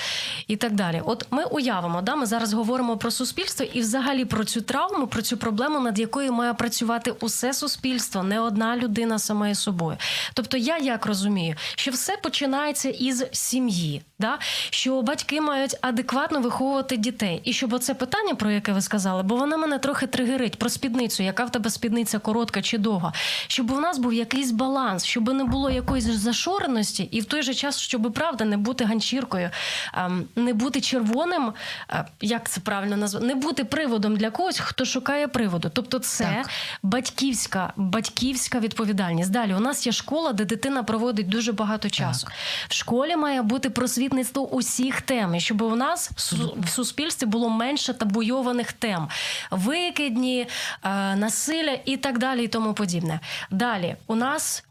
і 0.47 0.55
так 0.55 0.73
далі. 0.73 1.01
От 1.05 1.27
ми 1.31 1.43
уявимо, 1.43 2.01
да, 2.01 2.15
ми 2.15 2.25
зараз 2.25 2.53
говоримо 2.53 2.97
про 2.97 3.11
суспільство 3.11 3.65
і 3.73 3.81
взагалі 3.81 4.25
про 4.25 4.43
цю 4.43 4.61
травму, 4.61 5.07
про 5.07 5.21
цю 5.21 5.37
проблему, 5.37 5.79
над 5.79 5.99
якою 5.99 6.33
має 6.33 6.53
працювати 6.53 7.11
усе 7.19 7.53
суспільство, 7.53 8.23
не 8.23 8.39
одна 8.39 8.77
людина 8.77 9.19
сама 9.19 9.49
із 9.49 9.59
собою. 9.59 9.97
Тобто, 10.33 10.57
я 10.57 10.77
як 10.77 11.05
розумію, 11.05 11.55
що 11.75 11.91
все 11.91 12.17
починається 12.23 12.89
із 12.89 13.25
сім'ї, 13.31 14.01
да? 14.19 14.37
що 14.69 15.01
батьки 15.01 15.41
мають 15.41 15.77
адекватно 15.81 16.41
виховувати 16.41 16.97
дітей. 16.97 17.41
І 17.43 17.53
щоб 17.53 17.73
оце 17.73 17.93
питання, 17.93 18.35
про 18.35 18.51
яке 18.51 18.73
ви 18.73 18.81
сказали, 18.81 19.23
бо 19.23 19.35
воно 19.35 19.57
мене 19.57 19.79
трохи 19.79 20.07
тригерить 20.07 20.59
про 20.59 20.69
спідницю, 20.69 21.23
яка 21.23 21.45
в 21.45 21.51
тебе 21.51 21.70
спідниця 21.71 22.19
коротка 22.19 22.61
чи 22.61 22.77
довга, 22.77 23.13
щоб 23.47 23.71
у 23.71 23.79
нас 23.79 23.97
був 23.97 24.13
якийсь 24.13 24.51
баланс, 24.51 25.05
щоб 25.05 25.33
не 25.33 25.43
було 25.43 25.69
якоїсь 25.69 26.05
зашореності, 26.05 27.03
і 27.03 27.21
в 27.21 27.25
той 27.25 27.41
же 27.41 27.53
час, 27.53 27.79
щоб 27.79 28.13
правда 28.13 28.45
не 28.45 28.57
бути 28.57 28.85
ганчіркою, 28.85 29.49
ем, 29.93 30.25
не 30.35 30.53
бути 30.53 30.81
червоним, 30.81 31.53
е, 31.89 32.05
як 32.21 32.49
це 32.49 32.61
правильно 32.61 32.97
назвати, 32.97 33.25
не 33.25 33.35
бути 33.35 33.63
приводом 33.63 34.15
для 34.17 34.29
когось, 34.29 34.59
хто 34.59 34.85
шукає 34.85 35.27
приводу. 35.27 35.71
Тобто, 35.73 35.99
це 35.99 36.23
Так. 36.23 36.49
батьківська, 36.83 37.73
батьківська 37.75 38.59
відповідальність. 38.59 39.31
Далі 39.31 39.53
у 39.53 39.59
нас 39.59 39.85
є 39.85 39.91
школа, 39.91 40.33
де 40.33 40.45
дитина 40.45 40.83
проводить 40.83 41.29
дуже 41.29 41.51
багато 41.51 41.89
часу. 41.89 42.27
В 42.69 42.73
школі 42.73 43.15
має 43.15 43.41
бути 43.41 43.69
просвітництво 43.69 44.49
усіх 44.49 45.01
тем, 45.01 45.39
щоб 45.39 45.61
у 45.61 45.75
нас 45.75 46.11
в 46.57 46.69
суспільстві 46.69 47.27
було 47.27 47.49
менше 47.49 47.93
табуйованих 47.93 48.73
тем, 48.73 49.07
викидні, 49.51 50.47
е, 50.83 51.15
насилля 51.61 51.79
і 51.85 51.97
так 51.97 52.17
далі, 52.17 52.43
і 52.43 52.47
тому 52.47 52.73
подібне. 52.73 53.19
Далі 53.51 53.95
у 54.07 54.15
нас. 54.15 54.63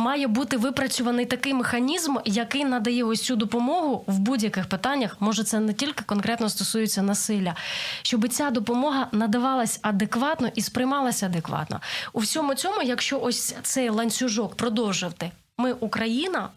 Має 0.00 0.26
бути 0.26 0.56
випрацьований 0.56 1.26
такий 1.26 1.54
механізм, 1.54 2.16
який 2.24 2.64
надає 2.64 3.04
ось 3.04 3.22
цю 3.22 3.36
допомогу 3.36 4.04
в 4.06 4.18
будь-яких 4.18 4.68
питаннях. 4.68 5.16
Може, 5.20 5.44
це 5.44 5.60
не 5.60 5.72
тільки 5.72 6.04
конкретно 6.04 6.48
стосується 6.48 7.02
насилля, 7.02 7.54
щоб 8.02 8.28
ця 8.28 8.50
допомога 8.50 9.08
надавалась 9.12 9.78
адекватно 9.82 10.50
і 10.54 10.62
сприймалася 10.62 11.26
адекватно. 11.26 11.80
У 12.12 12.20
всьому 12.20 12.54
цьому, 12.54 12.82
якщо 12.82 13.20
ось 13.20 13.54
цей 13.62 13.90
ланцюжок 13.90 14.54
продовжити, 14.54 15.30
ми 15.56 15.72
Україна, 15.72 16.48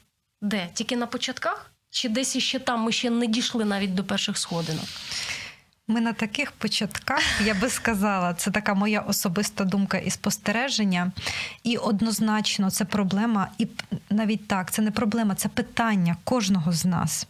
де 0.42 0.70
тільки 0.74 0.96
на 0.96 1.06
початках, 1.06 1.72
чи 1.90 2.10
десь 2.10 2.36
іще 2.36 2.60
там 2.60 2.82
ми 2.82 2.92
ще 2.92 3.10
не 3.10 3.28
дійшли 3.28 3.66
навіть 3.66 3.96
до 3.96 4.04
перших 4.04 4.38
сходинок. 4.38 4.86
Ми 5.92 6.02
на 6.02 6.14
таких 6.14 6.52
початках, 6.52 7.42
я 7.46 7.54
би 7.54 7.70
сказала, 7.70 8.34
це 8.34 8.52
така 8.52 8.74
моя 8.74 9.00
особиста 9.00 9.64
думка 9.64 9.98
і 9.98 10.10
спостереження. 10.10 11.12
І 11.64 11.78
однозначно 11.78 12.72
це 12.72 12.86
проблема, 12.86 13.48
і 13.58 13.68
навіть 14.10 14.48
так, 14.48 14.72
це 14.72 14.82
не 14.82 14.92
проблема, 14.92 15.36
це 15.36 15.50
питання 15.50 16.18
кожного 16.24 16.72
з 16.72 16.86
нас. 16.86 17.28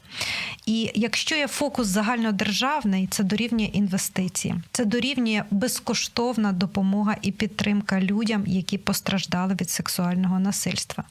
І 0.65 0.91
якщо 0.95 1.35
є 1.35 1.47
фокус 1.47 1.87
загальнодержавний, 1.87 3.07
це 3.07 3.23
дорівнює 3.23 3.67
інвестиції, 3.73 4.55
це 4.71 4.85
дорівнює 4.85 5.43
безкоштовна 5.51 6.51
допомога 6.51 7.15
і 7.21 7.31
підтримка 7.31 8.01
людям, 8.01 8.43
які 8.47 8.77
постраждали 8.77 9.55
від 9.61 9.69
сексуального 9.69 10.39
насильства. 10.39 11.03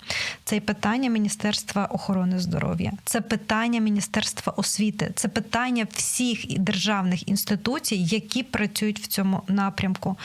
Це 0.44 0.56
і 0.56 0.60
питання 0.60 1.10
Міністерства 1.10 1.84
охорони 1.84 2.38
здоров'я, 2.38 2.92
це 3.04 3.20
питання 3.20 3.80
Міністерства 3.80 4.52
освіти, 4.56 5.12
це 5.14 5.28
питання 5.28 5.86
всіх 5.92 6.58
державних 6.58 7.28
інституцій, 7.40 7.96
які 7.96 8.42
працюють 8.42 9.00
в 9.00 9.06
цьому 9.06 9.42
напрямку. 9.48 10.16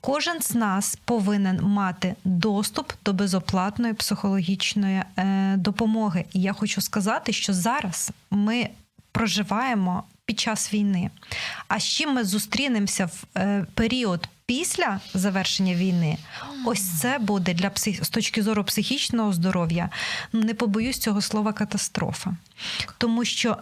Кожен 0.00 0.42
з 0.42 0.54
нас 0.54 0.98
повинен 1.04 1.60
мати 1.62 2.14
доступ 2.24 2.92
до 3.04 3.12
безоплатної 3.12 3.94
психологічної 3.94 5.02
е, 5.16 5.54
допомоги. 5.56 6.24
І 6.32 6.40
я 6.40 6.52
хочу 6.52 6.80
сказати, 6.80 7.32
що 7.32 7.52
зараз 7.52 8.10
ми 8.30 8.68
проживаємо 9.12 10.02
під 10.24 10.40
час 10.40 10.74
війни. 10.74 11.10
А 11.68 11.80
з 11.80 11.84
чим 11.84 12.14
ми 12.14 12.24
зустрінемося 12.24 13.06
в 13.06 13.24
е, 13.36 13.66
період 13.74 14.28
після 14.46 15.00
завершення 15.14 15.74
війни? 15.74 16.18
Ось 16.66 17.00
це 17.00 17.18
буде 17.18 17.54
для 17.54 17.70
псих... 17.70 18.04
з 18.04 18.08
точки 18.08 18.42
зору 18.42 18.64
психічного 18.64 19.32
здоров'я. 19.32 19.90
Не 20.32 20.54
побоюсь 20.54 20.98
цього 20.98 21.20
слова 21.20 21.52
катастрофа, 21.52 22.36
тому 22.98 23.24
що 23.24 23.56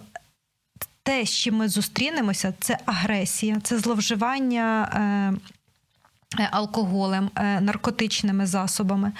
те, 1.07 1.26
з 1.26 1.30
чим 1.30 1.57
ми 1.57 1.68
зустрінемося, 1.68 2.54
це 2.61 2.78
агресія, 2.86 3.61
це 3.62 3.78
зловживання. 3.78 4.90
Е, 4.94 6.40
е, 6.40 6.48
Алкоголем, 6.50 7.30
е, 7.36 7.61
наркотичними 7.61 8.46
засобами, 8.46 9.12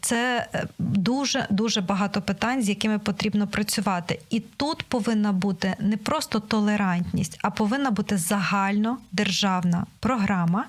це 0.00 0.48
дуже 0.78 1.46
дуже 1.50 1.80
багато 1.80 2.22
питань, 2.22 2.62
з 2.62 2.68
якими 2.68 2.98
потрібно 2.98 3.46
працювати. 3.46 4.20
І 4.30 4.40
тут 4.40 4.82
повинна 4.82 5.32
бути 5.32 5.74
не 5.78 5.96
просто 5.96 6.40
толерантність, 6.40 7.38
а 7.42 7.50
повинна 7.50 7.90
бути 7.90 8.16
загальнодержавна 8.16 9.86
програма, 10.00 10.64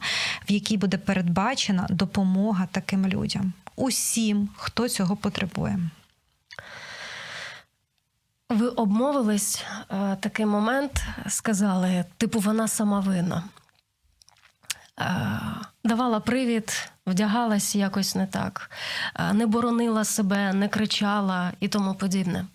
в 0.50 0.52
якій 0.52 0.78
буде 0.78 0.98
передбачена 0.98 1.88
допомога 1.90 2.68
таким 2.72 3.08
людям, 3.08 3.54
усім, 3.76 4.50
хто 4.58 4.90
цього 4.90 5.16
потребує. 5.16 5.80
Ви 8.52 8.68
обмовились 8.68 9.64
е, 9.90 10.18
такий 10.20 10.46
момент, 10.46 11.04
сказали, 11.28 12.06
типу, 12.18 12.40
вона 12.40 12.68
сама 12.68 13.00
винна. 13.00 13.44
Е, 15.00 15.40
давала 15.84 16.20
привід, 16.20 16.90
вдягалась 17.08 17.76
якось 17.76 18.16
не 18.16 18.28
так, 18.28 18.72
е, 19.16 19.34
не 19.34 19.46
боронила 19.46 20.04
себе, 20.04 20.54
не 20.54 20.68
кричала 20.68 21.52
і 21.60 21.68
тому 21.68 21.94
подібне. 21.94 22.46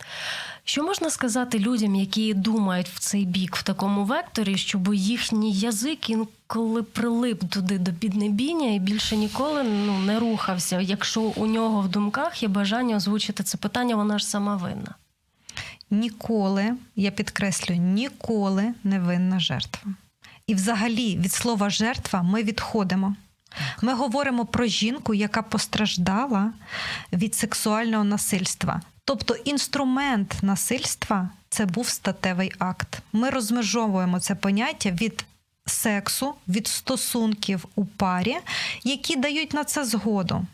Що 0.64 0.82
можна 0.82 1.10
сказати 1.10 1.58
людям, 1.58 1.94
які 1.94 2.34
думають 2.34 2.88
в 2.88 2.98
цей 2.98 3.24
бік 3.24 3.56
в 3.56 3.62
такому 3.62 4.04
векторі, 4.04 4.56
щоб 4.56 4.94
їхній 4.94 5.52
язик 5.52 6.10
інколи 6.10 6.82
прилип 6.82 7.50
туди 7.50 7.78
до 7.78 7.92
піднебіння 7.92 8.74
і 8.74 8.78
більше 8.78 9.16
ніколи 9.16 9.62
ну, 9.62 9.98
не 9.98 10.18
рухався, 10.18 10.80
якщо 10.80 11.20
у 11.20 11.46
нього 11.46 11.80
в 11.80 11.88
думках 11.88 12.42
є 12.42 12.48
бажання 12.48 12.96
озвучити 12.96 13.42
це 13.42 13.58
питання, 13.58 13.96
вона 13.96 14.18
ж 14.18 14.26
сама 14.26 14.56
винна. 14.56 14.94
Ніколи, 15.90 16.74
я 16.96 17.10
підкреслюю, 17.10 17.80
ніколи 17.80 18.74
не 18.84 19.00
винна 19.00 19.40
жертва. 19.40 19.92
І 20.46 20.54
взагалі 20.54 21.16
від 21.16 21.32
слова 21.32 21.70
жертва 21.70 22.22
ми 22.22 22.42
відходимо. 22.42 23.16
Ми 23.82 23.94
говоримо 23.94 24.44
про 24.44 24.66
жінку, 24.66 25.14
яка 25.14 25.42
постраждала 25.42 26.52
від 27.12 27.34
сексуального 27.34 28.04
насильства. 28.04 28.80
Тобто 29.04 29.34
інструмент 29.34 30.36
насильства 30.42 31.28
це 31.48 31.66
був 31.66 31.88
статевий 31.88 32.52
акт. 32.58 32.98
Ми 33.12 33.30
розмежовуємо 33.30 34.20
це 34.20 34.34
поняття 34.34 34.90
від 34.90 35.24
сексу, 35.66 36.34
від 36.48 36.66
стосунків 36.66 37.64
у 37.74 37.84
парі, 37.84 38.36
які 38.84 39.16
дають 39.16 39.52
на 39.52 39.64
це 39.64 39.84
згоду. 39.84 40.46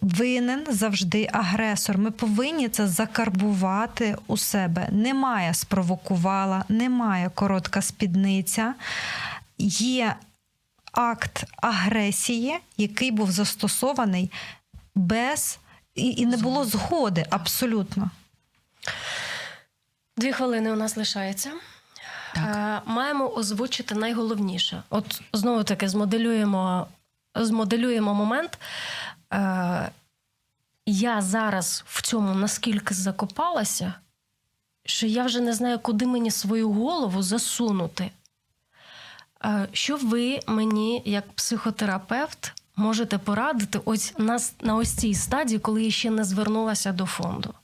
Винен 0.00 0.66
завжди 0.68 1.28
агресор. 1.32 1.98
Ми 1.98 2.10
повинні 2.10 2.68
це 2.68 2.86
закарбувати 2.86 4.16
у 4.26 4.36
себе. 4.36 4.88
Немає 4.92 5.54
спровокувала, 5.54 6.64
немає 6.68 7.30
коротка 7.34 7.82
спідниця. 7.82 8.74
Є 9.58 10.16
акт 10.92 11.44
агресії, 11.56 12.58
який 12.76 13.10
був 13.10 13.30
застосований 13.30 14.30
без 14.94 15.58
і, 15.94 16.10
і 16.10 16.26
не 16.26 16.36
було 16.36 16.64
згоди 16.64 17.26
абсолютно. 17.30 18.10
Дві 20.16 20.32
хвилини 20.32 20.72
у 20.72 20.76
нас 20.76 20.96
лишається. 20.96 21.50
Так. 22.34 22.56
Е, 22.56 22.90
Маємо 22.90 23.28
озвучити 23.34 23.94
найголовніше. 23.94 24.82
От 24.90 25.22
знову 25.32 25.64
таки 25.64 25.88
змоделюємо, 25.88 26.86
змоделюємо 27.34 28.14
момент. 28.14 28.58
Е, 29.32 29.90
Я 30.86 31.20
зараз 31.22 31.84
в 31.86 32.02
цьому 32.02 32.34
наскільки 32.34 32.94
закопалася, 32.94 33.94
що 34.84 35.06
я 35.06 35.24
вже 35.24 35.40
не 35.40 35.52
знаю, 35.52 35.78
куди 35.78 36.06
мені 36.06 36.30
свою 36.30 36.72
голову 36.72 37.22
засунути. 37.22 38.10
Е, 39.44 39.68
Що 39.72 39.96
ви 39.96 40.40
мені, 40.46 41.02
як 41.04 41.32
психотерапевт, 41.32 42.52
можете 42.76 43.18
порадити 43.18 43.80
ось 43.84 44.14
на, 44.18 44.38
на 44.60 44.76
ось 44.76 44.94
цій 44.94 45.14
стадії, 45.14 45.58
коли 45.58 45.84
я 45.84 45.90
ще 45.90 46.10
не 46.10 46.24
звернулася 46.24 46.92
до 46.92 47.06
фонду? 47.06 47.54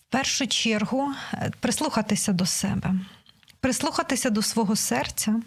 В 0.00 0.16
першу 0.16 0.46
чергу 0.46 1.12
е, 1.32 1.52
прислухатися 1.60 2.32
до 2.32 2.46
себе, 2.46 2.94
прислухатися 3.60 4.30
до 4.30 4.42
свого 4.42 4.76
серця. 4.76 5.40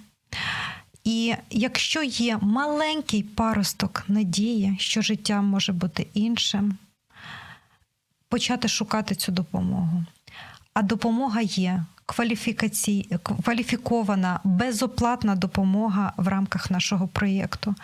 І 1.07 1.35
якщо 1.49 2.03
є 2.03 2.37
маленький 2.41 3.23
паросток 3.23 4.03
надії, 4.07 4.75
що 4.79 5.01
життя 5.01 5.41
може 5.41 5.73
бути 5.73 6.07
іншим, 6.13 6.77
почати 8.29 8.67
шукати 8.67 9.15
цю 9.15 9.31
допомогу. 9.31 10.03
А 10.73 10.81
допомога 10.81 11.41
є 11.41 11.83
кваліфікацій, 12.05 13.19
кваліфікована, 13.43 14.39
безоплатна 14.43 15.35
допомога 15.35 16.13
в 16.17 16.27
рамках 16.27 16.71
нашого 16.71 17.07
проєкту. 17.07 17.75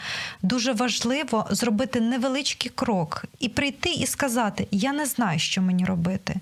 Дуже 0.42 0.74
важливо 0.74 1.48
зробити 1.52 2.02
невеличкий 2.02 2.72
крок 2.76 3.26
і 3.40 3.50
прийти 3.50 3.90
і 3.94 4.06
сказати: 4.06 4.68
Я 4.72 4.94
не 4.94 5.06
знаю, 5.06 5.40
що 5.40 5.62
мені 5.62 5.86
робити. 5.86 6.36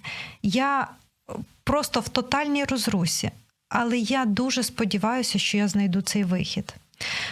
Я 0.44 0.88
просто 1.64 2.00
в 2.00 2.10
тотальній 2.10 2.64
розрусі. 2.64 3.32
Але 3.74 3.98
я 3.98 4.26
дуже 4.26 4.64
сподіваюся, 4.64 5.40
що 5.40 5.58
я 5.58 5.68
знайду 5.68 6.02
цей 6.02 6.24
вихід. 6.24 6.76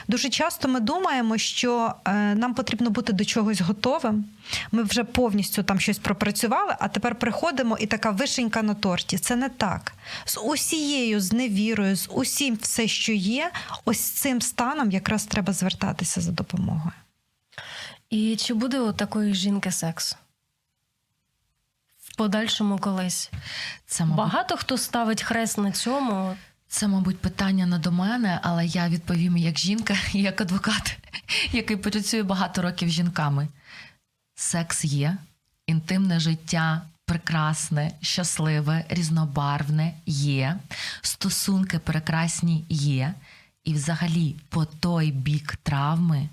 Дуже 0.08 0.30
часто 0.30 0.68
ми 0.68 0.80
думаємо, 0.80 1.38
що 1.38 1.94
е, 2.06 2.36
нам 2.36 2.54
потрібно 2.54 2.90
бути 2.90 3.14
до 3.14 3.26
чогось 3.26 3.62
готовим. 3.62 4.26
Ми 4.72 4.84
вже 4.84 5.04
повністю 5.04 5.64
там 5.64 5.80
щось 5.80 5.98
пропрацювали, 6.00 6.76
а 6.80 6.88
тепер 6.88 7.16
приходимо 7.16 7.78
і 7.78 7.86
така 7.86 8.12
вишенька 8.12 8.62
на 8.62 8.74
торті. 8.74 9.18
Це 9.18 9.36
не 9.36 9.50
так. 9.50 9.94
З 10.26 10.40
усією 10.40 11.20
зневірою, 11.22 11.96
з 11.96 12.10
усім 12.12 12.56
все, 12.62 12.88
що 12.88 13.14
є, 13.14 13.52
ось 13.86 14.00
цим 14.00 14.42
станом 14.42 14.92
якраз 14.92 15.26
треба 15.26 15.54
звертатися 15.54 16.22
за 16.22 16.32
допомогою. 16.32 16.94
І 18.10 18.36
чи 18.36 18.54
буде 18.54 18.80
у 18.80 18.94
такої 18.94 19.34
жінки 19.34 19.72
секс? 19.72 20.18
Подальшому 22.20 22.78
колись. 22.78 23.32
Це, 23.86 24.06
мабуть, 24.06 24.18
Багато 24.18 24.58
хто 24.58 24.78
ставить 24.78 25.24
хрест 25.24 25.58
на 25.58 25.72
цьому. 25.72 26.36
Це, 26.68 26.88
мабуть, 26.88 27.20
питання 27.20 27.66
не 27.66 27.80
до 27.80 27.92
мене, 27.92 28.40
але 28.44 28.66
я 28.66 28.90
відповім 28.90 29.38
як 29.38 29.58
жінка 29.58 29.96
і 30.14 30.22
як 30.22 30.42
адвокат, 30.42 30.98
який 31.52 31.78
працює 31.78 32.24
багато 32.24 32.62
років 32.62 32.90
з 32.90 32.92
жінками. 32.92 33.48
Секс 34.36 34.86
є, 34.86 35.18
інтимне 35.68 36.20
життя 36.20 36.82
прекрасне, 37.06 37.92
щасливе, 38.02 38.86
різнобарвне 38.90 39.94
є, 40.06 40.56
стосунки 41.02 41.80
прекрасні 41.80 42.66
є, 42.70 43.14
і 43.64 43.74
взагалі 43.74 44.36
по 44.50 44.66
той 44.66 45.12
бік 45.12 45.56
травми 45.64 46.30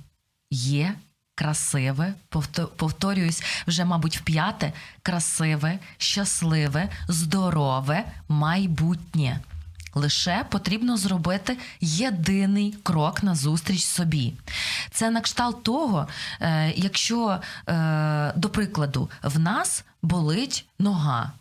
є. 0.50 0.94
Красиве, 1.38 2.14
повто- 2.30 2.66
повторююсь, 2.76 3.42
вже, 3.66 3.84
мабуть, 3.84 4.16
в 4.16 4.20
п'яте, 4.20 4.72
красиве, 5.02 5.78
щасливе, 5.98 6.88
здорове 7.08 8.04
майбутнє. 8.28 9.40
Лише 9.94 10.44
потрібно 10.50 10.96
зробити 10.96 11.58
єдиний 11.80 12.74
крок 12.82 13.22
назустріч 13.22 13.84
собі. 13.84 14.34
Це 14.90 15.10
на 15.10 15.20
кшталт 15.20 15.62
того, 15.62 16.08
е, 16.40 16.72
якщо, 16.76 17.40
е, 17.68 18.32
до 18.36 18.48
прикладу, 18.48 19.10
в 19.22 19.38
нас 19.38 19.84
болить 20.02 20.64
нога, 20.78 21.32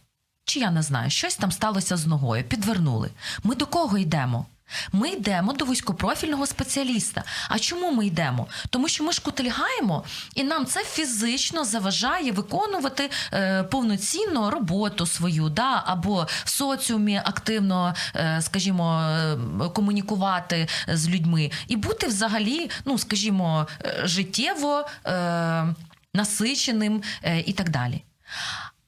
чи 0.46 0.60
я 0.60 0.72
не 0.72 0.82
знаю, 0.82 1.10
щось 1.10 1.36
там 1.36 1.52
сталося 1.52 1.98
з 1.98 2.06
ногою, 2.08 2.44
підвернули. 2.44 3.10
Ми 3.44 3.56
до 3.56 3.66
кого 3.66 3.98
йдемо? 3.98 4.46
Ми 4.92 5.10
йдемо 5.10 5.54
до 5.54 5.66
вузькопрофільного 5.66 6.46
спеціаліста. 6.46 7.24
А 7.50 7.60
чому 7.60 7.92
ми 7.92 8.06
йдемо? 8.06 8.48
Тому 8.70 8.88
що 8.88 9.04
ми 9.04 9.12
ж 9.12 9.22
кутильгаємо, 9.22 10.04
і 10.36 10.44
нам 10.44 10.66
це 10.66 10.84
фізично 10.84 11.66
заважає 11.66 12.32
виконувати 12.32 13.10
е, 13.34 13.64
повноцінно 13.64 14.52
роботу 14.52 15.06
свою, 15.06 15.50
да? 15.50 15.84
або 15.86 16.28
в 16.44 16.50
соціумі 16.50 17.22
активно, 17.26 17.96
е, 18.16 18.40
скажімо, 18.42 19.02
е, 19.02 19.38
комунікувати 19.70 20.68
з 20.88 21.10
людьми, 21.10 21.52
і 21.68 21.76
бути 21.76 22.08
взагалі, 22.08 22.70
ну 22.86 22.98
скажімо, 22.98 23.68
е, 23.86 24.02
життєво 24.04 24.88
е, 25.06 25.76
насиченим 26.14 27.04
е, 27.24 27.40
і 27.40 27.54
так 27.54 27.70
далі. 27.70 28.04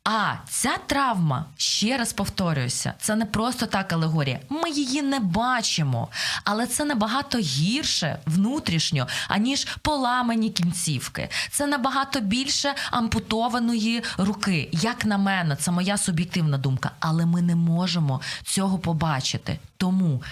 А 0.10 0.36
ця 0.50 0.78
травма, 0.86 1.46
ще 1.58 1.98
раз 1.98 2.14
повторююся, 2.14 2.94
це 3.00 3.16
не 3.16 3.26
просто 3.26 3.66
так 3.66 3.94
алегорія. 3.94 4.40
Ми 4.50 4.70
її 4.70 5.02
не 5.02 5.20
бачимо, 5.20 6.08
але 6.44 6.68
це 6.68 6.86
набагато 6.86 7.38
гірше 7.38 8.20
внутрішньо, 8.26 9.08
аніж 9.28 9.66
поламані 9.82 10.50
кінцівки. 10.50 11.30
Це 11.52 11.68
набагато 11.68 12.20
більше 12.20 12.76
ампутованої 12.92 14.04
руки. 14.18 14.70
Як 14.72 15.06
на 15.06 15.18
мене, 15.18 15.56
це 15.56 15.72
моя 15.72 15.98
суб'єктивна 15.98 16.58
думка. 16.58 16.92
Але 17.00 17.26
ми 17.26 17.42
не 17.42 17.56
можемо 17.56 18.22
цього 18.44 18.80
побачити. 18.80 19.60
Тому 19.78 20.24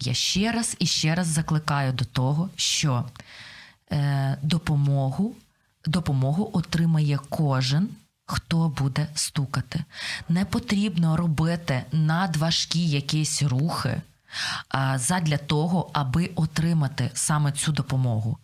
я 0.00 0.14
ще 0.14 0.52
раз 0.52 0.76
і 0.78 0.86
ще 0.86 1.14
раз 1.14 1.26
закликаю 1.26 1.92
до 1.92 2.04
того, 2.04 2.50
що 2.56 3.04
е, 3.92 4.38
допомогу, 4.42 5.34
допомогу 5.86 6.50
отримає 6.52 7.18
кожен 7.28 7.88
хто 8.26 8.68
буде 8.68 9.06
стукати. 9.14 9.84
Не 10.28 10.44
потрібно 10.44 11.16
робити 11.16 11.82
надважкі 11.92 12.88
якісь 12.88 13.42
рухи 13.42 14.02
задля 14.94 15.36
того, 15.36 15.90
аби 15.92 16.30
отримати 16.34 17.10
саме 17.14 17.52
цю 17.52 17.72
допомогу. 17.72 18.38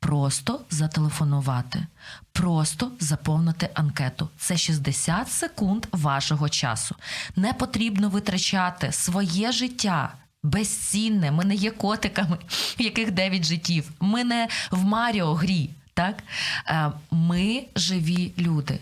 Просто 0.00 0.60
зателефонувати, 0.70 1.86
просто 2.32 2.92
заповнити 3.00 3.68
анкету. 3.74 4.28
Це 4.38 4.56
60 4.56 5.30
секунд 5.30 5.86
вашого 5.92 6.48
часу. 6.48 6.96
Не 7.36 7.52
потрібно 7.52 8.08
витрачати 8.08 8.92
своє 8.92 9.52
життя. 9.52 10.12
Безцінне, 10.42 11.30
ми 11.30 11.44
не 11.44 11.54
є 11.54 11.70
котиками, 11.70 12.38
в 12.48 12.82
яких 12.82 13.10
9 13.10 13.44
життів. 13.44 13.90
Ми 14.00 14.24
не 14.24 14.48
в 14.70 14.84
Маріо 14.84 15.34
грі. 15.34 15.70
Так? 15.94 16.22
Е, 16.68 16.92
Ми 17.10 17.64
живі 17.76 18.32
люди. 18.38 18.80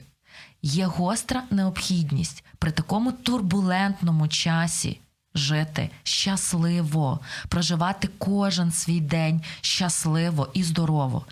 Є 0.62 0.86
гостра 0.86 1.42
необхідність 1.50 2.44
при 2.58 2.70
такому 2.70 3.12
турбулентному 3.12 4.28
часі 4.28 5.00
жити 5.34 5.90
щасливо, 6.02 7.20
проживати 7.48 8.08
кожен 8.18 8.72
свій 8.72 9.00
день 9.00 9.42
щасливо 9.60 10.48
і 10.54 10.62
здорово. 10.62 11.26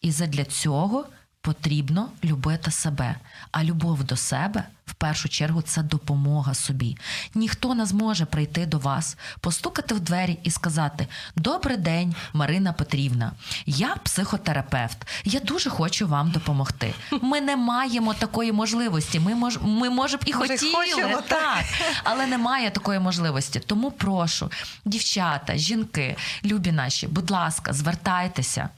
І 0.00 0.10
задля 0.10 0.44
цього 0.44 1.04
потрібно 1.46 2.08
любити 2.24 2.70
себе. 2.70 3.14
А 3.50 3.64
любов 3.64 4.04
до 4.04 4.16
себе 4.16 4.64
в 4.86 4.94
першу 4.94 5.28
чергу 5.28 5.62
це 5.62 5.82
допомога 5.82 6.54
собі. 6.54 6.96
Ніхто 7.34 7.74
не 7.74 7.86
зможе 7.86 8.24
прийти 8.24 8.66
до 8.66 8.78
вас, 8.78 9.16
постукати 9.40 9.94
в 9.94 10.00
двері 10.00 10.38
і 10.42 10.50
сказати: 10.50 11.06
Добрий 11.36 11.76
день, 11.76 12.14
Марина 12.32 12.72
Петрівна, 12.72 13.32
я 13.66 13.96
психотерапевт. 13.96 15.06
Я 15.24 15.40
дуже 15.40 15.70
хочу 15.70 16.08
вам 16.08 16.30
допомогти. 16.30 16.94
Ми 17.22 17.40
не 17.40 17.56
маємо 17.56 18.14
такої 18.14 18.52
можливості. 18.52 19.20
Ми 19.20 19.34
мож, 19.34 19.58
ми 19.62 19.90
може 19.90 20.16
б 20.16 20.20
і 20.26 20.34
Може, 20.34 20.48
хотіли, 20.48 20.72
хочемо, 20.72 21.16
так. 21.16 21.28
так, 21.28 21.64
але 22.04 22.26
немає 22.26 22.70
такої 22.70 22.98
можливості. 22.98 23.60
Тому 23.60 23.90
прошу, 23.90 24.50
дівчата, 24.84 25.56
жінки, 25.56 26.16
любі 26.44 26.72
наші, 26.72 27.06
будь 27.06 27.30
ласка, 27.30 27.72
звертайтеся. 27.72 28.68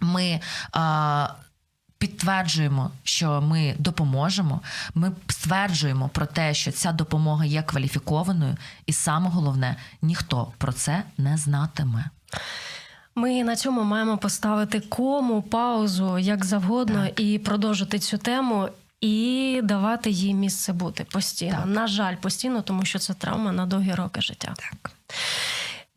Ми 0.00 0.40
а, 0.72 1.28
підтверджуємо, 1.98 2.90
що 3.04 3.40
ми 3.40 3.74
допоможемо. 3.78 4.60
Ми 4.94 5.12
стверджуємо 5.28 6.08
про 6.08 6.26
те, 6.26 6.54
що 6.54 6.72
ця 6.72 6.92
допомога 6.92 7.44
є 7.44 7.62
кваліфікованою, 7.62 8.56
і 8.86 8.92
саме 8.92 9.28
головне, 9.28 9.76
ніхто 10.02 10.52
про 10.58 10.72
це 10.72 11.02
не 11.18 11.36
знатиме. 11.36 12.04
Ми 13.14 13.44
на 13.44 13.56
цьому 13.56 13.82
маємо 13.82 14.18
поставити 14.18 14.80
кому, 14.80 15.42
паузу, 15.42 16.18
як 16.18 16.44
завгодно, 16.44 17.06
і 17.06 17.38
продовжити 17.38 17.98
цю 17.98 18.18
тему. 18.18 18.68
І 19.00 19.60
давати 19.64 20.10
їй 20.10 20.34
місце 20.34 20.72
бути 20.72 21.04
постійно. 21.04 21.56
Так. 21.56 21.66
На 21.66 21.86
жаль, 21.86 22.16
постійно, 22.16 22.62
тому 22.62 22.84
що 22.84 22.98
це 22.98 23.14
травма 23.14 23.52
на 23.52 23.66
довгі 23.66 23.94
роки 23.94 24.20
життя. 24.20 24.54
Так. 24.56 24.92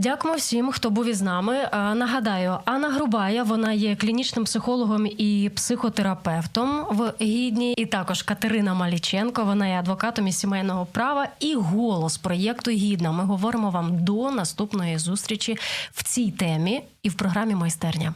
Дякуємо 0.02 0.38
всім, 0.38 0.72
хто 0.72 0.90
був 0.90 1.06
із 1.06 1.22
нами. 1.22 1.56
Е, 1.56 1.96
Нагадаю, 1.96 2.58
Анна 2.66 2.90
Грубая, 2.90 3.44
вона 3.44 3.74
є 3.74 3.96
клінічним 3.96 4.46
психологом 4.46 5.06
і 5.06 5.52
психотерапевтом 5.56 6.86
в 6.90 7.14
гідні, 7.22 7.74
і 7.74 7.86
також 7.86 8.22
Катерина 8.22 8.74
Маліченко. 8.74 9.44
Вона 9.44 9.68
є 9.68 9.80
адвокатом 9.80 10.28
із 10.28 10.38
сімейного 10.38 10.86
права 10.86 11.28
і 11.40 11.56
голос 11.56 12.18
проєкту 12.18 12.72
Гідна. 12.72 13.12
Ми 13.12 13.24
говоримо 13.24 13.70
вам 13.70 14.04
до 14.04 14.32
наступної 14.32 14.98
зустрічі 14.98 15.58
в 15.92 16.04
цій 16.04 16.32
темі 16.32 16.84
і 17.04 17.10
в 17.10 17.14
програмі 17.14 17.56
майстерня. 17.56 18.14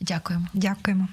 Дякуємо. 0.00 0.46
Дякуємо. 0.54 1.08